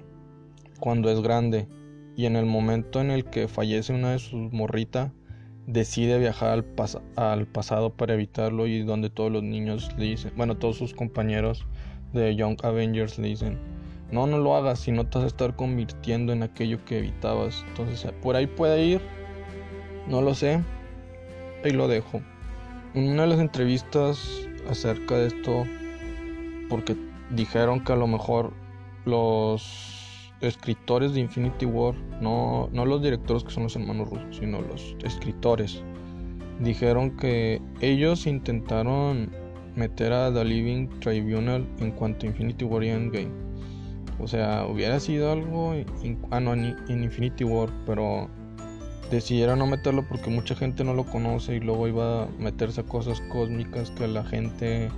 cuando 0.79 1.11
es 1.11 1.21
grande. 1.21 1.67
Y 2.15 2.25
en 2.25 2.35
el 2.35 2.45
momento 2.45 2.99
en 2.99 3.11
el 3.11 3.25
que 3.25 3.47
fallece 3.47 3.93
una 3.93 4.13
de 4.13 4.19
sus 4.19 4.51
morritas, 4.51 5.11
decide 5.67 6.17
viajar 6.17 6.49
al, 6.49 6.65
al, 7.15 7.45
pasado 7.45 7.91
para 7.91 8.15
evitarlo 8.15 8.65
y 8.65 8.81
donde 8.81 9.09
todos 9.09 9.31
los 9.31 9.43
niños 9.43 9.91
le 9.97 10.05
dicen, 10.05 10.31
bueno, 10.35 10.57
todos 10.57 10.77
sus 10.77 10.93
compañeros 10.93 11.67
de 12.13 12.35
Young 12.35 12.57
Avengers 12.63 13.19
le 13.19 13.27
dicen, 13.27 13.59
no, 14.11 14.27
no 14.27 14.37
lo 14.37 14.55
hagas, 14.55 14.79
si 14.79 14.91
no 14.91 15.05
te 15.05 15.17
vas 15.17 15.25
a 15.25 15.27
estar 15.27 15.55
convirtiendo 15.55 16.33
en 16.33 16.43
aquello 16.43 16.83
que 16.85 16.99
evitabas. 16.99 17.65
Entonces, 17.69 18.11
por 18.21 18.35
ahí 18.35 18.47
puede 18.47 18.83
ir, 18.83 19.01
no 20.07 20.21
lo 20.21 20.33
sé, 20.33 20.63
ahí 21.63 21.71
lo 21.71 21.87
dejo. 21.87 22.21
En 22.93 23.09
una 23.09 23.23
de 23.23 23.29
las 23.29 23.39
entrevistas 23.39 24.47
acerca 24.69 25.15
de 25.15 25.27
esto, 25.27 25.65
porque 26.69 26.95
dijeron 27.31 27.83
que 27.83 27.93
a 27.93 27.95
lo 27.95 28.07
mejor 28.07 28.53
los 29.05 30.33
escritores 30.41 31.13
de 31.13 31.21
Infinity 31.21 31.65
War, 31.65 31.95
no, 32.21 32.69
no 32.71 32.85
los 32.85 33.01
directores 33.01 33.43
que 33.43 33.51
son 33.51 33.63
los 33.63 33.75
hermanos 33.75 34.09
rusos, 34.09 34.37
sino 34.37 34.61
los 34.61 34.95
escritores, 35.03 35.83
dijeron 36.59 37.17
que 37.17 37.61
ellos 37.81 38.25
intentaron 38.27 39.31
meter 39.75 40.11
a 40.13 40.33
The 40.33 40.43
Living 40.43 40.87
Tribunal 40.99 41.67
en 41.79 41.91
cuanto 41.91 42.25
a 42.25 42.29
Infinity 42.29 42.65
War 42.65 42.83
y 42.83 42.89
Endgame. 42.89 43.46
O 44.19 44.27
sea, 44.27 44.65
hubiera 44.65 44.99
sido 44.99 45.31
algo 45.31 45.73
ah, 46.31 46.37
en 46.39 47.03
Infinity 47.03 47.43
War, 47.43 47.69
pero 47.85 48.29
decidieron 49.11 49.59
no 49.59 49.67
meterlo 49.67 50.05
porque 50.07 50.29
mucha 50.29 50.55
gente 50.55 50.83
no 50.83 50.93
lo 50.93 51.05
conoce 51.05 51.55
y 51.55 51.59
luego 51.59 51.87
iba 51.87 52.23
a 52.23 52.27
meterse 52.39 52.81
a 52.81 52.83
cosas 52.83 53.21
cósmicas 53.29 53.91
que 53.91 54.07
la 54.07 54.23
gente 54.23 54.89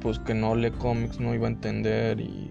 pues 0.00 0.18
que 0.20 0.32
no 0.32 0.54
lee 0.54 0.70
cómics 0.70 1.18
no 1.18 1.34
iba 1.34 1.46
a 1.46 1.50
entender 1.50 2.20
y 2.20 2.50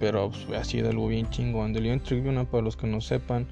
pero 0.00 0.30
pues, 0.30 0.58
ha 0.58 0.64
sido 0.64 0.88
algo 0.88 1.06
bien 1.06 1.28
chingón. 1.30 1.74
The 1.74 1.80
Living 1.80 2.00
Tribunal, 2.00 2.46
para 2.46 2.64
los 2.64 2.76
que 2.76 2.86
no 2.86 3.00
sepan, 3.00 3.46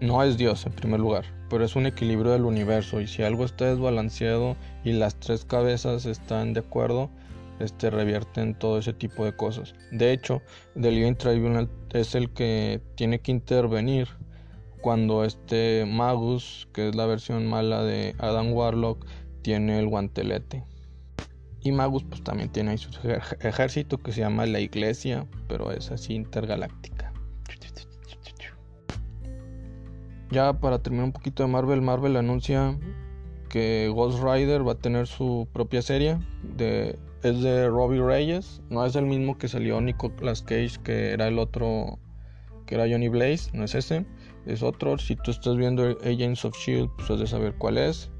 no 0.00 0.22
es 0.22 0.36
Dios 0.36 0.66
en 0.66 0.72
primer 0.72 1.00
lugar, 1.00 1.24
pero 1.48 1.64
es 1.64 1.76
un 1.76 1.86
equilibrio 1.86 2.32
del 2.32 2.44
universo. 2.44 3.00
Y 3.00 3.06
si 3.06 3.22
algo 3.22 3.44
está 3.44 3.66
desbalanceado 3.66 4.56
y 4.84 4.92
las 4.92 5.14
tres 5.14 5.44
cabezas 5.44 6.04
están 6.04 6.52
de 6.52 6.60
acuerdo, 6.60 7.08
este 7.62 7.90
revierten 7.90 8.54
todo 8.54 8.78
ese 8.78 8.92
tipo 8.92 9.24
de 9.24 9.34
cosas. 9.34 9.74
De 9.90 10.12
hecho, 10.12 10.42
The 10.80 10.90
Living 10.90 11.14
Tribunal 11.14 11.70
es 11.90 12.14
el 12.14 12.30
que 12.30 12.80
tiene 12.96 13.20
que 13.20 13.32
intervenir 13.32 14.08
cuando 14.80 15.24
este 15.24 15.84
Magus, 15.86 16.68
que 16.72 16.88
es 16.88 16.94
la 16.94 17.06
versión 17.06 17.46
mala 17.46 17.82
de 17.84 18.14
Adam 18.18 18.52
Warlock, 18.52 19.06
tiene 19.42 19.78
el 19.78 19.86
guantelete. 19.86 20.64
Y 21.60 21.70
Magus 21.70 22.04
pues 22.04 22.22
también 22.24 22.50
tiene 22.50 22.72
ahí 22.72 22.78
su 22.78 22.90
ejército 23.40 23.98
que 23.98 24.12
se 24.12 24.20
llama 24.20 24.46
la 24.46 24.58
Iglesia, 24.58 25.26
pero 25.48 25.70
es 25.70 25.90
así 25.92 26.14
intergaláctica. 26.14 27.12
Ya 30.32 30.54
para 30.54 30.82
terminar 30.82 31.04
un 31.04 31.12
poquito 31.12 31.42
de 31.42 31.50
Marvel, 31.50 31.82
Marvel 31.82 32.16
anuncia 32.16 32.78
que 33.50 33.92
Ghost 33.94 34.22
Rider 34.24 34.66
va 34.66 34.72
a 34.72 34.78
tener 34.78 35.06
su 35.06 35.46
propia 35.52 35.82
serie 35.82 36.18
de 36.42 36.98
es 37.22 37.42
de 37.42 37.68
Robbie 37.68 38.02
Reyes, 38.02 38.62
no 38.68 38.84
es 38.84 38.96
el 38.96 39.06
mismo 39.06 39.38
que 39.38 39.48
salió 39.48 39.80
Nicolas 39.80 40.42
Cage, 40.42 40.78
que 40.82 41.12
era 41.12 41.28
el 41.28 41.38
otro, 41.38 41.98
que 42.66 42.74
era 42.74 42.88
Johnny 42.88 43.08
Blaze, 43.08 43.50
no 43.52 43.64
es 43.64 43.74
ese, 43.74 44.04
es 44.46 44.62
otro. 44.62 44.98
Si 44.98 45.16
tú 45.16 45.30
estás 45.30 45.56
viendo 45.56 45.84
Agents 46.04 46.44
of 46.44 46.56
Shield, 46.56 46.90
pues 46.96 47.10
has 47.10 47.20
de 47.20 47.26
saber 47.26 47.54
cuál 47.54 47.78
es. 47.78 48.10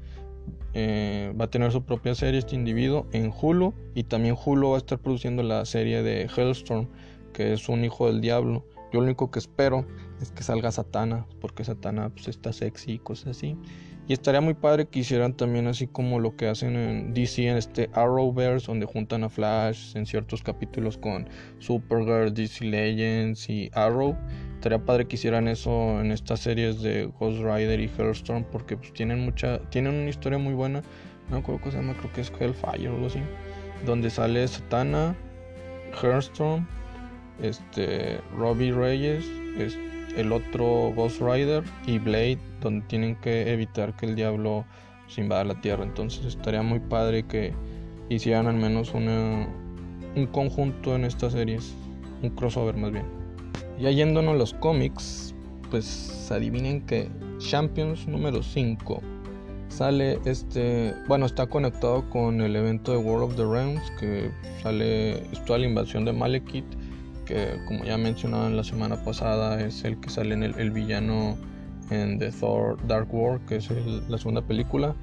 Eh, 0.73 1.33
va 1.39 1.45
a 1.45 1.49
tener 1.49 1.71
su 1.71 1.83
propia 1.83 2.15
serie 2.15 2.39
este 2.39 2.55
individuo 2.55 3.05
en 3.11 3.31
Hulu 3.31 3.73
y 3.93 4.03
también 4.03 4.35
Hulu 4.43 4.71
va 4.71 4.75
a 4.75 4.77
estar 4.79 4.97
produciendo 4.97 5.43
la 5.43 5.65
serie 5.65 6.01
de 6.01 6.27
Hellstorm, 6.35 6.87
que 7.31 7.53
es 7.53 7.69
un 7.69 7.85
hijo 7.85 8.07
del 8.07 8.21
diablo. 8.21 8.65
Yo 8.91 8.99
lo 8.99 9.05
único 9.05 9.29
que 9.31 9.39
espero 9.39 9.85
es 10.21 10.31
que 10.31 10.43
salga 10.43 10.71
Satana, 10.71 11.27
porque 11.41 11.63
Satana 11.63 12.09
pues, 12.09 12.27
está 12.27 12.53
sexy 12.53 12.93
y 12.93 12.99
cosas 12.99 13.37
así. 13.37 13.57
Y 14.05 14.11
estaría 14.11 14.41
muy 14.41 14.53
padre 14.53 14.85
que 14.85 14.99
hicieran 14.99 15.33
también 15.33 15.67
así 15.67 15.87
como 15.87 16.19
lo 16.19 16.35
que 16.35 16.47
hacen 16.47 16.75
en 16.75 17.13
DC, 17.13 17.47
en 17.47 17.55
este 17.55 17.89
Arrowverse, 17.93 18.67
donde 18.67 18.85
juntan 18.85 19.23
a 19.23 19.29
Flash 19.29 19.95
en 19.95 20.05
ciertos 20.05 20.43
capítulos 20.43 20.97
con 20.97 21.29
Supergirl, 21.59 22.33
DC 22.33 22.65
Legends 22.65 23.49
y 23.49 23.71
Arrow. 23.73 24.17
Estaría 24.55 24.83
padre 24.83 25.07
que 25.07 25.15
hicieran 25.15 25.47
eso 25.47 26.01
en 26.01 26.11
estas 26.11 26.41
series 26.41 26.81
de 26.81 27.05
Ghost 27.17 27.39
Rider 27.39 27.79
y 27.79 27.89
Hellstorm, 27.97 28.43
porque 28.51 28.75
pues 28.75 28.91
tienen 28.91 29.19
mucha, 29.19 29.59
tienen 29.69 29.93
una 29.93 30.09
historia 30.09 30.37
muy 30.37 30.53
buena. 30.53 30.81
No 31.29 31.37
me 31.37 31.37
acuerdo 31.37 31.71
se 31.71 31.77
llama, 31.77 31.93
creo 31.93 32.11
que 32.11 32.21
es 32.21 32.31
Hellfire 32.37 32.89
o 32.89 32.95
algo 32.95 33.07
así. 33.07 33.19
Donde 33.85 34.09
sale 34.09 34.45
Satana, 34.49 35.15
Hellstorm, 36.01 36.67
este, 37.41 38.19
Robbie 38.37 38.73
Reyes, 38.73 39.25
este, 39.57 39.79
el 40.17 40.31
otro 40.31 40.91
Ghost 40.95 41.21
Rider 41.21 41.63
y 41.85 41.99
Blade, 41.99 42.39
donde 42.61 42.85
tienen 42.87 43.15
que 43.15 43.51
evitar 43.51 43.95
que 43.95 44.05
el 44.05 44.15
diablo 44.15 44.65
se 45.07 45.21
invada 45.21 45.43
la 45.43 45.59
tierra. 45.61 45.83
Entonces 45.83 46.25
estaría 46.25 46.61
muy 46.61 46.79
padre 46.79 47.23
que 47.23 47.53
hicieran 48.09 48.47
al 48.47 48.55
menos 48.55 48.93
una, 48.93 49.47
un 50.15 50.27
conjunto 50.27 50.95
en 50.95 51.05
estas 51.05 51.33
series, 51.33 51.73
un 52.21 52.29
crossover 52.31 52.75
más 52.77 52.91
bien. 52.91 53.05
Ya 53.79 53.91
yéndonos 53.91 54.35
a 54.35 54.37
los 54.37 54.53
cómics, 54.53 55.33
pues 55.69 56.31
adivinen 56.31 56.85
que 56.85 57.09
Champions 57.39 58.07
número 58.07 58.43
5 58.43 59.01
sale 59.69 60.19
este, 60.25 60.93
bueno, 61.07 61.25
está 61.25 61.47
conectado 61.47 62.07
con 62.09 62.41
el 62.41 62.55
evento 62.55 62.91
de 62.91 62.99
World 62.99 63.23
of 63.23 63.35
the 63.35 63.43
Realms 63.43 63.81
que 63.99 64.31
sale 64.61 65.23
toda 65.45 65.59
la 65.59 65.65
invasión 65.65 66.05
de 66.05 66.13
Malekith 66.13 66.65
como 67.65 67.83
ya 67.83 67.97
mencionado 67.97 68.47
en 68.47 68.57
la 68.57 68.63
semana 68.63 69.03
pasada 69.03 69.61
es 69.63 69.83
el 69.83 69.99
que 69.99 70.09
sale 70.09 70.33
en 70.33 70.43
el, 70.43 70.71
villano 70.71 71.37
en 71.89 72.19
The 72.19 72.31
Thor 72.31 72.77
Dark 72.87 73.13
World, 73.13 73.45
que 73.45 73.57
es 73.57 73.69
la 74.09 74.17
segunda 74.17 74.41
película, 74.41 74.95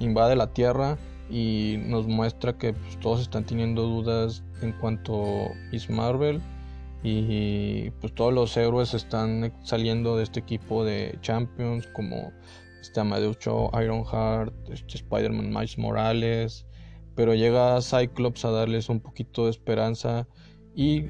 invade 0.00 0.36
la 0.36 0.52
Tierra 0.52 0.98
y 1.30 1.76
nos 1.86 2.06
muestra 2.06 2.56
que 2.56 2.72
pues, 2.72 2.98
todos 3.00 3.20
están 3.20 3.44
teniendo 3.44 3.82
dudas 3.82 4.42
en 4.62 4.72
cuanto 4.72 5.50
Miss 5.72 5.90
Marvel 5.90 6.40
y 7.02 7.90
pues 8.00 8.14
todos 8.14 8.32
los 8.32 8.56
héroes 8.56 8.94
están 8.94 9.52
saliendo 9.62 10.16
de 10.16 10.24
este 10.24 10.40
equipo 10.40 10.84
de 10.84 11.18
Champions 11.20 11.86
como 11.88 12.32
este 12.80 13.00
Amadeus 13.00 13.38
Cho, 13.38 13.70
Ironheart, 13.80 14.52
este 14.70 14.96
Spider-Man 14.96 15.50
Miles 15.50 15.78
Morales, 15.78 16.66
pero 17.14 17.34
llega 17.34 17.80
Cyclops 17.80 18.44
a 18.44 18.50
darles 18.50 18.88
un 18.88 19.00
poquito 19.00 19.44
de 19.44 19.50
esperanza 19.50 20.26
y 20.74 21.06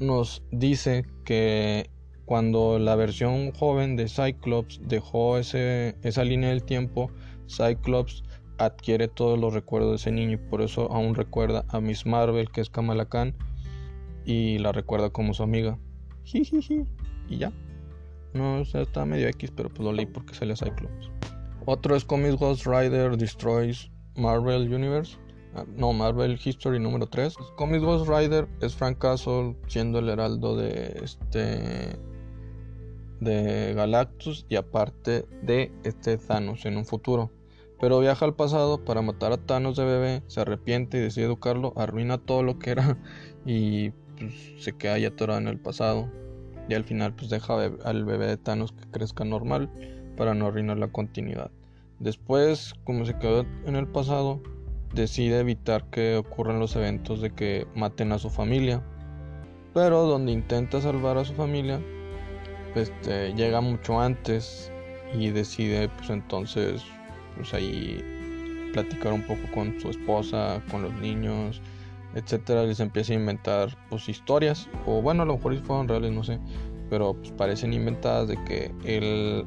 nos 0.00 0.42
dice 0.50 1.04
que 1.24 1.90
cuando 2.24 2.78
la 2.78 2.96
versión 2.96 3.52
joven 3.52 3.96
de 3.96 4.08
Cyclops 4.08 4.80
dejó 4.82 5.38
esa 5.38 6.24
línea 6.24 6.50
del 6.50 6.64
tiempo, 6.64 7.10
Cyclops 7.48 8.24
adquiere 8.58 9.08
todos 9.08 9.38
los 9.38 9.52
recuerdos 9.52 9.90
de 9.90 9.96
ese 9.96 10.12
niño 10.12 10.32
y 10.32 10.36
por 10.36 10.62
eso 10.62 10.90
aún 10.90 11.14
recuerda 11.14 11.64
a 11.68 11.80
Miss 11.80 12.06
Marvel, 12.06 12.50
que 12.50 12.60
es 12.60 12.70
Kamala 12.70 13.06
Khan, 13.06 13.34
y 14.24 14.58
la 14.58 14.72
recuerda 14.72 15.10
como 15.10 15.34
su 15.34 15.42
amiga. 15.42 15.78
Y 17.28 17.38
ya. 17.38 17.52
No, 18.32 18.60
está 18.60 19.04
medio 19.04 19.28
X, 19.28 19.52
pero 19.54 19.68
pues 19.68 19.80
lo 19.80 19.92
leí 19.92 20.06
porque 20.06 20.34
sale 20.34 20.56
Cyclops. 20.56 21.10
Otro 21.66 21.94
es 21.96 22.04
Comics 22.04 22.36
Ghost 22.36 22.66
Rider 22.66 23.16
Destroys 23.16 23.90
Marvel 24.16 24.72
Universe. 24.72 25.16
No, 25.76 25.92
Marvel 25.92 26.38
History 26.42 26.80
número 26.80 27.06
3. 27.06 27.36
Comics 27.56 27.84
Ghost 27.84 28.08
Rider 28.08 28.48
es 28.60 28.74
Frank 28.74 28.98
Castle 28.98 29.56
siendo 29.68 30.00
el 30.00 30.08
heraldo 30.08 30.56
de 30.56 31.00
este 31.02 31.98
de 33.20 33.72
Galactus 33.74 34.44
y 34.48 34.56
aparte 34.56 35.26
de 35.42 35.72
este 35.84 36.18
Thanos 36.18 36.66
en 36.66 36.76
un 36.76 36.84
futuro. 36.84 37.30
Pero 37.80 38.00
viaja 38.00 38.24
al 38.24 38.34
pasado 38.34 38.84
para 38.84 39.02
matar 39.02 39.32
a 39.32 39.36
Thanos 39.36 39.76
de 39.76 39.84
bebé, 39.84 40.22
se 40.26 40.40
arrepiente 40.40 40.98
y 40.98 41.00
decide 41.02 41.26
educarlo, 41.26 41.72
arruina 41.76 42.18
todo 42.18 42.42
lo 42.42 42.58
que 42.58 42.70
era 42.70 42.98
y 43.46 43.90
pues, 44.18 44.34
se 44.58 44.72
queda 44.72 44.98
ya 44.98 45.08
atorado 45.08 45.40
en 45.40 45.48
el 45.48 45.58
pasado. 45.58 46.10
Y 46.68 46.74
al 46.74 46.84
final 46.84 47.14
pues 47.14 47.30
deja 47.30 47.62
al 47.84 48.04
bebé 48.04 48.26
de 48.26 48.36
Thanos 48.38 48.72
que 48.72 48.90
crezca 48.90 49.24
normal 49.24 49.70
para 50.16 50.34
no 50.34 50.46
arruinar 50.46 50.78
la 50.78 50.88
continuidad. 50.88 51.50
Después, 52.00 52.74
como 52.84 53.04
se 53.04 53.18
quedó 53.18 53.46
en 53.66 53.76
el 53.76 53.86
pasado, 53.86 54.40
decide 54.94 55.40
evitar 55.40 55.84
que 55.90 56.16
ocurran 56.16 56.58
los 56.58 56.76
eventos 56.76 57.20
de 57.20 57.30
que 57.30 57.66
maten 57.74 58.12
a 58.12 58.18
su 58.18 58.30
familia. 58.30 58.82
Pero 59.72 60.02
donde 60.02 60.32
intenta 60.32 60.80
salvar 60.80 61.18
a 61.18 61.24
su 61.24 61.34
familia, 61.34 61.80
pues 62.72 62.90
este, 62.90 63.34
llega 63.34 63.60
mucho 63.60 64.00
antes 64.00 64.70
y 65.18 65.30
decide 65.30 65.88
pues 65.88 66.10
entonces 66.10 66.82
pues 67.36 67.52
ahí 67.54 68.02
platicar 68.72 69.12
un 69.12 69.22
poco 69.22 69.42
con 69.52 69.80
su 69.80 69.90
esposa, 69.90 70.62
con 70.70 70.82
los 70.82 70.92
niños, 70.94 71.60
etcétera, 72.14 72.64
les 72.64 72.80
empieza 72.80 73.12
a 73.12 73.16
inventar 73.16 73.76
pues 73.90 74.08
historias. 74.08 74.68
O 74.86 75.02
bueno, 75.02 75.22
a 75.22 75.26
lo 75.26 75.36
mejor 75.36 75.56
fueron 75.64 75.88
reales, 75.88 76.12
no 76.12 76.22
sé, 76.22 76.38
pero 76.90 77.14
pues 77.14 77.32
parecen 77.32 77.72
inventadas 77.72 78.28
de 78.28 78.44
que 78.44 78.72
él 78.84 79.44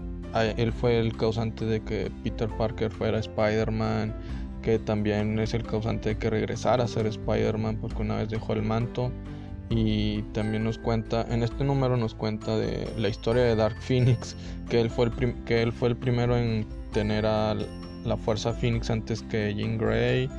él 0.57 0.73
fue 0.73 0.99
el 0.99 1.15
causante 1.15 1.65
de 1.65 1.81
que 1.81 2.11
Peter 2.23 2.49
Parker 2.57 2.91
fuera 2.91 3.19
Spider-Man, 3.19 4.13
que 4.67 4.79
también 4.79 5.39
es 5.39 5.53
el 5.53 5.63
causante 5.63 6.09
de 6.09 6.17
que 6.17 6.29
regresara 6.29 6.83
a 6.83 6.87
ser 6.89 7.07
Spider-Man 7.07 7.77
porque 7.77 8.01
una 8.01 8.17
vez 8.17 8.27
dejó 8.27 8.51
el 8.51 8.63
manto. 8.63 9.13
Y 9.69 10.23
también 10.33 10.65
nos 10.65 10.77
cuenta, 10.77 11.25
en 11.29 11.41
este 11.41 11.63
número 11.63 11.95
nos 11.95 12.13
cuenta 12.13 12.57
de 12.57 12.85
la 12.97 13.07
historia 13.07 13.43
de 13.43 13.55
Dark 13.55 13.77
Phoenix, 13.79 14.35
que 14.69 14.81
él 14.81 14.89
fue 14.89 15.05
el, 15.05 15.43
que 15.45 15.61
él 15.61 15.71
fue 15.71 15.87
el 15.87 15.95
primero 15.95 16.35
en 16.35 16.67
tener 16.91 17.25
a 17.25 17.55
la 18.03 18.17
Fuerza 18.17 18.51
Phoenix 18.51 18.89
antes 18.89 19.21
que 19.21 19.55
Jean 19.55 19.77
Grey. 19.77 20.29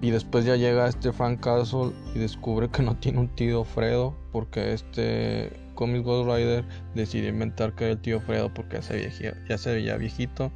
Y 0.00 0.10
después 0.10 0.44
ya 0.44 0.54
llega 0.54 0.86
este 0.86 1.12
Frank 1.12 1.40
Castle 1.40 1.90
y 2.14 2.20
descubre 2.20 2.68
que 2.68 2.82
no 2.84 2.94
tiene 2.94 3.18
un 3.18 3.28
tío 3.34 3.64
Fredo 3.64 4.14
porque 4.30 4.72
este 4.72 5.50
Comic 5.74 6.04
Ghost 6.04 6.30
Rider 6.30 6.64
decide 6.94 7.30
inventar 7.30 7.74
que 7.74 7.86
era 7.86 7.92
el 7.94 7.98
tío 7.98 8.20
Fredo 8.20 8.54
porque 8.54 8.76
ya 8.76 8.82
se, 8.82 9.34
ya 9.48 9.58
se 9.58 9.74
veía 9.74 9.96
viejito. 9.96 10.52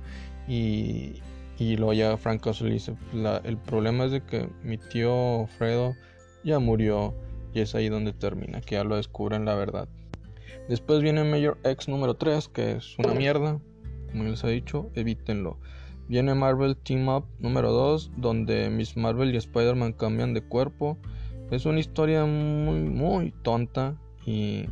Y, 0.47 1.21
y 1.61 1.77
luego 1.77 1.93
ya 1.93 2.17
Frank 2.17 2.43
Castle 2.43 2.71
dice, 2.71 2.97
el 3.45 3.59
problema 3.59 4.07
es 4.07 4.13
de 4.13 4.23
que 4.23 4.49
mi 4.65 4.79
tío 4.79 5.47
Fredo 5.59 5.95
ya 6.43 6.59
murió 6.59 7.15
y 7.53 7.61
es 7.61 7.75
ahí 7.75 7.91
donde 7.91 8.15
termina, 8.15 8.63
que 8.63 8.77
ya 8.77 8.85
lo 8.85 8.97
descubren 8.97 9.45
la 9.45 9.55
verdad. 9.55 9.87
Después 10.71 11.03
viene 11.03 11.23
Major 11.23 11.59
X 11.63 11.87
número 11.89 12.15
3, 12.15 12.49
que 12.49 12.73
es 12.73 12.99
una 12.99 13.13
mierda, 13.13 13.61
como 14.11 14.25
les 14.25 14.43
he 14.43 14.49
dicho, 14.49 14.91
evítenlo. 14.95 15.59
Viene 16.09 16.35
Marvel 16.35 16.79
Team 16.79 17.09
Up 17.09 17.27
número 17.39 17.73
2, 17.73 18.13
donde 18.17 18.71
Miss 18.71 18.97
Marvel 18.97 19.35
y 19.35 19.37
Spider-Man 19.37 19.93
cambian 19.93 20.33
de 20.33 20.41
cuerpo. 20.41 20.97
Es 21.51 21.67
una 21.67 21.79
historia 21.79 22.25
muy, 22.25 22.81
muy 22.81 23.33
tonta 23.43 24.01
y 24.25 24.65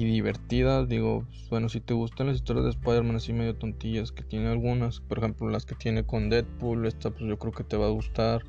y 0.00 0.04
divertidas. 0.04 0.88
Digo, 0.88 1.26
bueno, 1.50 1.68
si 1.68 1.80
te 1.80 1.92
gustan 1.92 2.28
las 2.28 2.36
historias 2.36 2.64
de 2.64 2.70
Spider-Man 2.70 3.16
así 3.16 3.34
medio 3.34 3.54
tontillas, 3.54 4.12
que 4.12 4.22
tiene 4.22 4.48
algunas, 4.48 5.00
por 5.00 5.18
ejemplo, 5.18 5.50
las 5.50 5.66
que 5.66 5.74
tiene 5.74 6.04
con 6.04 6.30
Deadpool, 6.30 6.86
esta 6.86 7.10
pues 7.10 7.24
yo 7.26 7.38
creo 7.38 7.52
que 7.52 7.64
te 7.64 7.76
va 7.76 7.86
a 7.86 7.90
gustar. 7.90 8.42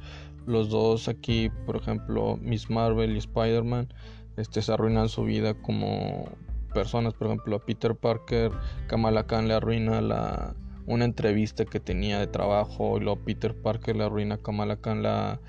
Los 0.45 0.69
dos 0.69 1.09
aquí, 1.09 1.51
por 1.65 1.75
ejemplo, 1.75 2.37
Miss 2.41 2.69
Marvel 2.69 3.15
y 3.15 3.17
Spider-Man, 3.17 3.93
este, 4.37 4.61
se 4.61 4.71
arruinan 4.71 5.09
su 5.09 5.23
vida 5.23 5.53
como 5.53 6.29
personas. 6.73 7.13
Por 7.15 7.27
ejemplo, 7.27 7.57
a 7.57 7.59
Peter 7.59 7.95
Parker, 7.95 8.51
Kamala 8.87 9.27
Khan 9.27 9.49
le 9.49 9.53
arruina 9.53 9.99
la, 9.99 10.55
una 10.85 11.03
entrevista 11.03 11.65
que 11.65 11.81
tenía 11.81 12.17
de 12.17 12.27
trabajo 12.27 12.97
y 12.97 13.01
luego 13.01 13.25
Peter 13.25 13.53
Parker 13.53 13.97
le 13.97 14.05
arruina 14.05 14.35
a 14.35 14.37
Kamala 14.37 14.77
Khan 14.77 15.03
la 15.03 15.41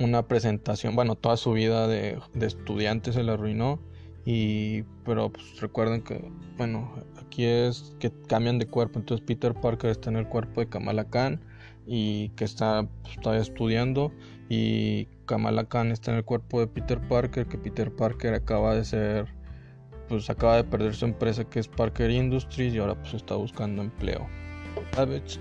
una 0.00 0.26
presentación, 0.26 0.96
bueno, 0.96 1.14
toda 1.14 1.36
su 1.36 1.52
vida 1.52 1.86
de, 1.86 2.18
de 2.32 2.46
estudiante 2.46 3.12
se 3.12 3.22
le 3.22 3.32
arruinó 3.32 3.80
y, 4.24 4.82
pero 5.04 5.30
pues 5.30 5.60
recuerden 5.60 6.02
que, 6.02 6.30
bueno, 6.56 6.92
aquí 7.18 7.44
es 7.44 7.94
que 7.98 8.12
cambian 8.28 8.58
de 8.58 8.66
cuerpo. 8.66 8.98
Entonces 8.98 9.24
Peter 9.26 9.54
Parker 9.54 9.90
está 9.90 10.10
en 10.10 10.16
el 10.16 10.28
cuerpo 10.28 10.60
de 10.60 10.68
Kamala 10.68 11.04
Khan 11.04 11.40
y 11.86 12.30
que 12.30 12.44
está 12.44 12.86
pues, 13.02 13.40
estudiando. 13.40 14.12
Y 14.48 15.06
Kamala 15.26 15.64
Khan 15.64 15.90
está 15.90 16.10
en 16.10 16.18
el 16.18 16.24
cuerpo 16.24 16.60
de 16.60 16.66
Peter 16.66 17.00
Parker, 17.08 17.46
que 17.46 17.56
Peter 17.56 17.94
Parker 17.94 18.34
acaba 18.34 18.74
de 18.74 18.84
ser, 18.84 19.26
pues 20.08 20.28
acaba 20.28 20.56
de 20.56 20.64
perder 20.64 20.94
su 20.94 21.04
empresa 21.04 21.44
que 21.44 21.60
es 21.60 21.68
Parker 21.68 22.10
Industries 22.10 22.74
y 22.74 22.78
ahora 22.78 22.94
pues 23.00 23.14
está 23.14 23.36
buscando 23.36 23.82
empleo. 23.82 24.26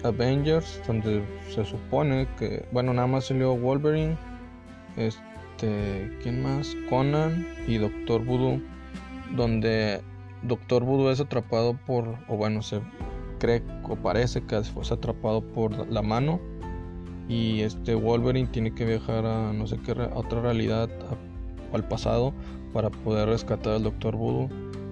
Avengers, 0.04 0.82
donde 0.88 1.24
se 1.50 1.66
supone 1.66 2.28
que, 2.38 2.66
bueno, 2.72 2.94
nada 2.94 3.08
más 3.08 3.26
salió 3.26 3.56
Wolverine, 3.56 4.18
este, 4.98 5.29
¿quién 6.22 6.44
más? 6.44 6.76
Conan 6.90 7.48
y 7.68 7.78
Doctor 7.78 8.24
Voodoo, 8.24 8.62
donde 9.36 10.02
Doctor 10.44 10.84
Voodoo 10.84 11.12
es 11.12 11.20
atrapado 11.20 11.78
por, 11.86 12.16
o 12.28 12.38
bueno, 12.38 12.62
se 12.62 12.82
cree 13.40 13.64
o 13.84 13.96
parece 13.96 14.42
que 14.42 14.62
fue 14.64 14.84
atrapado 14.84 15.42
por 15.42 15.88
la 15.90 16.02
mano 16.02 16.40
y 17.28 17.62
este 17.62 17.96
Wolverine 17.96 18.50
tiene 18.52 18.74
que 18.74 18.86
viajar 18.86 19.26
a 19.26 19.54
no 19.54 19.66
sé 19.66 19.78
qué 19.78 19.92
otra 19.92 20.42
realidad 20.42 20.90
al 21.74 21.88
pasado 21.88 22.34
para 22.74 22.90
poder 22.90 23.30
rescatar 23.30 23.74
al 23.74 23.84
Doctor 23.84 24.16
Voodoo 24.16 24.50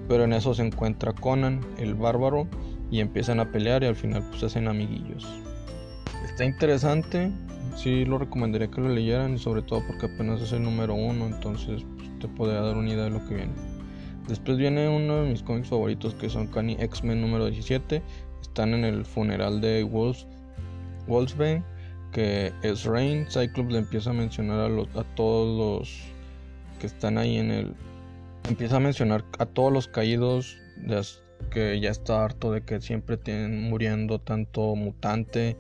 pero 0.08 0.24
en 0.24 0.34
eso 0.34 0.54
se 0.54 0.66
encuentra 0.66 1.14
Conan 1.14 1.62
el 1.78 1.96
bárbaro 1.96 2.48
y 2.90 3.02
empiezan 3.02 3.40
a 3.40 3.52
pelear 3.52 3.84
y 3.84 3.88
al 3.88 3.96
final 3.96 4.24
pues 4.30 4.44
hacen 4.44 4.68
amiguillos 4.68 5.28
está 6.24 6.46
interesante 6.46 7.32
sí 7.78 8.06
lo 8.06 8.18
recomendaría 8.18 8.70
que 8.70 8.82
lo 8.82 8.90
leyeran 8.90 9.36
y 9.36 9.38
sobre 9.38 9.62
todo 9.62 9.82
porque 9.88 10.08
apenas 10.08 10.42
es 10.42 10.52
el 10.52 10.64
número 10.64 10.96
uno 10.96 11.28
entonces 11.28 11.86
pues, 11.98 12.20
te 12.20 12.28
podría 12.28 12.62
dar 12.62 12.76
una 12.76 12.90
idea 12.90 13.06
de 13.06 13.12
lo 13.12 13.26
que 13.28 13.36
viene. 13.36 13.54
Después 14.28 14.58
viene 14.58 14.90
uno 14.90 15.24
de 15.24 15.30
mis 15.30 15.44
cómics 15.44 15.70
favoritos 15.70 16.14
que 16.16 16.30
son 16.30 16.48
Cani 16.48 16.76
X-Men 16.80 17.22
número 17.22 17.46
17 17.46 18.02
están 18.42 18.74
en 18.74 18.84
el 18.84 19.06
funeral 19.06 19.62
de 19.62 19.84
Wolfsbane 21.08 21.64
que 22.12 22.52
es 22.64 22.86
Rain, 22.86 23.28
Cyclops 23.30 23.72
le 23.72 23.80
empieza 23.80 24.10
a 24.10 24.14
mencionar 24.14 24.72
a, 24.72 25.00
a 25.00 25.04
todos 25.16 25.58
los 25.58 26.18
que 26.80 26.88
están 26.88 27.18
ahí 27.18 27.38
en 27.38 27.52
el... 27.52 27.74
Empieza 28.50 28.78
a 28.78 28.80
mencionar 28.80 29.26
a 29.40 29.46
todos 29.46 29.74
los 29.74 29.88
caídos, 29.88 30.58
que 31.52 31.80
ya 31.80 31.90
está 31.90 32.24
harto 32.24 32.52
de 32.52 32.62
que 32.62 32.80
siempre 32.82 33.18
tienen 33.18 33.70
muriendo 33.70 34.20
tanto 34.20 34.76
mutante 34.76 35.58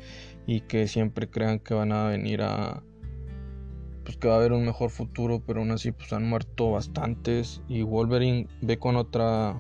y 0.48 0.62
que 0.62 0.88
siempre 0.88 1.30
crean 1.30 1.60
que 1.60 1.76
van 1.76 1.91
a 1.91 2.08
venir 2.08 2.41
a... 2.41 2.82
Pues 4.04 4.18
que 4.18 4.28
va 4.28 4.36
a 4.36 4.38
haber 4.38 4.54
un 4.54 4.66
mejor 4.66 4.89
futuro, 4.89 5.43
pero 5.45 5.60
aún 5.60 5.70
así 5.72 5.91
pues 5.91 6.12
han 6.14 6.28
muerto 6.28 6.72
bastantes 6.72 7.62
y 7.68 7.84
Wolverine 7.84 8.48
ve 8.62 8.80
con 8.80 8.95
otra... 8.95 9.60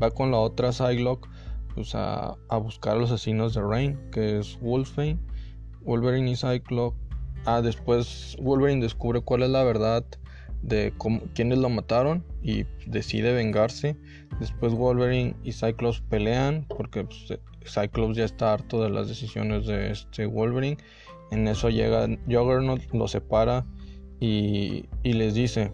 Va 0.00 0.10
con 0.10 0.30
la 0.30 0.38
otra 0.38 0.72
Psylocke 0.72 1.28
pues 1.74 1.94
a, 1.94 2.36
a 2.48 2.56
buscar 2.58 2.96
a 2.96 3.00
los 3.00 3.10
asesinos 3.10 3.54
de 3.54 3.62
Rain, 3.62 3.98
que 4.10 4.38
es 4.38 4.60
Wolfsbane 4.60 5.18
Wolverine 5.84 6.30
y 6.30 6.36
Cyclops. 6.36 6.96
Ah, 7.44 7.60
después 7.60 8.36
Wolverine 8.40 8.80
descubre 8.80 9.20
cuál 9.20 9.42
es 9.42 9.50
la 9.50 9.64
verdad 9.64 10.04
de 10.62 10.92
cómo, 10.96 11.22
quiénes 11.34 11.58
lo 11.58 11.68
mataron 11.68 12.24
y 12.42 12.64
decide 12.86 13.32
vengarse. 13.32 13.96
Después 14.38 14.74
Wolverine 14.74 15.34
y 15.42 15.52
Cyclops 15.52 16.00
pelean 16.08 16.66
porque 16.68 17.04
pues, 17.04 17.38
Cyclops 17.66 18.16
ya 18.16 18.24
está 18.24 18.52
harto 18.52 18.82
de 18.82 18.90
las 18.90 19.08
decisiones 19.08 19.66
de 19.66 19.90
este 19.90 20.26
Wolverine. 20.26 20.78
En 21.30 21.48
eso 21.48 21.70
llega 21.70 22.06
Juggernaut, 22.26 22.82
lo 22.92 23.08
separa 23.08 23.64
y, 24.20 24.86
y 25.02 25.12
les 25.14 25.34
dice, 25.34 25.72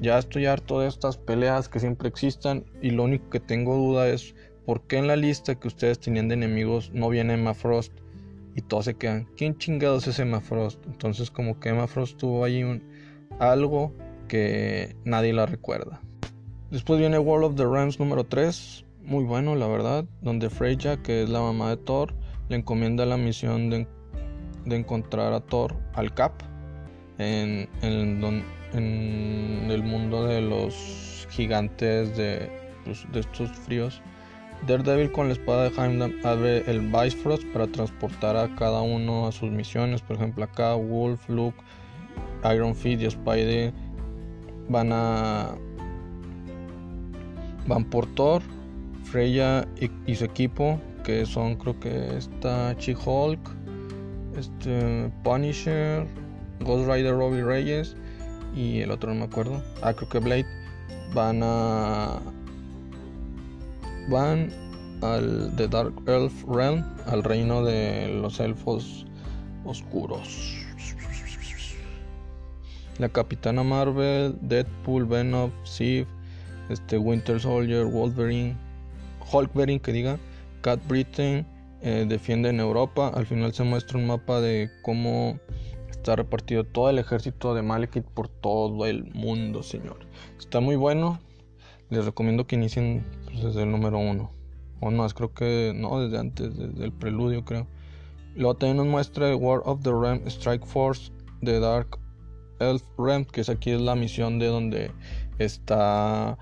ya 0.00 0.18
estoy 0.18 0.46
harto 0.46 0.80
de 0.80 0.88
estas 0.88 1.16
peleas 1.16 1.68
que 1.68 1.80
siempre 1.80 2.08
existan 2.08 2.64
y 2.82 2.90
lo 2.90 3.04
único 3.04 3.30
que 3.30 3.40
tengo 3.40 3.76
duda 3.76 4.08
es 4.08 4.34
por 4.64 4.86
qué 4.86 4.96
en 4.96 5.06
la 5.06 5.16
lista 5.16 5.54
que 5.54 5.68
ustedes 5.68 5.98
tenían 5.98 6.28
de 6.28 6.34
enemigos 6.34 6.90
no 6.92 7.08
viene 7.08 7.34
Emma 7.34 7.54
Frost 7.54 7.92
y 8.54 8.62
todos 8.62 8.86
se 8.86 8.94
quedan, 8.94 9.28
¿quién 9.36 9.58
chingados 9.58 10.06
es 10.06 10.18
Emma 10.18 10.40
Frost? 10.40 10.84
Entonces 10.86 11.30
como 11.30 11.58
que 11.58 11.70
Emma 11.70 11.86
Frost 11.86 12.18
tuvo 12.18 12.44
ahí 12.44 12.62
un, 12.62 12.82
algo 13.38 13.92
que 14.28 14.96
nadie 15.04 15.32
la 15.32 15.46
recuerda. 15.46 16.00
Después 16.70 16.98
viene 16.98 17.18
World 17.18 17.44
of 17.44 17.54
the 17.56 17.64
Rams 17.64 17.98
número 17.98 18.24
3, 18.24 18.83
muy 19.04 19.24
bueno 19.24 19.54
la 19.54 19.66
verdad, 19.66 20.04
donde 20.22 20.50
Freya, 20.50 21.02
que 21.02 21.22
es 21.22 21.28
la 21.28 21.40
mamá 21.40 21.70
de 21.70 21.76
Thor, 21.76 22.14
le 22.48 22.56
encomienda 22.56 23.06
la 23.06 23.16
misión 23.16 23.70
de, 23.70 23.86
encontrar 24.66 25.32
a 25.32 25.40
Thor 25.40 25.76
al 25.94 26.14
Cap 26.14 26.32
en, 27.18 27.68
en, 27.82 28.44
el 29.70 29.82
mundo 29.82 30.26
de 30.26 30.40
los 30.40 31.28
gigantes 31.30 32.16
de, 32.16 32.50
pues, 32.84 33.06
de 33.12 33.20
estos 33.20 33.50
fríos 33.50 34.02
Daredevil 34.66 35.12
con 35.12 35.26
la 35.26 35.34
espada 35.34 35.68
de 35.68 35.76
Heimdall 35.76 36.18
abre 36.24 36.70
el 36.70 36.80
Bifrost 36.80 37.44
para 37.52 37.66
transportar 37.66 38.34
a 38.36 38.54
cada 38.56 38.80
uno 38.80 39.26
a 39.26 39.32
sus 39.32 39.50
misiones. 39.50 40.00
Por 40.00 40.16
ejemplo, 40.16 40.44
acá 40.44 40.74
Wolf, 40.74 41.28
Luke, 41.28 41.58
Iron 42.50 42.74
Fist 42.74 43.02
y 43.02 43.06
Spider 43.06 43.74
van 44.70 44.90
a 44.92 45.54
van 47.66 47.84
por 47.84 48.06
Thor, 48.14 48.42
Freya 49.04 49.66
y, 50.06 50.14
su 50.14 50.24
equipo, 50.24 50.80
que 51.04 51.24
son 51.26 51.56
creo 51.56 51.78
que 51.78 52.16
está 52.16 52.74
She-Hulk, 52.74 53.38
este 54.36 55.10
Punisher, 55.22 56.06
Ghost 56.60 56.88
Rider 56.88 57.14
Robbie 57.14 57.42
Reyes 57.42 57.96
y 58.54 58.80
el 58.80 58.90
otro 58.90 59.12
no 59.12 59.20
me 59.20 59.24
acuerdo. 59.24 59.62
Ah, 59.82 59.92
creo 59.92 60.08
que 60.08 60.18
Blade 60.18 60.46
van 61.14 61.40
a 61.42 62.20
van 64.08 64.50
al 65.02 65.52
The 65.56 65.68
Dark 65.68 65.94
Elf 66.06 66.44
Realm, 66.48 66.84
al 67.06 67.22
reino 67.22 67.64
de 67.64 68.08
los 68.20 68.40
elfos 68.40 69.06
oscuros. 69.64 70.58
La 72.98 73.08
Capitana 73.08 73.62
Marvel, 73.62 74.38
Deadpool, 74.40 75.04
Venom, 75.04 75.50
Sif, 75.64 76.06
este 76.68 76.96
Winter 76.96 77.40
Soldier, 77.40 77.84
Wolverine, 77.84 78.56
Hulkverine 79.34 79.80
que 79.80 79.92
diga, 79.92 80.18
Cat 80.60 80.80
Britain 80.86 81.46
eh, 81.82 82.06
defiende 82.08 82.48
en 82.50 82.60
Europa. 82.60 83.08
Al 83.14 83.26
final 83.26 83.52
se 83.52 83.64
muestra 83.64 83.98
un 83.98 84.06
mapa 84.06 84.40
de 84.40 84.70
cómo 84.82 85.38
está 85.90 86.16
repartido 86.16 86.64
todo 86.64 86.88
el 86.88 86.98
ejército 86.98 87.54
de 87.54 87.62
Malekith 87.62 88.04
por 88.04 88.28
todo 88.28 88.86
el 88.86 89.04
mundo, 89.12 89.62
señor. 89.62 89.98
Está 90.38 90.60
muy 90.60 90.76
bueno. 90.76 91.18
Les 91.90 92.04
recomiendo 92.04 92.46
que 92.46 92.56
inicien 92.56 93.04
pues, 93.26 93.42
desde 93.42 93.64
el 93.64 93.70
número 93.70 93.98
uno. 93.98 94.30
O 94.80 94.90
más, 94.90 95.14
creo 95.14 95.32
que 95.32 95.72
no, 95.74 96.00
desde 96.00 96.18
antes, 96.18 96.56
desde 96.56 96.84
el 96.84 96.92
preludio, 96.92 97.44
creo. 97.44 97.66
Luego 98.34 98.54
también 98.54 98.78
nos 98.78 98.86
muestra 98.86 99.34
War 99.36 99.60
of 99.64 99.82
the 99.82 99.90
Ram 99.90 100.20
Strike 100.26 100.64
Force 100.64 101.12
de 101.40 101.60
Dark 101.60 101.98
Elf 102.60 102.82
Ram, 102.98 103.24
que 103.24 103.40
es 103.40 103.48
aquí 103.48 103.70
es 103.70 103.80
la 103.80 103.94
misión 103.94 104.38
de 104.38 104.46
donde 104.46 104.90
está 105.38 106.38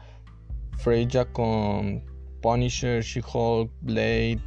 Freya 0.78 1.24
con 1.32 2.11
Punisher, 2.42 3.02
She-Hulk, 3.02 3.70
Blade, 3.80 4.40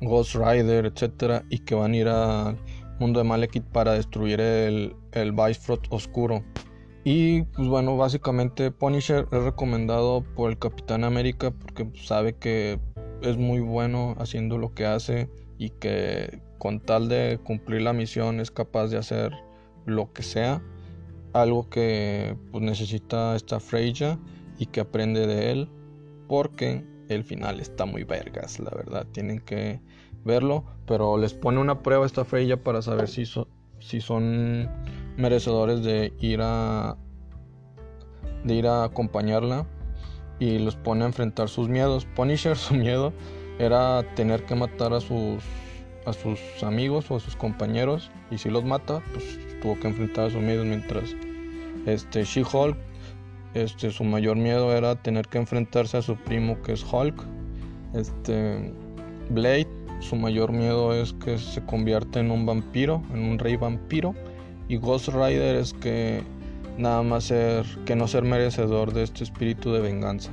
Ghost 0.00 0.34
Rider, 0.34 0.86
etc. 0.86 1.44
Y 1.50 1.58
que 1.58 1.74
van 1.74 1.92
a 1.92 1.96
ir 1.96 2.08
al 2.08 2.56
mundo 2.98 3.20
de 3.20 3.24
Malekith 3.24 3.64
para 3.64 3.92
destruir 3.92 4.40
el, 4.40 4.96
el 5.12 5.34
oscuro. 5.90 6.42
Y 7.04 7.42
pues 7.42 7.66
bueno, 7.66 7.96
básicamente 7.96 8.70
Punisher 8.70 9.26
es 9.32 9.42
recomendado 9.42 10.22
por 10.36 10.50
el 10.50 10.58
Capitán 10.58 11.02
América 11.02 11.50
porque 11.50 11.90
sabe 12.00 12.34
que 12.34 12.78
es 13.22 13.36
muy 13.36 13.60
bueno 13.60 14.14
haciendo 14.18 14.56
lo 14.56 14.72
que 14.72 14.86
hace 14.86 15.28
y 15.58 15.70
que 15.70 16.40
con 16.58 16.78
tal 16.78 17.08
de 17.08 17.40
cumplir 17.42 17.82
la 17.82 17.92
misión 17.92 18.38
es 18.38 18.52
capaz 18.52 18.86
de 18.86 18.98
hacer 18.98 19.32
lo 19.84 20.12
que 20.12 20.22
sea. 20.22 20.62
Algo 21.32 21.68
que 21.68 22.36
pues, 22.52 22.62
necesita 22.62 23.34
esta 23.34 23.58
Freya 23.58 24.18
y 24.58 24.66
que 24.66 24.80
aprende 24.80 25.26
de 25.26 25.50
él 25.50 25.68
porque 26.32 26.82
el 27.10 27.24
final 27.24 27.60
está 27.60 27.84
muy 27.84 28.04
vergas, 28.04 28.58
la 28.58 28.70
verdad. 28.70 29.06
Tienen 29.12 29.38
que 29.40 29.82
verlo, 30.24 30.64
pero 30.86 31.18
les 31.18 31.34
pone 31.34 31.60
una 31.60 31.82
prueba 31.82 32.06
esta 32.06 32.24
Freya 32.24 32.56
para 32.64 32.80
saber 32.80 33.06
si, 33.06 33.26
son 34.00 34.70
merecedores 35.18 35.84
de 35.84 36.14
ir 36.20 36.40
a 36.40 36.96
de 38.44 38.54
ir 38.54 38.66
a 38.66 38.84
acompañarla 38.84 39.66
y 40.40 40.58
los 40.58 40.74
pone 40.74 41.04
a 41.04 41.08
enfrentar 41.08 41.50
sus 41.50 41.68
miedos. 41.68 42.06
Punisher 42.16 42.56
su 42.66 42.76
miedo 42.76 43.12
era 43.58 44.02
tener 44.14 44.46
que 44.46 44.54
matar 44.54 44.94
a 44.94 45.00
sus 45.00 45.44
a 46.06 46.14
sus 46.14 46.40
amigos 46.62 47.10
o 47.10 47.16
a 47.16 47.20
sus 47.20 47.36
compañeros 47.36 48.10
y 48.30 48.38
si 48.38 48.48
los 48.48 48.64
mata, 48.64 49.02
pues 49.12 49.38
tuvo 49.60 49.78
que 49.78 49.86
enfrentar 49.88 50.28
a 50.28 50.30
sus 50.30 50.40
miedos 50.40 50.64
mientras 50.64 51.14
este 51.84 52.24
She-Hulk 52.24 52.78
este 53.54 53.90
su 53.90 54.04
mayor 54.04 54.36
miedo 54.36 54.72
era 54.76 54.94
tener 54.96 55.28
que 55.28 55.38
enfrentarse 55.38 55.96
a 55.98 56.02
su 56.02 56.16
primo 56.16 56.60
que 56.62 56.72
es 56.72 56.84
Hulk. 56.90 57.22
Este 57.94 58.72
Blade 59.30 59.82
su 60.02 60.16
mayor 60.16 60.52
miedo 60.52 60.92
es 60.92 61.12
que 61.12 61.38
se 61.38 61.64
convierta 61.64 62.18
en 62.18 62.32
un 62.32 62.44
vampiro, 62.44 63.02
en 63.14 63.22
un 63.22 63.38
rey 63.38 63.56
vampiro. 63.56 64.14
Y 64.68 64.76
Ghost 64.76 65.08
Rider 65.08 65.56
es 65.56 65.72
que 65.74 66.24
nada 66.76 67.02
más 67.02 67.24
ser 67.24 67.64
que 67.86 67.94
no 67.94 68.08
ser 68.08 68.24
merecedor 68.24 68.92
de 68.92 69.04
este 69.04 69.22
espíritu 69.22 69.72
de 69.72 69.80
venganza. 69.80 70.30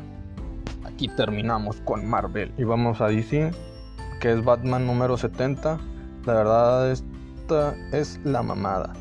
Aquí 0.83 1.07
terminamos 1.09 1.77
con 1.81 2.05
Marvel 2.05 2.51
y 2.57 2.63
vamos 2.63 2.99
a 2.99 3.07
DC, 3.07 3.51
que 4.21 4.31
es 4.31 4.43
Batman 4.43 4.87
número 4.87 5.17
70. 5.17 5.79
La 6.25 6.33
verdad 6.33 6.91
esta 6.91 7.75
es 7.91 8.19
la 8.23 8.41
mamada. 8.41 8.93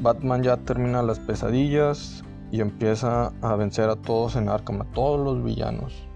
Batman 0.00 0.42
ya 0.42 0.56
termina 0.58 1.02
las 1.02 1.18
pesadillas 1.18 2.24
y 2.52 2.60
empieza 2.60 3.32
a 3.40 3.56
vencer 3.56 3.88
a 3.88 3.96
todos 3.96 4.36
en 4.36 4.48
Arkham, 4.48 4.82
a 4.82 4.92
todos 4.92 5.18
los 5.18 5.42
villanos 5.42 6.06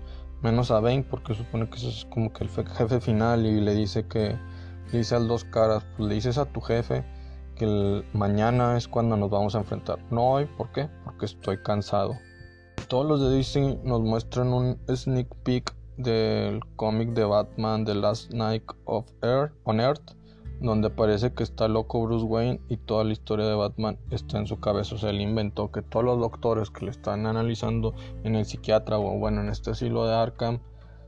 Menos 0.42 0.70
a 0.70 0.80
Bane 0.80 1.02
porque 1.02 1.34
supone 1.34 1.68
que 1.68 1.76
ese 1.76 1.88
es 1.88 2.04
como 2.04 2.32
que 2.32 2.44
el 2.44 2.50
jefe 2.50 3.00
final 3.00 3.46
y 3.46 3.60
le 3.60 3.74
dice 3.74 4.06
que 4.06 4.38
le 4.92 4.98
dice 4.98 5.16
al 5.16 5.26
dos 5.26 5.44
caras, 5.44 5.84
pues 5.96 6.08
le 6.08 6.14
dices 6.14 6.38
a 6.38 6.44
tu 6.44 6.60
jefe 6.60 7.04
que 7.56 8.04
mañana 8.12 8.76
es 8.76 8.86
cuando 8.86 9.16
nos 9.16 9.30
vamos 9.30 9.54
a 9.56 9.58
enfrentar. 9.58 9.98
No 10.10 10.32
hoy, 10.32 10.44
¿por 10.44 10.70
qué? 10.72 10.90
Porque 11.04 11.24
estoy 11.24 11.62
cansado. 11.62 12.16
Todos 12.86 13.06
los 13.06 13.20
de 13.20 13.34
Disney 13.34 13.80
nos 13.82 14.02
muestran 14.02 14.52
un 14.52 14.78
sneak 14.94 15.34
peek 15.42 15.74
del 15.96 16.60
cómic 16.76 17.14
de 17.14 17.24
Batman 17.24 17.86
The 17.86 17.94
Last 17.94 18.32
Night 18.32 18.62
of 18.84 19.06
Earth, 19.22 19.52
on 19.64 19.80
Earth, 19.80 20.15
donde 20.60 20.90
parece 20.90 21.32
que 21.32 21.42
está 21.42 21.68
loco 21.68 22.02
Bruce 22.02 22.24
Wayne 22.24 22.60
y 22.68 22.78
toda 22.78 23.04
la 23.04 23.12
historia 23.12 23.46
de 23.46 23.54
Batman 23.54 23.98
está 24.10 24.38
en 24.38 24.46
su 24.46 24.58
cabeza. 24.58 24.94
O 24.94 24.98
sea, 24.98 25.10
él 25.10 25.20
inventó 25.20 25.70
que 25.70 25.82
todos 25.82 26.04
los 26.04 26.18
doctores 26.18 26.70
que 26.70 26.86
le 26.86 26.90
están 26.90 27.26
analizando 27.26 27.94
en 28.24 28.36
el 28.36 28.46
psiquiatra 28.46 28.98
o 28.98 29.18
bueno, 29.18 29.42
en 29.42 29.48
este 29.48 29.70
asilo 29.70 30.06
de 30.06 30.14
Arkham 30.14 30.60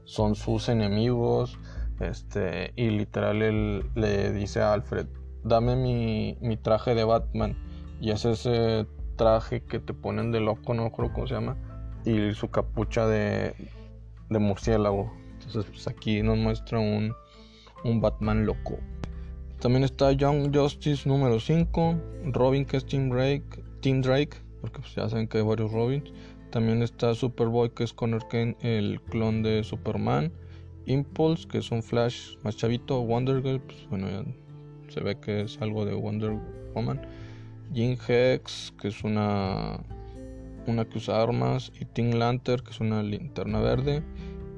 son 0.05 0.35
sus 0.35 0.69
enemigos. 0.69 1.59
Este, 2.01 2.73
y 2.77 2.91
literal 2.91 3.43
él 3.43 3.91
le 3.95 4.33
dice 4.33 4.61
a 4.61 4.73
Alfred, 4.73 5.07
dame 5.45 5.77
mi, 5.77 6.37
mi 6.41 6.57
traje 6.57 6.95
de 6.95 7.05
Batman. 7.05 7.57
Y 8.01 8.11
es 8.11 8.25
ese 8.25 8.87
traje 9.17 9.65
que 9.65 9.81
te 9.81 9.95
ponen 9.95 10.31
de 10.31 10.41
loco, 10.41 10.75
no 10.75 10.93
creo 10.93 11.13
cómo 11.13 11.27
se 11.27 11.35
llama. 11.35 11.57
Y 12.05 12.33
su 12.35 12.51
capucha 12.51 13.07
de, 13.07 13.55
de 14.29 14.39
murciélago. 14.39 15.11
Entonces, 15.33 15.65
pues 15.65 15.89
aquí 15.89 16.23
nos 16.23 16.37
muestra 16.37 16.79
un, 16.79 17.15
un 17.85 18.01
Batman 18.01 18.45
loco. 18.45 18.79
También 19.61 19.85
está 19.85 20.13
Young 20.13 20.55
Justice 20.55 21.09
número 21.09 21.41
5, 21.41 21.97
Robin 22.33 22.65
que 22.65 22.77
es 22.77 22.87
Team 22.87 23.11
Drake, 23.11 23.63
Team 23.81 24.03
Drake 24.03 24.39
porque 24.61 24.81
pues 24.81 24.95
ya 24.95 25.09
saben 25.09 25.29
que 25.29 25.39
hay 25.39 25.45
varios 25.45 25.73
Robins. 25.73 26.11
También 26.51 26.83
está 26.83 27.15
Superboy 27.15 27.71
que 27.71 27.85
es 27.85 27.93
Connor 27.93 28.27
Kane, 28.29 28.57
el 28.61 29.01
clon 29.03 29.43
de 29.43 29.63
Superman. 29.63 30.33
Impulse 30.87 31.47
que 31.47 31.59
es 31.59 31.71
un 31.71 31.83
Flash 31.83 32.37
más 32.43 32.57
chavito. 32.57 33.03
Wonder 33.03 33.43
Girl, 33.43 33.61
pues 33.61 33.87
bueno, 33.91 34.09
se 34.89 35.01
ve 35.01 35.19
que 35.21 35.43
es 35.43 35.61
algo 35.61 35.85
de 35.85 35.95
Wonder 35.95 36.39
Woman. 36.75 37.01
Jean 37.73 37.99
Hex 38.09 38.73
que 38.81 38.89
es 38.89 39.05
una 39.05 39.81
una 40.67 40.85
que 40.85 40.99
usa 40.99 41.23
armas, 41.23 41.73
y 41.81 41.87
Tim 41.87 42.11
Lantern, 42.11 42.63
que 42.63 42.73
es 42.73 42.81
una 42.81 43.03
linterna 43.03 43.59
verde, 43.61 44.03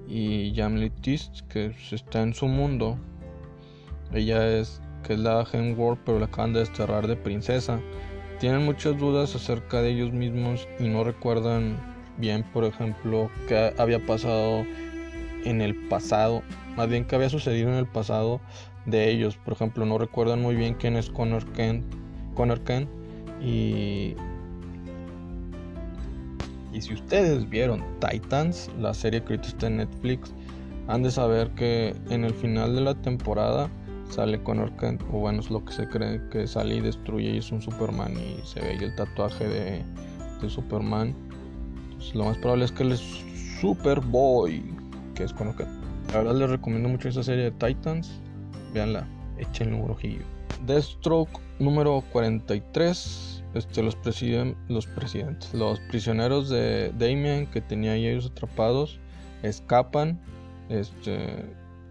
y 0.08 0.52
Jamie 0.56 0.90
Tist, 0.90 1.42
que 1.42 1.72
está 1.92 2.22
en 2.22 2.34
su 2.34 2.48
mundo. 2.48 2.98
Ella 4.12 4.58
es 4.58 4.82
que 5.02 5.14
es 5.14 5.18
la 5.18 5.44
World 5.76 6.00
pero 6.04 6.18
la 6.18 6.26
acaban 6.26 6.52
de 6.52 6.60
desterrar 6.60 7.06
de 7.06 7.16
princesa. 7.16 7.80
Tienen 8.38 8.64
muchas 8.64 8.98
dudas 8.98 9.34
acerca 9.34 9.82
de 9.82 9.90
ellos 9.90 10.12
mismos 10.12 10.66
y 10.78 10.88
no 10.88 11.04
recuerdan 11.04 11.78
bien, 12.16 12.44
por 12.52 12.64
ejemplo, 12.64 13.30
qué 13.48 13.72
había 13.78 14.04
pasado 14.04 14.64
en 15.44 15.60
el 15.60 15.74
pasado, 15.88 16.42
más 16.76 16.88
bien 16.88 17.04
qué 17.04 17.16
había 17.16 17.28
sucedido 17.28 17.68
en 17.68 17.76
el 17.76 17.86
pasado 17.86 18.40
de 18.86 19.10
ellos. 19.10 19.36
Por 19.36 19.54
ejemplo, 19.54 19.84
no 19.84 19.98
recuerdan 19.98 20.40
muy 20.40 20.54
bien 20.54 20.74
quién 20.74 20.96
es 20.96 21.10
Connor 21.10 21.44
Kent, 21.52 21.84
Connor 22.34 22.60
y 23.42 24.14
y 26.72 26.80
si 26.80 26.94
ustedes 26.94 27.48
vieron 27.48 27.82
Titans, 27.98 28.70
la 28.78 28.94
serie 28.94 29.22
que 29.24 29.34
está 29.34 29.66
en 29.66 29.78
Netflix, 29.78 30.32
han 30.86 31.02
de 31.02 31.10
saber 31.10 31.50
que 31.50 31.94
en 32.10 32.24
el 32.24 32.32
final 32.32 32.74
de 32.74 32.80
la 32.80 32.94
temporada 32.94 33.68
sale 34.10 34.42
Connor 34.42 34.76
Kent, 34.76 35.02
o 35.12 35.18
bueno, 35.18 35.40
es 35.40 35.50
lo 35.50 35.64
que 35.64 35.72
se 35.72 35.88
cree 35.88 36.20
que 36.30 36.46
sale 36.46 36.76
y 36.76 36.80
destruye 36.80 37.30
y 37.30 37.38
es 37.38 37.50
un 37.52 37.62
Superman 37.62 38.14
y 38.14 38.44
se 38.46 38.60
ve 38.60 38.70
ahí 38.70 38.78
el 38.78 38.94
tatuaje 38.94 39.46
de, 39.48 39.82
Superman. 40.48 41.14
Entonces, 41.84 42.14
lo 42.14 42.24
más 42.24 42.38
probable 42.38 42.64
es 42.64 42.72
que 42.72 42.82
él 42.82 42.92
es 42.92 43.02
Superboy, 43.60 44.62
que 45.14 45.24
es 45.24 45.32
Connor 45.34 45.56
Kent. 45.56 45.70
La 46.12 46.18
verdad 46.18 46.34
les 46.34 46.50
recomiendo 46.50 46.88
mucho 46.88 47.08
esa 47.08 47.22
serie 47.22 47.44
de 47.44 47.50
Titans. 47.52 48.20
Veanla, 48.72 49.06
échenle 49.38 49.74
un 49.74 49.90
ojillo. 49.90 50.22
Deathstroke 50.66 51.40
número 51.58 52.02
43 52.12 53.40
este, 53.54 53.82
los, 53.82 53.96
los 54.68 54.86
presidentes, 54.86 55.52
los 55.54 55.80
prisioneros 55.80 56.48
de 56.48 56.92
Damien 56.96 57.46
que 57.46 57.60
tenía 57.60 57.96
ellos 57.96 58.30
atrapados, 58.30 59.00
escapan. 59.42 60.20
Este, 60.68 61.46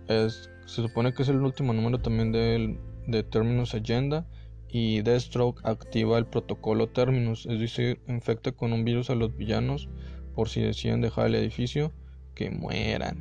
es, 0.08 0.50
se 0.70 0.82
supone 0.82 1.14
que 1.14 1.24
es 1.24 1.30
el 1.30 1.42
último 1.42 1.74
número 1.74 2.00
también 2.00 2.32
de, 2.32 2.80
de 3.08 3.24
Terminus 3.24 3.74
Agenda. 3.74 4.28
Y 4.72 5.02
Deathstroke 5.02 5.62
activa 5.66 6.20
el 6.20 6.28
protocolo 6.28 6.88
Terminus, 6.90 7.48
es 7.48 7.60
decir, 7.60 8.00
infecta 8.08 8.52
con 8.52 8.72
un 8.72 8.86
virus 8.86 9.10
a 9.10 9.16
los 9.16 9.36
villanos 9.36 9.90
por 10.36 10.48
si 10.48 10.62
deciden 10.62 11.02
dejar 11.02 11.26
el 11.26 11.36
edificio, 11.36 11.92
que 12.36 12.52
mueran. 12.52 13.18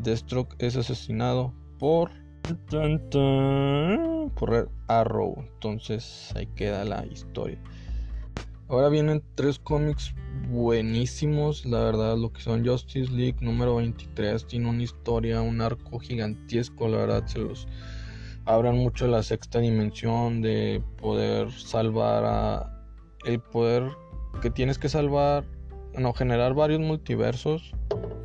Deathstroke 0.00 0.56
es 0.58 0.76
asesinado 0.76 1.54
por 1.78 2.10
por 4.34 4.70
Arrow. 4.88 5.36
Entonces 5.38 6.32
ahí 6.34 6.46
queda 6.48 6.84
la 6.84 7.06
historia. 7.06 7.60
Ahora 8.68 8.90
vienen 8.90 9.22
tres 9.34 9.58
cómics 9.58 10.14
buenísimos, 10.50 11.64
la 11.64 11.80
verdad, 11.80 12.18
lo 12.18 12.34
que 12.34 12.42
son 12.42 12.66
Justice 12.66 13.10
League 13.10 13.36
número 13.40 13.76
23 13.76 14.46
tiene 14.46 14.68
una 14.68 14.82
historia, 14.82 15.40
un 15.40 15.62
arco 15.62 15.98
gigantesco, 15.98 16.86
la 16.86 16.98
verdad, 16.98 17.26
se 17.26 17.38
los 17.38 17.66
abran 18.44 18.76
mucho 18.76 19.06
la 19.06 19.22
sexta 19.22 19.60
dimensión 19.60 20.42
de 20.42 20.82
poder 20.98 21.50
salvar 21.50 22.24
a 22.26 22.84
el 23.24 23.40
poder 23.40 23.88
que 24.42 24.50
tienes 24.50 24.78
que 24.78 24.90
salvar, 24.90 25.44
no, 25.98 26.12
generar 26.12 26.52
varios 26.52 26.80
multiversos. 26.80 27.74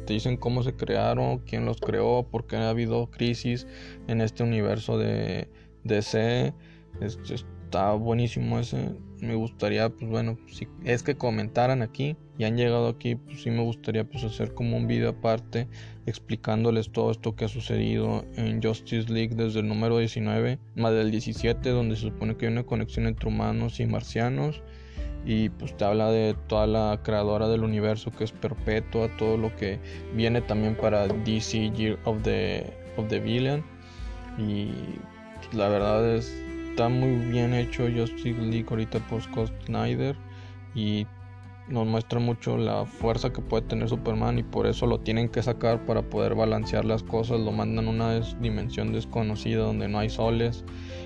Te 0.05 0.13
dicen 0.13 0.35
cómo 0.35 0.61
se 0.63 0.75
crearon, 0.75 1.39
quién 1.39 1.65
los 1.65 1.79
creó, 1.79 2.27
por 2.29 2.47
qué 2.47 2.57
ha 2.57 2.69
habido 2.69 3.09
crisis 3.09 3.65
en 4.07 4.19
este 4.19 4.43
universo 4.43 4.97
de 4.97 5.49
DC. 5.85 6.53
Este, 6.99 7.35
está 7.35 7.93
buenísimo 7.93 8.59
ese 8.59 8.93
me 9.23 9.35
gustaría, 9.35 9.89
pues 9.89 10.09
bueno, 10.09 10.37
si 10.47 10.67
es 10.83 11.03
que 11.03 11.15
comentaran 11.15 11.81
aquí 11.81 12.15
y 12.37 12.43
han 12.43 12.57
llegado 12.57 12.87
aquí, 12.87 13.15
pues 13.15 13.41
sí 13.41 13.49
me 13.49 13.61
gustaría 13.61 14.03
pues 14.03 14.23
hacer 14.23 14.53
como 14.53 14.77
un 14.77 14.87
video 14.87 15.09
aparte 15.09 15.67
explicándoles 16.05 16.91
todo 16.91 17.11
esto 17.11 17.35
que 17.35 17.45
ha 17.45 17.47
sucedido 17.47 18.25
en 18.35 18.61
Justice 18.61 19.11
League 19.11 19.35
desde 19.35 19.61
el 19.61 19.67
número 19.67 19.97
19 19.97 20.59
más 20.75 20.93
del 20.93 21.11
17 21.11 21.69
donde 21.69 21.95
se 21.95 22.03
supone 22.03 22.35
que 22.35 22.47
hay 22.47 22.51
una 22.51 22.63
conexión 22.63 23.07
entre 23.07 23.29
humanos 23.29 23.79
y 23.79 23.85
marcianos 23.85 24.61
y 25.25 25.49
pues 25.49 25.77
te 25.77 25.85
habla 25.85 26.11
de 26.11 26.35
toda 26.47 26.67
la 26.67 26.99
creadora 27.03 27.47
del 27.47 27.63
universo 27.63 28.11
que 28.11 28.25
es 28.25 28.33
perpetua, 28.33 29.09
todo 29.17 29.37
lo 29.37 29.55
que 29.55 29.79
viene 30.13 30.41
también 30.41 30.75
para 30.75 31.07
DC 31.07 31.71
Year 31.71 31.97
of 32.03 32.21
the, 32.23 32.65
of 32.97 33.07
the 33.07 33.19
Villain 33.19 33.63
y 34.37 34.67
pues, 35.41 35.53
la 35.53 35.69
verdad 35.69 36.15
es 36.15 36.43
está 36.73 36.89
muy 36.89 37.17
bien 37.27 37.53
hecho 37.53 37.83
Justice 37.83 38.41
League 38.41 38.65
ahorita 38.67 38.97
por 39.07 39.21
Scott 39.21 39.51
Snyder 39.67 40.15
y 40.73 41.05
nos 41.67 41.85
muestra 41.85 42.19
mucho 42.19 42.57
la 42.57 42.87
fuerza 42.87 43.31
que 43.31 43.43
puede 43.43 43.61
tener 43.67 43.87
Superman 43.87 44.39
y 44.39 44.43
por 44.43 44.65
eso 44.65 44.87
lo 44.87 44.99
tienen 44.99 45.29
que 45.29 45.43
sacar 45.43 45.85
para 45.85 46.01
poder 46.01 46.33
balancear 46.33 46.83
las 46.83 47.03
cosas. 47.03 47.39
Lo 47.41 47.51
mandan 47.51 47.85
a 47.85 47.89
una 47.91 48.19
dimensión 48.41 48.91
desconocida 48.91 49.61
donde 49.61 49.87
no 49.87 49.99
hay 49.99 50.09
soles 50.09 50.65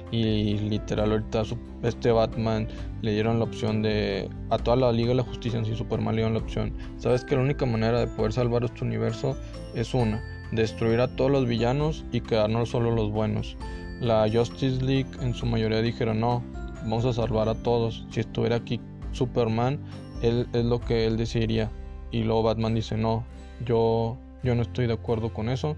y 0.10 0.58
literal 0.58 1.12
ahorita 1.12 1.44
este 1.84 2.12
Batman 2.12 2.70
le 3.02 3.12
dieron 3.12 3.40
la 3.40 3.44
opción 3.44 3.82
de 3.82 4.30
a 4.50 4.58
toda 4.58 4.78
la 4.78 4.94
Liga 4.94 5.10
de 5.10 5.16
la 5.16 5.24
Justicia 5.24 5.60
en 5.60 5.66
sí 5.66 5.76
Superman 5.76 6.16
le 6.16 6.22
dieron 6.22 6.34
la 6.36 6.40
opción. 6.40 6.74
Sabes 6.96 7.26
que 7.26 7.36
la 7.36 7.42
única 7.42 7.66
manera 7.66 8.00
de 8.00 8.08
poder 8.08 8.32
salvar 8.32 8.64
este 8.64 8.86
universo 8.86 9.36
es 9.76 9.94
una, 9.94 10.24
destruir 10.54 11.02
a 11.02 11.14
todos 11.14 11.30
los 11.30 11.46
villanos 11.46 12.06
y 12.14 12.22
quedarnos 12.22 12.70
solo 12.70 12.92
los 12.92 13.12
buenos. 13.12 13.58
La 14.00 14.30
Justice 14.32 14.80
League 14.84 15.10
en 15.22 15.34
su 15.34 15.48
mayoría 15.48 15.82
dijeron 15.82 16.20
no, 16.20 16.44
vamos 16.84 17.06
a 17.06 17.14
salvar 17.14 17.50
a 17.50 17.56
todos. 17.56 18.06
Si 18.12 18.20
estuviera 18.20 18.58
aquí 18.58 18.80
Superman, 19.12 19.80
él 20.22 20.48
es 20.54 20.66
lo 20.66 20.80
que 20.80 21.08
él 21.08 21.18
decidiría. 21.18 21.72
Y 22.12 22.24
luego 22.24 22.44
Batman 22.44 22.76
dice 22.76 22.96
no, 22.96 23.26
yo, 23.66 24.18
yo 24.44 24.54
no 24.54 24.62
estoy 24.62 24.86
de 24.86 24.94
acuerdo 24.94 25.34
con 25.34 25.50
eso. 25.50 25.76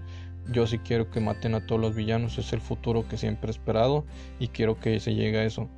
Yo 0.52 0.66
sí 0.66 0.78
quiero 0.78 1.10
que 1.10 1.20
maten 1.20 1.54
a 1.54 1.64
todos 1.64 1.80
los 1.80 1.94
villanos, 1.94 2.36
es 2.36 2.52
el 2.52 2.60
futuro 2.60 3.08
que 3.08 3.16
siempre 3.16 3.48
he 3.48 3.52
esperado 3.52 4.04
y 4.38 4.48
quiero 4.48 4.78
que 4.78 5.00
se 5.00 5.14
llegue 5.14 5.38
a 5.38 5.44
eso. 5.44 5.68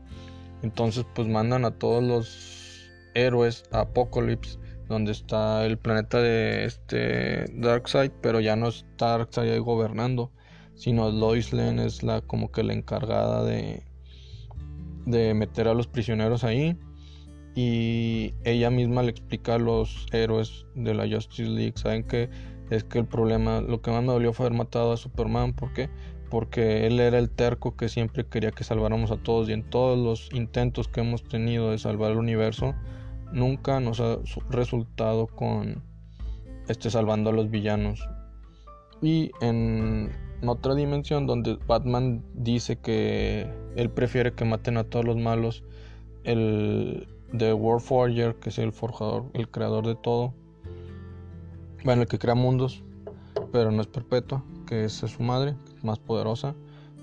Entonces 0.62 1.06
pues 1.14 1.28
mandan 1.28 1.64
a 1.64 1.70
todos 1.70 2.02
los 2.02 2.90
héroes 3.14 3.64
a 3.70 3.80
Apocalypse 3.80 4.58
donde 4.88 5.12
está 5.12 5.64
el 5.64 5.78
planeta 5.78 6.20
de 6.20 6.64
este 6.64 7.44
Darkseid, 7.54 8.10
pero 8.20 8.40
ya 8.40 8.56
no 8.56 8.68
está 8.68 9.18
Darkseid 9.18 9.52
ahí 9.52 9.58
gobernando 9.58 10.32
sino 10.82 11.12
Lois 11.12 11.52
Lane 11.52 11.86
es 11.86 12.02
la 12.02 12.22
como 12.22 12.50
que 12.50 12.64
la 12.64 12.72
encargada 12.72 13.44
de, 13.44 13.84
de 15.06 15.32
meter 15.32 15.68
a 15.68 15.74
los 15.74 15.86
prisioneros 15.86 16.42
ahí 16.42 16.76
y 17.54 18.34
ella 18.42 18.68
misma 18.68 19.04
le 19.04 19.10
explica 19.10 19.54
a 19.54 19.58
los 19.58 20.08
héroes 20.10 20.66
de 20.74 20.92
la 20.92 21.08
Justice 21.08 21.48
League, 21.48 21.74
saben 21.76 22.02
que 22.02 22.30
es 22.68 22.82
que 22.82 22.98
el 22.98 23.06
problema, 23.06 23.60
lo 23.60 23.80
que 23.80 23.92
más 23.92 24.02
me 24.02 24.12
dolió 24.12 24.32
fue 24.32 24.46
haber 24.46 24.58
matado 24.58 24.90
a 24.90 24.96
Superman, 24.96 25.52
¿por 25.52 25.72
qué? 25.72 25.88
Porque 26.28 26.84
él 26.88 26.98
era 26.98 27.20
el 27.20 27.30
terco 27.30 27.76
que 27.76 27.88
siempre 27.88 28.26
quería 28.26 28.50
que 28.50 28.64
salváramos 28.64 29.12
a 29.12 29.18
todos 29.18 29.48
y 29.48 29.52
en 29.52 29.62
todos 29.62 29.96
los 29.96 30.36
intentos 30.36 30.88
que 30.88 31.02
hemos 31.02 31.22
tenido 31.22 31.70
de 31.70 31.78
salvar 31.78 32.10
el 32.10 32.18
universo, 32.18 32.74
nunca 33.32 33.78
nos 33.78 34.00
ha 34.00 34.18
resultado 34.50 35.28
con 35.28 35.80
esté 36.66 36.90
salvando 36.90 37.30
a 37.30 37.32
los 37.32 37.50
villanos. 37.50 38.02
Y 39.00 39.30
en 39.40 40.10
otra 40.48 40.74
dimensión 40.74 41.26
donde 41.26 41.58
Batman 41.66 42.24
dice 42.34 42.76
que 42.76 43.48
él 43.76 43.90
prefiere 43.90 44.34
que 44.34 44.44
maten 44.44 44.76
a 44.76 44.84
todos 44.84 45.04
los 45.04 45.16
malos, 45.16 45.62
el 46.24 47.08
de 47.32 47.52
Warforger, 47.52 48.36
que 48.36 48.50
es 48.50 48.58
el 48.58 48.72
forjador, 48.72 49.26
el 49.34 49.48
creador 49.48 49.86
de 49.86 49.94
todo, 49.94 50.34
bueno, 51.84 52.02
el 52.02 52.08
que 52.08 52.18
crea 52.18 52.34
mundos, 52.34 52.82
pero 53.52 53.70
no 53.70 53.80
es 53.80 53.88
perpetua, 53.88 54.44
que 54.66 54.84
es 54.84 54.92
su 54.92 55.22
madre, 55.22 55.54
más 55.82 55.98
poderosa. 55.98 56.54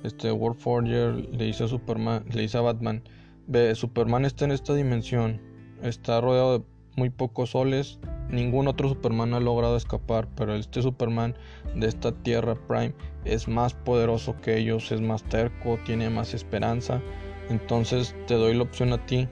Este 0.04 0.32
Warforger 0.32 1.14
le 1.34 1.46
dice 1.46 1.66
a 1.66 1.68
Superman, 1.68 2.24
le 2.32 2.42
dice 2.42 2.58
a 2.58 2.62
Batman, 2.62 3.04
ve, 3.48 3.76
Superman 3.76 4.26
está 4.26 4.46
en 4.46 4.52
esta 4.52 4.74
dimensión, 4.74 5.42
está 5.82 6.22
rodeado 6.22 6.60
de 6.60 6.66
muy 7.00 7.10
pocos 7.10 7.52
soles, 7.52 7.98
ningún 8.30 8.68
otro 8.68 8.90
Superman 8.90 9.34
ha 9.34 9.40
logrado 9.40 9.78
escapar, 9.78 10.28
pero 10.36 10.54
este 10.54 10.82
Superman 10.82 11.34
de 11.74 11.88
esta 11.88 12.12
Tierra 12.12 12.56
Prime 12.68 12.94
es 13.24 13.48
más 13.48 13.74
poderoso 13.74 14.36
que 14.42 14.58
ellos, 14.58 14.92
es 14.92 15.00
más 15.00 15.24
terco, 15.24 15.80
tiene 15.86 16.10
más 16.10 16.34
esperanza. 16.34 17.02
Entonces 17.50 18.14
te 18.28 18.36
doy 18.36 18.54
la 18.54 18.64
opción 18.64 18.92
a 18.92 19.06
ti. 19.06 19.30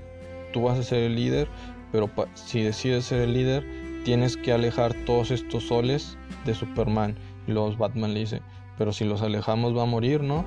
Tú 0.53 0.63
vas 0.63 0.79
a 0.79 0.83
ser 0.83 0.99
el 0.99 1.15
líder, 1.15 1.49
pero 1.91 2.09
si 2.35 2.61
decides 2.61 3.05
ser 3.05 3.21
el 3.21 3.33
líder, 3.33 3.65
tienes 4.05 4.37
que 4.37 4.53
alejar 4.53 4.93
todos 5.05 5.29
estos 5.29 5.67
soles 5.67 6.17
de 6.45 6.55
Superman. 6.55 7.15
Y 7.47 7.51
los 7.51 7.77
Batman 7.77 8.13
le 8.13 8.21
dice, 8.21 8.41
pero 8.77 8.93
si 8.93 9.03
los 9.03 9.21
alejamos 9.21 9.75
va 9.75 9.83
a 9.83 9.85
morir, 9.85 10.23
¿no? 10.23 10.45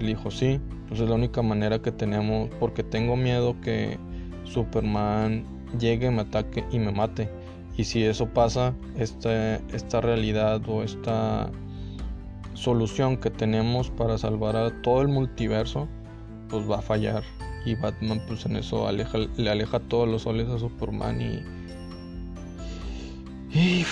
Le 0.00 0.08
dijo, 0.08 0.32
sí, 0.32 0.60
pues 0.88 1.00
es 1.00 1.08
la 1.08 1.14
única 1.14 1.42
manera 1.42 1.80
que 1.80 1.92
tenemos, 1.92 2.50
porque 2.58 2.82
tengo 2.82 3.16
miedo 3.16 3.56
que 3.60 3.98
Superman 4.44 5.55
llegue, 5.78 6.10
me 6.10 6.22
ataque 6.22 6.64
y 6.70 6.78
me 6.78 6.92
mate. 6.92 7.28
Y 7.76 7.84
si 7.84 8.02
eso 8.04 8.26
pasa, 8.26 8.74
esta, 8.96 9.56
esta 9.56 10.00
realidad 10.00 10.62
o 10.68 10.82
esta 10.82 11.50
solución 12.54 13.18
que 13.18 13.30
tenemos 13.30 13.90
para 13.90 14.16
salvar 14.16 14.56
a 14.56 14.82
todo 14.82 15.02
el 15.02 15.08
multiverso, 15.08 15.86
pues 16.48 16.68
va 16.68 16.78
a 16.78 16.82
fallar. 16.82 17.22
Y 17.66 17.74
Batman 17.74 18.22
pues 18.26 18.46
en 18.46 18.56
eso 18.56 18.90
le 18.90 19.50
aleja 19.50 19.80
todos 19.80 20.08
los 20.08 20.22
soles 20.22 20.48
a 20.48 20.58
Superman 20.58 21.20
y... 21.20 21.42
Y 23.52 23.86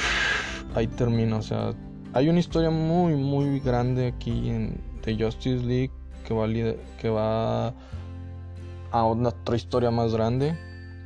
ahí 0.75 0.87
termina, 0.87 1.37
o 1.37 1.43
sea, 1.43 1.75
hay 2.13 2.29
una 2.29 2.39
historia 2.39 2.71
muy 2.71 3.15
muy 3.15 3.61
grande 3.61 4.09
aquí 4.09 4.51
en 4.51 4.81
The 5.03 5.17
Justice 5.17 5.65
League 5.65 5.91
que 6.27 6.35
va, 6.35 6.47
que 7.01 7.09
va 7.09 7.69
a 8.91 9.05
otra 9.05 9.57
historia 9.57 9.91
más 9.91 10.13
grande 10.13 10.57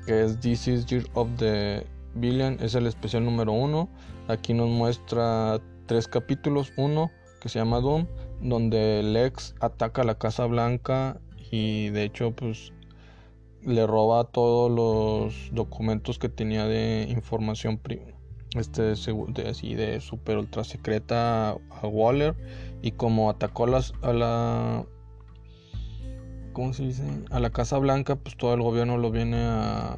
que 0.09 0.25
es 0.25 0.41
This 0.41 0.67
is 0.69 0.87
Year 0.87 1.05
of 1.13 1.29
the 1.37 1.87
Villain, 2.15 2.57
es 2.63 2.75
el 2.75 2.87
especial 2.87 3.27
número 3.27 3.53
uno. 3.53 3.91
Aquí 4.27 4.55
nos 4.55 4.71
muestra 4.71 5.61
tres 5.85 6.09
capítulos. 6.09 6.73
Uno 6.79 7.11
que 7.43 7.51
se 7.51 7.59
llama 7.59 7.81
Doom, 7.81 8.07
donde 8.41 9.03
Lex 9.03 9.55
ataca 9.61 10.01
a 10.01 10.05
la 10.07 10.17
Casa 10.17 10.47
Blanca 10.47 11.21
y 11.51 11.91
de 11.91 12.05
hecho 12.05 12.31
pues 12.31 12.73
le 13.63 13.87
roba 13.87 14.25
todos 14.25 14.71
los 14.71 15.55
documentos 15.55 16.19
que 16.19 16.31
tenía 16.31 16.65
de 16.65 17.07
información 17.11 17.79
este 18.57 18.83
de, 18.83 19.49
así 19.49 19.75
de 19.75 20.01
super 20.01 20.39
ultra 20.39 20.65
secreta 20.65 21.51
a 21.51 21.87
Waller 21.87 22.35
y 22.81 22.93
como 22.93 23.29
atacó 23.29 23.67
las, 23.67 23.93
a 24.01 24.15
la 24.15 24.87
¿cómo 26.59 26.73
se 26.73 26.87
dice? 26.87 27.05
a 27.31 27.39
la 27.39 27.51
Casa 27.51 27.79
Blanca 27.79 28.17
pues 28.17 28.37
todo 28.37 28.53
el 28.53 28.63
gobierno 28.63 28.99
lo 28.99 29.13
viene 29.13 29.45
a 29.45 29.97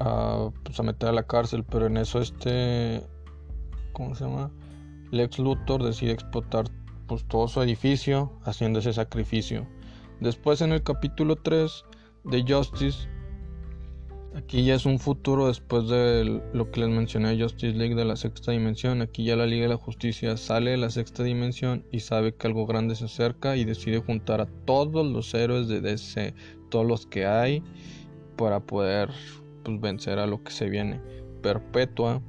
a, 0.00 0.50
pues, 0.64 0.80
a 0.80 0.82
meter 0.82 1.10
a 1.10 1.12
la 1.12 1.22
cárcel 1.22 1.62
pero 1.62 1.86
en 1.86 1.96
eso 1.96 2.20
este 2.20 3.06
¿cómo 3.92 4.16
se 4.16 4.24
llama? 4.24 4.50
Lex 5.12 5.38
Luthor 5.38 5.84
decide 5.84 6.10
explotar 6.10 6.64
pues, 7.06 7.24
todo 7.28 7.46
su 7.46 7.62
edificio 7.62 8.32
haciendo 8.42 8.80
ese 8.80 8.92
sacrificio. 8.92 9.64
Después 10.18 10.60
en 10.60 10.72
el 10.72 10.82
capítulo 10.82 11.36
3 11.36 11.84
de 12.24 12.44
Justice, 12.48 13.08
aquí 14.36 14.64
ya 14.64 14.74
es 14.74 14.86
un 14.86 14.98
futuro 14.98 15.48
después 15.48 15.88
de 15.88 16.42
lo 16.52 16.70
que 16.70 16.80
les 16.80 16.88
mencioné 16.88 17.40
Justice 17.40 17.76
League 17.76 17.94
de 17.94 18.04
la 18.04 18.16
sexta 18.16 18.52
dimensión. 18.52 19.02
Aquí 19.02 19.24
ya 19.24 19.36
la 19.36 19.46
Liga 19.46 19.64
de 19.64 19.70
la 19.70 19.76
Justicia 19.76 20.36
sale 20.36 20.72
de 20.72 20.76
la 20.76 20.90
sexta 20.90 21.22
dimensión 21.22 21.84
y 21.90 22.00
sabe 22.00 22.34
que 22.34 22.46
algo 22.46 22.66
grande 22.66 22.94
se 22.94 23.06
acerca 23.06 23.56
y 23.56 23.64
decide 23.64 23.98
juntar 23.98 24.40
a 24.40 24.46
todos 24.64 25.06
los 25.06 25.32
héroes 25.34 25.68
de 25.68 25.80
DC, 25.80 26.34
todos 26.70 26.86
los 26.86 27.06
que 27.06 27.26
hay, 27.26 27.62
para 28.36 28.60
poder 28.60 29.10
pues, 29.62 29.80
vencer 29.80 30.18
a 30.18 30.26
lo 30.26 30.42
que 30.42 30.50
se 30.50 30.68
viene. 30.68 31.00
Perpetua, 31.42 32.22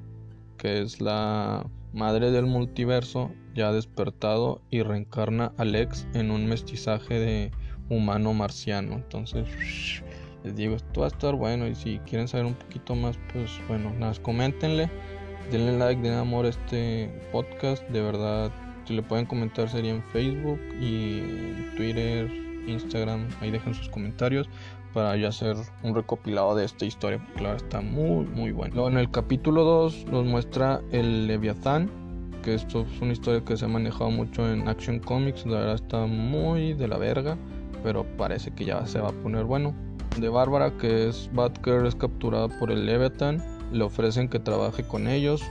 que 0.58 0.82
es 0.82 1.02
la 1.02 1.66
madre 1.94 2.32
del 2.32 2.46
multiverso, 2.46 3.32
ya 3.56 3.70
ha 3.70 3.74
despertado 3.74 4.62
y 4.70 4.84
reencarna 4.84 5.54
a 5.58 5.66
Lex 5.66 6.08
en 6.14 6.30
un 6.30 6.46
mestizaje 6.46 7.20
de 7.20 7.52
humano 7.90 8.34
marciano. 8.34 8.96
Entonces, 8.96 9.48
les 10.46 10.56
digo, 10.56 10.76
esto 10.76 11.02
va 11.02 11.08
a 11.08 11.10
estar 11.10 11.36
bueno. 11.36 11.68
Y 11.68 11.76
si 11.76 12.00
quieren 12.00 12.28
saber 12.28 12.46
un 12.46 12.54
poquito 12.54 12.96
más, 12.96 13.18
pues 13.34 13.52
bueno, 13.68 13.92
nada, 14.00 14.14
coméntenle, 14.22 14.90
denle 15.52 15.78
like, 15.78 16.02
den 16.02 16.14
amor 16.14 16.46
a 16.46 16.50
este 16.50 17.10
podcast. 17.32 17.84
De 17.90 18.02
verdad, 18.02 18.52
si 18.86 18.94
le 18.94 19.02
pueden 19.02 19.26
comentar 19.26 19.70
sería 19.70 19.92
en 19.92 20.04
Facebook 20.04 20.60
y 20.80 21.22
Twitter, 21.76 22.32
Instagram. 22.68 23.28
Ahí 23.42 23.52
dejen 23.52 23.74
sus 23.74 23.90
comentarios 23.90 24.48
para 24.94 25.18
ya 25.18 25.28
hacer 25.28 25.58
un 25.84 25.94
recopilado 25.94 26.56
de 26.56 26.64
esta 26.64 26.86
historia, 26.86 27.20
porque 27.20 27.40
claro, 27.40 27.58
está 27.58 27.82
muy, 27.82 28.26
muy 28.28 28.52
bueno. 28.54 28.76
Luego 28.76 28.90
en 28.90 28.98
el 28.98 29.12
capítulo 29.12 29.64
2 29.64 30.06
nos 30.06 30.26
muestra 30.26 30.82
el 30.92 31.28
Leviatán, 31.28 31.90
que 32.42 32.54
esto 32.54 32.86
es 32.90 33.02
una 33.02 33.12
historia 33.12 33.44
que 33.44 33.58
se 33.58 33.66
ha 33.66 33.68
manejado 33.68 34.10
mucho 34.10 34.50
en 34.50 34.70
Action 34.70 35.00
Comics, 35.00 35.46
la 35.46 35.60
verdad 35.60 35.76
está 35.76 36.06
muy 36.06 36.74
de 36.74 36.88
la 36.88 36.98
verga, 36.98 37.38
pero 37.84 38.06
parece 38.16 38.52
que 38.52 38.64
ya 38.64 38.86
se 38.86 39.02
va 39.02 39.10
a 39.10 39.12
poner 39.12 39.44
bueno. 39.44 39.76
De 40.18 40.30
Bárbara, 40.30 40.72
que 40.78 41.10
es 41.10 41.30
Batgirl, 41.34 41.88
es 41.88 41.96
capturada 41.96 42.48
por 42.48 42.72
el 42.72 42.86
Leviathan, 42.86 43.44
le 43.72 43.84
ofrecen 43.84 44.30
que 44.30 44.40
trabaje 44.40 44.84
con 44.84 45.08
ellos 45.08 45.44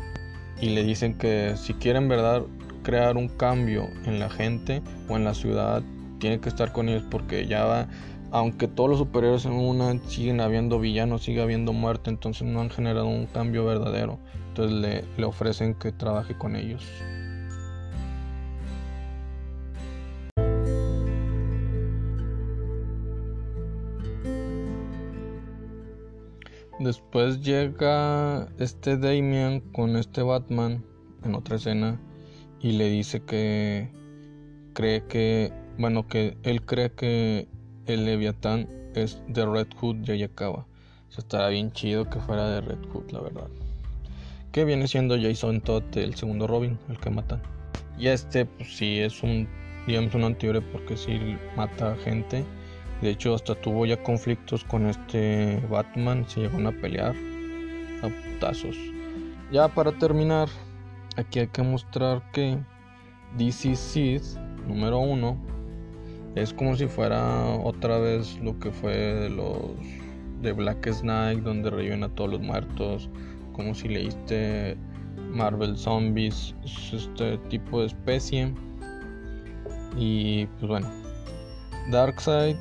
y 0.61 0.71
le 0.71 0.85
dicen 0.85 1.19
que 1.19 1.55
si 1.57 1.75
quieren, 1.75 2.09
verdad, 2.09 2.45
crear 2.83 3.17
un 3.17 3.29
cambio 3.29 3.89
en 4.07 4.19
la 4.21 4.31
gente 4.31 4.83
o 5.09 5.17
en 5.17 5.25
la 5.25 5.35
ciudad, 5.35 5.83
tiene 6.19 6.41
que 6.41 6.49
estar 6.49 6.73
con 6.73 6.89
ellos 6.89 7.05
porque 7.11 7.47
ya 7.47 7.65
va 7.65 7.89
aunque 8.35 8.67
todos 8.67 8.91
los 8.91 8.99
superhéroes 8.99 9.45
en 9.45 9.53
una 9.53 9.97
siguen 10.09 10.41
habiendo 10.41 10.81
villanos, 10.81 11.23
sigue 11.23 11.41
habiendo 11.41 11.73
muerte, 11.73 12.11
entonces 12.11 12.43
no 12.43 12.61
han 12.61 12.69
generado 12.69 13.07
un 13.07 13.27
cambio 13.27 13.65
verdadero. 13.65 14.19
Entonces 14.49 14.77
le, 14.77 15.05
le 15.17 15.25
ofrecen 15.25 15.75
que 15.75 15.93
trabaje 15.93 16.37
con 16.37 16.57
ellos. 16.57 16.85
Después 26.81 27.41
llega 27.41 28.49
este 28.59 28.97
Damian 28.97 29.61
con 29.61 29.97
este 29.97 30.23
Batman 30.23 30.85
en 31.25 31.35
otra 31.35 31.57
escena 31.57 32.01
y 32.61 32.73
le 32.73 32.89
dice 32.89 33.23
que 33.23 33.91
cree 34.73 35.05
que, 35.07 35.53
bueno, 35.79 36.09
que 36.09 36.37
él 36.43 36.63
cree 36.63 36.91
que 36.93 37.49
el 37.87 38.05
Leviatán 38.05 38.69
es 38.95 39.23
de 39.29 39.47
Red 39.47 39.69
Hood 39.81 40.09
y 40.09 40.13
Ayakawa. 40.13 40.67
O 41.09 41.13
sea, 41.13 41.23
estará 41.23 41.49
bien 41.49 41.73
chido 41.73 42.11
que 42.11 42.19
fuera 42.19 42.49
de 42.51 42.61
Red 42.61 42.89
Hood, 42.93 43.13
la 43.13 43.21
verdad. 43.21 43.49
Que 44.51 44.65
viene 44.65 44.89
siendo 44.89 45.17
Jason 45.21 45.61
Todd, 45.61 45.85
el 45.97 46.15
segundo 46.17 46.47
Robin, 46.47 46.79
el 46.89 46.99
que 46.99 47.11
matan. 47.11 47.41
Y 47.99 48.09
este, 48.09 48.47
pues 48.47 48.77
sí, 48.77 48.99
es 48.99 49.23
un, 49.23 49.49
digamos, 49.87 50.15
un 50.15 50.25
antihéroe 50.25 50.61
porque 50.61 50.97
sí 50.97 51.37
mata 51.57 51.97
gente. 51.97 52.45
De 53.05 53.11
hecho, 53.11 53.35
hasta 53.35 53.55
tuvo 53.55 53.85
ya 53.85 54.03
conflictos 54.03 54.65
con 54.65 54.87
este 54.87 55.61
Batman. 55.69 56.25
Se 56.27 56.41
llegaron 56.41 56.69
a 56.69 56.73
pelear 56.73 57.15
a 58.03 58.09
putazos. 58.09 58.79
Ya 59.53 59.69
para 59.69 59.93
terminar, 59.93 60.49
aquí 61.19 61.41
hay 61.41 61.49
que 61.49 61.63
mostrar 61.63 62.23
que 62.33 62.57
DC 63.37 63.77
Seed 63.77 64.23
número 64.67 65.01
uno 65.01 65.37
es 66.35 66.55
como 66.55 66.77
si 66.77 66.87
fuera 66.87 67.45
otra 67.63 67.99
vez 67.99 68.39
lo 68.41 68.59
que 68.59 68.71
fue 68.71 68.95
de 68.95 69.29
los 69.29 69.61
de 70.41 70.53
Black 70.53 70.91
Snake 70.91 71.43
donde 71.43 71.69
reviven 71.69 72.05
a 72.05 72.09
todos 72.09 72.31
los 72.31 72.41
muertos 72.41 73.11
como 73.53 73.75
si 73.75 73.89
leíste 73.89 74.79
Marvel 75.31 75.77
Zombies 75.77 76.55
este 76.91 77.37
tipo 77.51 77.81
de 77.81 77.87
especie 77.89 78.55
y 79.99 80.47
pues 80.47 80.69
bueno 80.69 80.91
Darkseid 81.91 82.57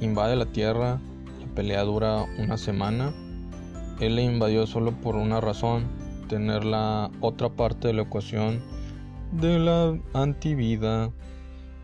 invade 0.00 0.36
la 0.36 0.46
Tierra 0.46 1.00
la 1.40 1.54
pelea 1.54 1.82
dura 1.82 2.24
una 2.38 2.56
semana 2.56 3.12
él 4.00 4.16
le 4.16 4.22
invadió 4.22 4.66
solo 4.66 4.92
por 4.92 5.16
una 5.16 5.40
razón 5.40 5.86
tener 6.28 6.64
la 6.64 7.10
otra 7.20 7.48
parte 7.48 7.88
de 7.88 7.94
la 7.94 8.02
ecuación 8.02 8.62
de 9.32 9.58
la 9.58 9.98
antivida 10.14 11.10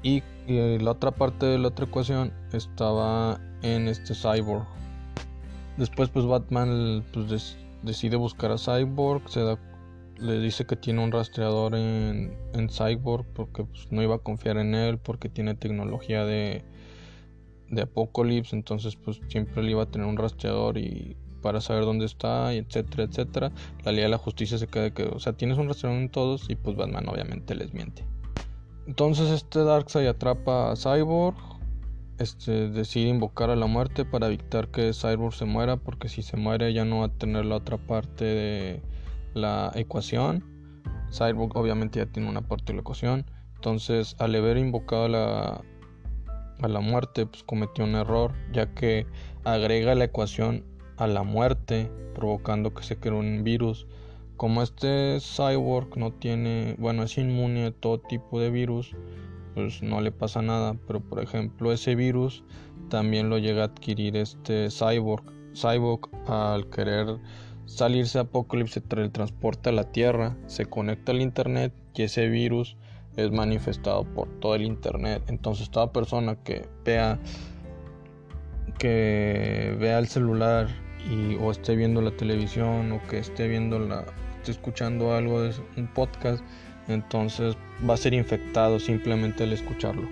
y 0.03 0.23
y 0.47 0.79
la 0.79 0.93
otra 0.93 1.11
parte 1.11 1.47
de 1.47 1.59
la 1.59 1.69
otra 1.69 1.87
ecuación 1.87 2.33
estaba 2.53 3.41
en 3.63 3.89
este 3.89 4.15
Cyborg. 4.15 4.67
Después 5.77 6.11
pues 6.11 6.27
Batman 6.27 7.05
pues, 7.13 7.57
decide 7.83 8.17
buscar 8.17 8.53
a 8.53 8.59
Cyborg, 8.59 9.29
se 9.29 9.41
da 9.41 9.59
le 10.19 10.39
dice 10.39 10.65
que 10.65 10.77
tiene 10.77 11.03
un 11.03 11.11
rastreador 11.11 11.75
en, 11.75 12.37
en 12.53 12.69
Cyborg 12.69 13.27
porque 13.35 13.65
pues, 13.65 13.91
no 13.91 14.01
iba 14.01 14.15
a 14.15 14.19
confiar 14.19 14.59
en 14.59 14.75
él, 14.75 14.99
porque 14.99 15.29
tiene 15.29 15.55
tecnología 15.55 16.25
de, 16.25 16.65
de 17.71 17.83
Apocalypse, 17.83 18.55
entonces 18.55 18.97
pues 18.97 19.21
siempre 19.29 19.63
le 19.63 19.73
iba 19.73 19.83
a 19.83 19.87
tener 19.87 20.07
un 20.07 20.17
rastreador 20.17 20.79
y 20.79 21.17
para 21.43 21.61
saber 21.61 21.85
dónde 21.85 22.07
está, 22.07 22.55
y 22.55 22.59
etcétera, 22.59 23.05
etcétera. 23.05 23.53
La 23.85 23.93
Liga 23.93 24.05
de 24.05 24.09
la 24.09 24.19
Justicia 24.19 24.57
se 24.57 24.67
queda 24.67 24.91
que, 24.91 25.05
o 25.05 25.21
sea, 25.21 25.35
tienes 25.35 25.59
un 25.59 25.69
rastreador 25.69 26.01
en 26.01 26.09
todos 26.09 26.49
y 26.49 26.57
pues 26.57 26.75
Batman 26.75 27.07
obviamente 27.07 27.55
les 27.55 27.75
miente. 27.75 28.03
Entonces 28.87 29.31
este 29.31 29.63
Darkseid 29.63 30.07
atrapa 30.07 30.73
a 30.73 30.77
Cyborg, 30.77 31.37
este, 32.19 32.71
decide 32.71 33.09
invocar 33.09 33.51
a 33.51 33.57
la 33.57 33.67
muerte 33.67 34.05
para 34.05 34.29
evitar 34.29 34.69
que 34.69 34.93
Cyborg 34.93 35.35
se 35.35 35.45
muera, 35.45 35.77
porque 35.77 36.09
si 36.09 36.23
se 36.23 36.37
muere 36.37 36.73
ya 36.73 36.85
no 36.85 37.01
va 37.01 37.07
a 37.07 37.13
tener 37.13 37.45
la 37.45 37.57
otra 37.57 37.77
parte 37.77 38.25
de 38.25 38.83
la 39.35 39.71
ecuación. 39.75 40.45
Cyborg 41.13 41.57
obviamente 41.57 41.99
ya 41.99 42.07
tiene 42.07 42.29
una 42.29 42.41
parte 42.41 42.73
de 42.73 42.75
la 42.75 42.81
ecuación. 42.81 43.27
Entonces, 43.57 44.17
al 44.19 44.35
haber 44.35 44.59
invocado 44.59 45.09
la, 45.09 45.63
a 46.61 46.69
la 46.69 46.81
muerte, 46.81 47.27
pues 47.27 47.43
cometió 47.43 47.85
un 47.85 47.95
error, 47.95 48.33
ya 48.53 48.75
que 48.75 49.07
agrega 49.45 49.95
la 49.95 50.05
ecuación 50.05 50.65
a 50.97 51.07
la 51.07 51.23
muerte, 51.23 51.91
provocando 52.15 52.75
que 52.75 52.83
se 52.83 52.97
cree 52.97 53.19
un 53.19 53.45
virus. 53.45 53.87
Como 54.37 54.63
este 54.63 55.19
cyborg 55.21 55.97
no 55.97 56.13
tiene, 56.13 56.77
bueno, 56.79 57.05
es 57.05 57.19
inmune 57.19 57.67
a 57.67 57.71
todo 57.73 58.01
tipo 58.01 58.41
de 58.41 58.51
virus, 58.51 58.95
pues 59.55 59.83
no 59.83 60.01
le 60.01 60.13
pasa 60.13 60.43
nada. 60.43 60.77
Pero 60.87 61.01
por 61.01 61.23
ejemplo, 61.23 61.73
ese 61.73 61.95
virus 61.95 62.45
también 62.89 63.31
lo 63.31 63.39
llega 63.39 63.63
a 63.63 63.67
adquirir 63.67 64.17
este 64.17 64.69
cyborg. 64.71 65.25
Cyborg 65.55 66.09
al 66.29 66.69
querer 66.71 67.19
salirse 67.67 68.19
a 68.19 68.23
Apocalypse 68.23 68.81
se 68.81 69.09
transporta 69.09 69.71
a 69.71 69.73
la 69.73 69.85
Tierra, 69.85 70.37
se 70.47 70.67
conecta 70.67 71.13
al 71.13 71.23
Internet 71.23 71.73
y 71.95 72.03
ese 72.03 72.29
virus 72.29 72.77
es 73.17 73.31
manifestado 73.31 74.05
por 74.05 74.29
todo 74.41 74.55
el 74.55 74.63
Internet. 74.63 75.23
Entonces 75.29 75.71
toda 75.71 75.93
persona 75.93 76.37
que 76.37 76.67
vea 76.85 77.19
que 78.79 79.77
vea 79.79 79.99
el 79.99 80.09
celular 80.09 80.69
y 81.11 81.37
o 81.37 81.51
esté 81.51 81.77
viendo 81.77 82.01
la 82.01 82.11
televisión 82.11 82.93
o 82.93 83.01
que 83.09 83.19
esté 83.19 83.47
viendo 83.49 83.79
la 83.79 84.05
esté 84.39 84.53
escuchando 84.53 85.15
algo 85.15 85.41
de 85.41 85.55
un 85.77 85.87
podcast, 85.87 86.45
entonces 86.89 87.57
va 87.89 87.95
a 87.95 87.97
ser 87.97 88.13
infectado 88.13 88.79
simplemente 88.79 89.45
al 89.45 89.53
escucharlo. 89.53 90.07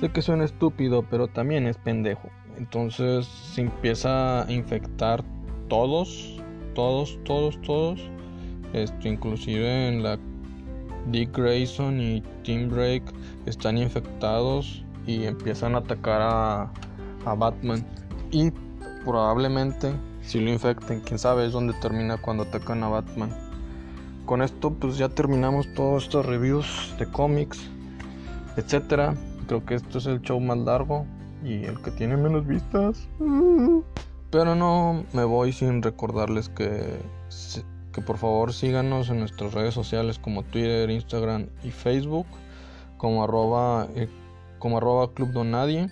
Sé 0.00 0.10
que 0.10 0.22
suena 0.22 0.44
estúpido, 0.44 1.04
pero 1.10 1.28
también 1.28 1.66
es 1.66 1.76
pendejo. 1.76 2.30
Entonces 2.56 3.26
se 3.26 3.60
empieza 3.60 4.44
a 4.44 4.52
infectar 4.52 5.22
todos, 5.68 6.40
todos, 6.74 7.18
todos, 7.24 7.60
todos. 7.62 8.00
Esto 8.72 9.08
inclusive 9.08 9.88
en 9.88 10.02
la 10.02 10.18
Dick 11.10 11.36
Grayson 11.36 12.00
y 12.00 12.22
Tim 12.44 12.68
Drake 12.68 13.04
están 13.46 13.78
infectados 13.78 14.84
y 15.06 15.24
empiezan 15.24 15.74
a 15.74 15.78
atacar 15.78 16.20
a, 16.22 16.62
a 17.24 17.34
Batman. 17.34 17.84
Y 18.30 18.52
probablemente 19.04 19.92
si 20.22 20.40
lo 20.40 20.50
infecten, 20.50 21.00
quién 21.00 21.18
sabe 21.18 21.46
es 21.46 21.52
donde 21.52 21.74
termina 21.74 22.16
cuando 22.16 22.44
atacan 22.44 22.82
a 22.84 22.88
Batman. 22.88 23.30
Con 24.24 24.40
esto 24.40 24.72
pues 24.72 24.96
ya 24.96 25.08
terminamos 25.08 25.66
todos 25.74 26.04
estos 26.04 26.24
reviews 26.24 26.94
de 26.98 27.06
cómics, 27.06 27.60
etcétera. 28.56 29.14
Creo 29.48 29.64
que 29.66 29.74
esto 29.74 29.98
es 29.98 30.06
el 30.06 30.22
show 30.22 30.38
más 30.40 30.58
largo 30.58 31.04
y 31.44 31.64
el 31.64 31.80
que 31.82 31.90
tiene 31.90 32.16
menos 32.16 32.46
vistas. 32.46 33.08
Pero 34.30 34.54
no 34.54 35.04
me 35.12 35.24
voy 35.24 35.52
sin 35.52 35.82
recordarles 35.82 36.48
que, 36.48 37.00
que 37.92 38.00
por 38.00 38.18
favor 38.18 38.52
síganos 38.52 39.10
en 39.10 39.20
nuestras 39.20 39.54
redes 39.54 39.74
sociales 39.74 40.18
como 40.18 40.42
Twitter, 40.42 40.90
Instagram 40.90 41.48
y 41.62 41.70
Facebook 41.70 42.26
como 42.96 43.24
arroba, 43.24 43.88
eh, 43.96 44.08
como 44.58 44.78
arroba 44.78 45.12
Club 45.12 45.32
Donadie. 45.32 45.88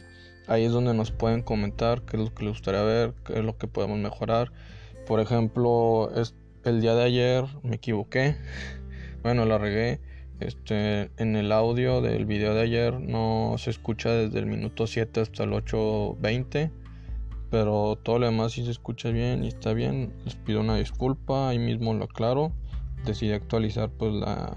Ahí 0.47 0.65
es 0.65 0.73
donde 0.73 0.95
nos 0.95 1.11
pueden 1.11 1.43
comentar 1.43 2.03
qué 2.03 2.17
es 2.17 2.23
lo 2.23 2.35
que 2.35 2.45
les 2.45 2.53
gustaría 2.53 2.83
ver, 2.83 3.15
qué 3.25 3.35
es 3.35 3.45
lo 3.45 3.59
que 3.59 3.67
podemos 3.67 3.99
mejorar. 3.99 4.53
Por 5.07 5.21
ejemplo, 5.21 6.11
es, 6.15 6.35
el 6.65 6.81
día 6.81 6.95
de 6.95 7.05
ayer 7.05 7.45
me 7.63 7.77
equivoqué. 7.77 8.37
Bueno, 9.23 9.45
la 9.45 9.59
regué. 9.59 10.01
Este, 10.41 11.11
en 11.19 11.37
el 11.37 11.53
audio 11.53 12.01
del 12.01 12.25
video 12.25 12.55
de 12.55 12.63
ayer 12.63 12.99
no 12.99 13.57
se 13.59 13.69
escucha 13.69 14.09
desde 14.13 14.39
el 14.39 14.47
minuto 14.47 14.87
7 14.87 15.21
hasta 15.21 15.45
el 15.45 15.51
8.20 15.51 16.71
pero 17.51 17.99
todo 18.03 18.19
lo 18.19 18.27
demás 18.27 18.53
sí 18.53 18.65
se 18.65 18.71
escucha 18.71 19.11
bien 19.11 19.45
y 19.45 19.49
está 19.49 19.73
bien. 19.73 20.15
Les 20.25 20.37
pido 20.37 20.61
una 20.61 20.77
disculpa, 20.77 21.49
ahí 21.49 21.59
mismo 21.59 21.93
lo 21.95 22.05
aclaro. 22.05 22.53
Decidí 23.05 23.33
actualizar 23.33 23.91
pues 23.91 24.15
la 24.15 24.57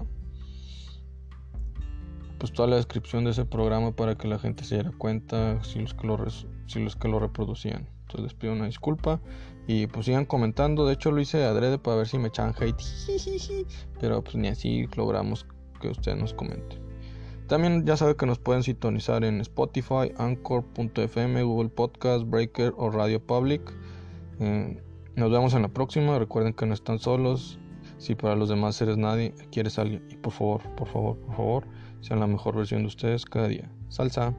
pues 2.38 2.52
toda 2.52 2.68
la 2.68 2.76
descripción 2.76 3.24
de 3.24 3.30
ese 3.30 3.46
programa 3.46 3.92
para 3.92 4.16
que 4.16 4.28
la 4.28 4.38
gente 4.38 4.64
se 4.64 4.74
diera 4.74 4.92
cuenta 4.98 5.62
si 5.64 5.80
los 5.80 5.94
que 5.94 6.06
lo, 6.06 6.18
si 6.66 6.78
los 6.78 6.94
que 6.94 7.08
lo 7.08 7.18
reproducían. 7.18 7.88
Entonces 8.02 8.22
les 8.22 8.34
pido 8.34 8.52
una 8.52 8.66
disculpa 8.66 9.20
y 9.66 9.86
pues 9.86 10.06
sigan 10.06 10.26
comentando. 10.26 10.86
De 10.86 10.92
hecho 10.92 11.10
lo 11.10 11.20
hice 11.20 11.42
adrede 11.44 11.78
para 11.78 11.96
ver 11.96 12.06
si 12.06 12.18
me 12.18 12.28
echan 12.28 12.54
hate. 12.58 12.76
Pero 14.00 14.22
pues 14.22 14.36
ni 14.36 14.48
así 14.48 14.86
logramos 14.94 15.46
que 15.80 15.88
ustedes 15.88 16.18
nos 16.18 16.34
comenten. 16.34 16.83
También 17.46 17.84
ya 17.84 17.96
saben 17.96 18.14
que 18.14 18.26
nos 18.26 18.38
pueden 18.38 18.62
sintonizar 18.62 19.22
en 19.24 19.40
Spotify, 19.40 20.12
Anchor.fm, 20.16 21.42
Google 21.42 21.68
Podcast, 21.68 22.24
Breaker 22.26 22.72
o 22.76 22.90
Radio 22.90 23.20
Public. 23.20 23.60
Eh, 24.40 24.82
nos 25.16 25.30
vemos 25.30 25.52
en 25.54 25.62
la 25.62 25.68
próxima. 25.68 26.18
Recuerden 26.18 26.54
que 26.54 26.64
no 26.66 26.72
están 26.72 26.98
solos. 26.98 27.58
Si 27.98 28.14
para 28.14 28.34
los 28.34 28.48
demás 28.48 28.80
eres 28.80 28.96
nadie, 28.96 29.34
quieres 29.52 29.78
alguien. 29.78 30.02
Y 30.10 30.16
por 30.16 30.32
favor, 30.32 30.62
por 30.74 30.88
favor, 30.88 31.18
por 31.18 31.36
favor, 31.36 31.64
sean 32.00 32.20
la 32.20 32.26
mejor 32.26 32.56
versión 32.56 32.80
de 32.80 32.88
ustedes 32.88 33.24
cada 33.24 33.48
día. 33.48 33.70
Salsa. 33.88 34.34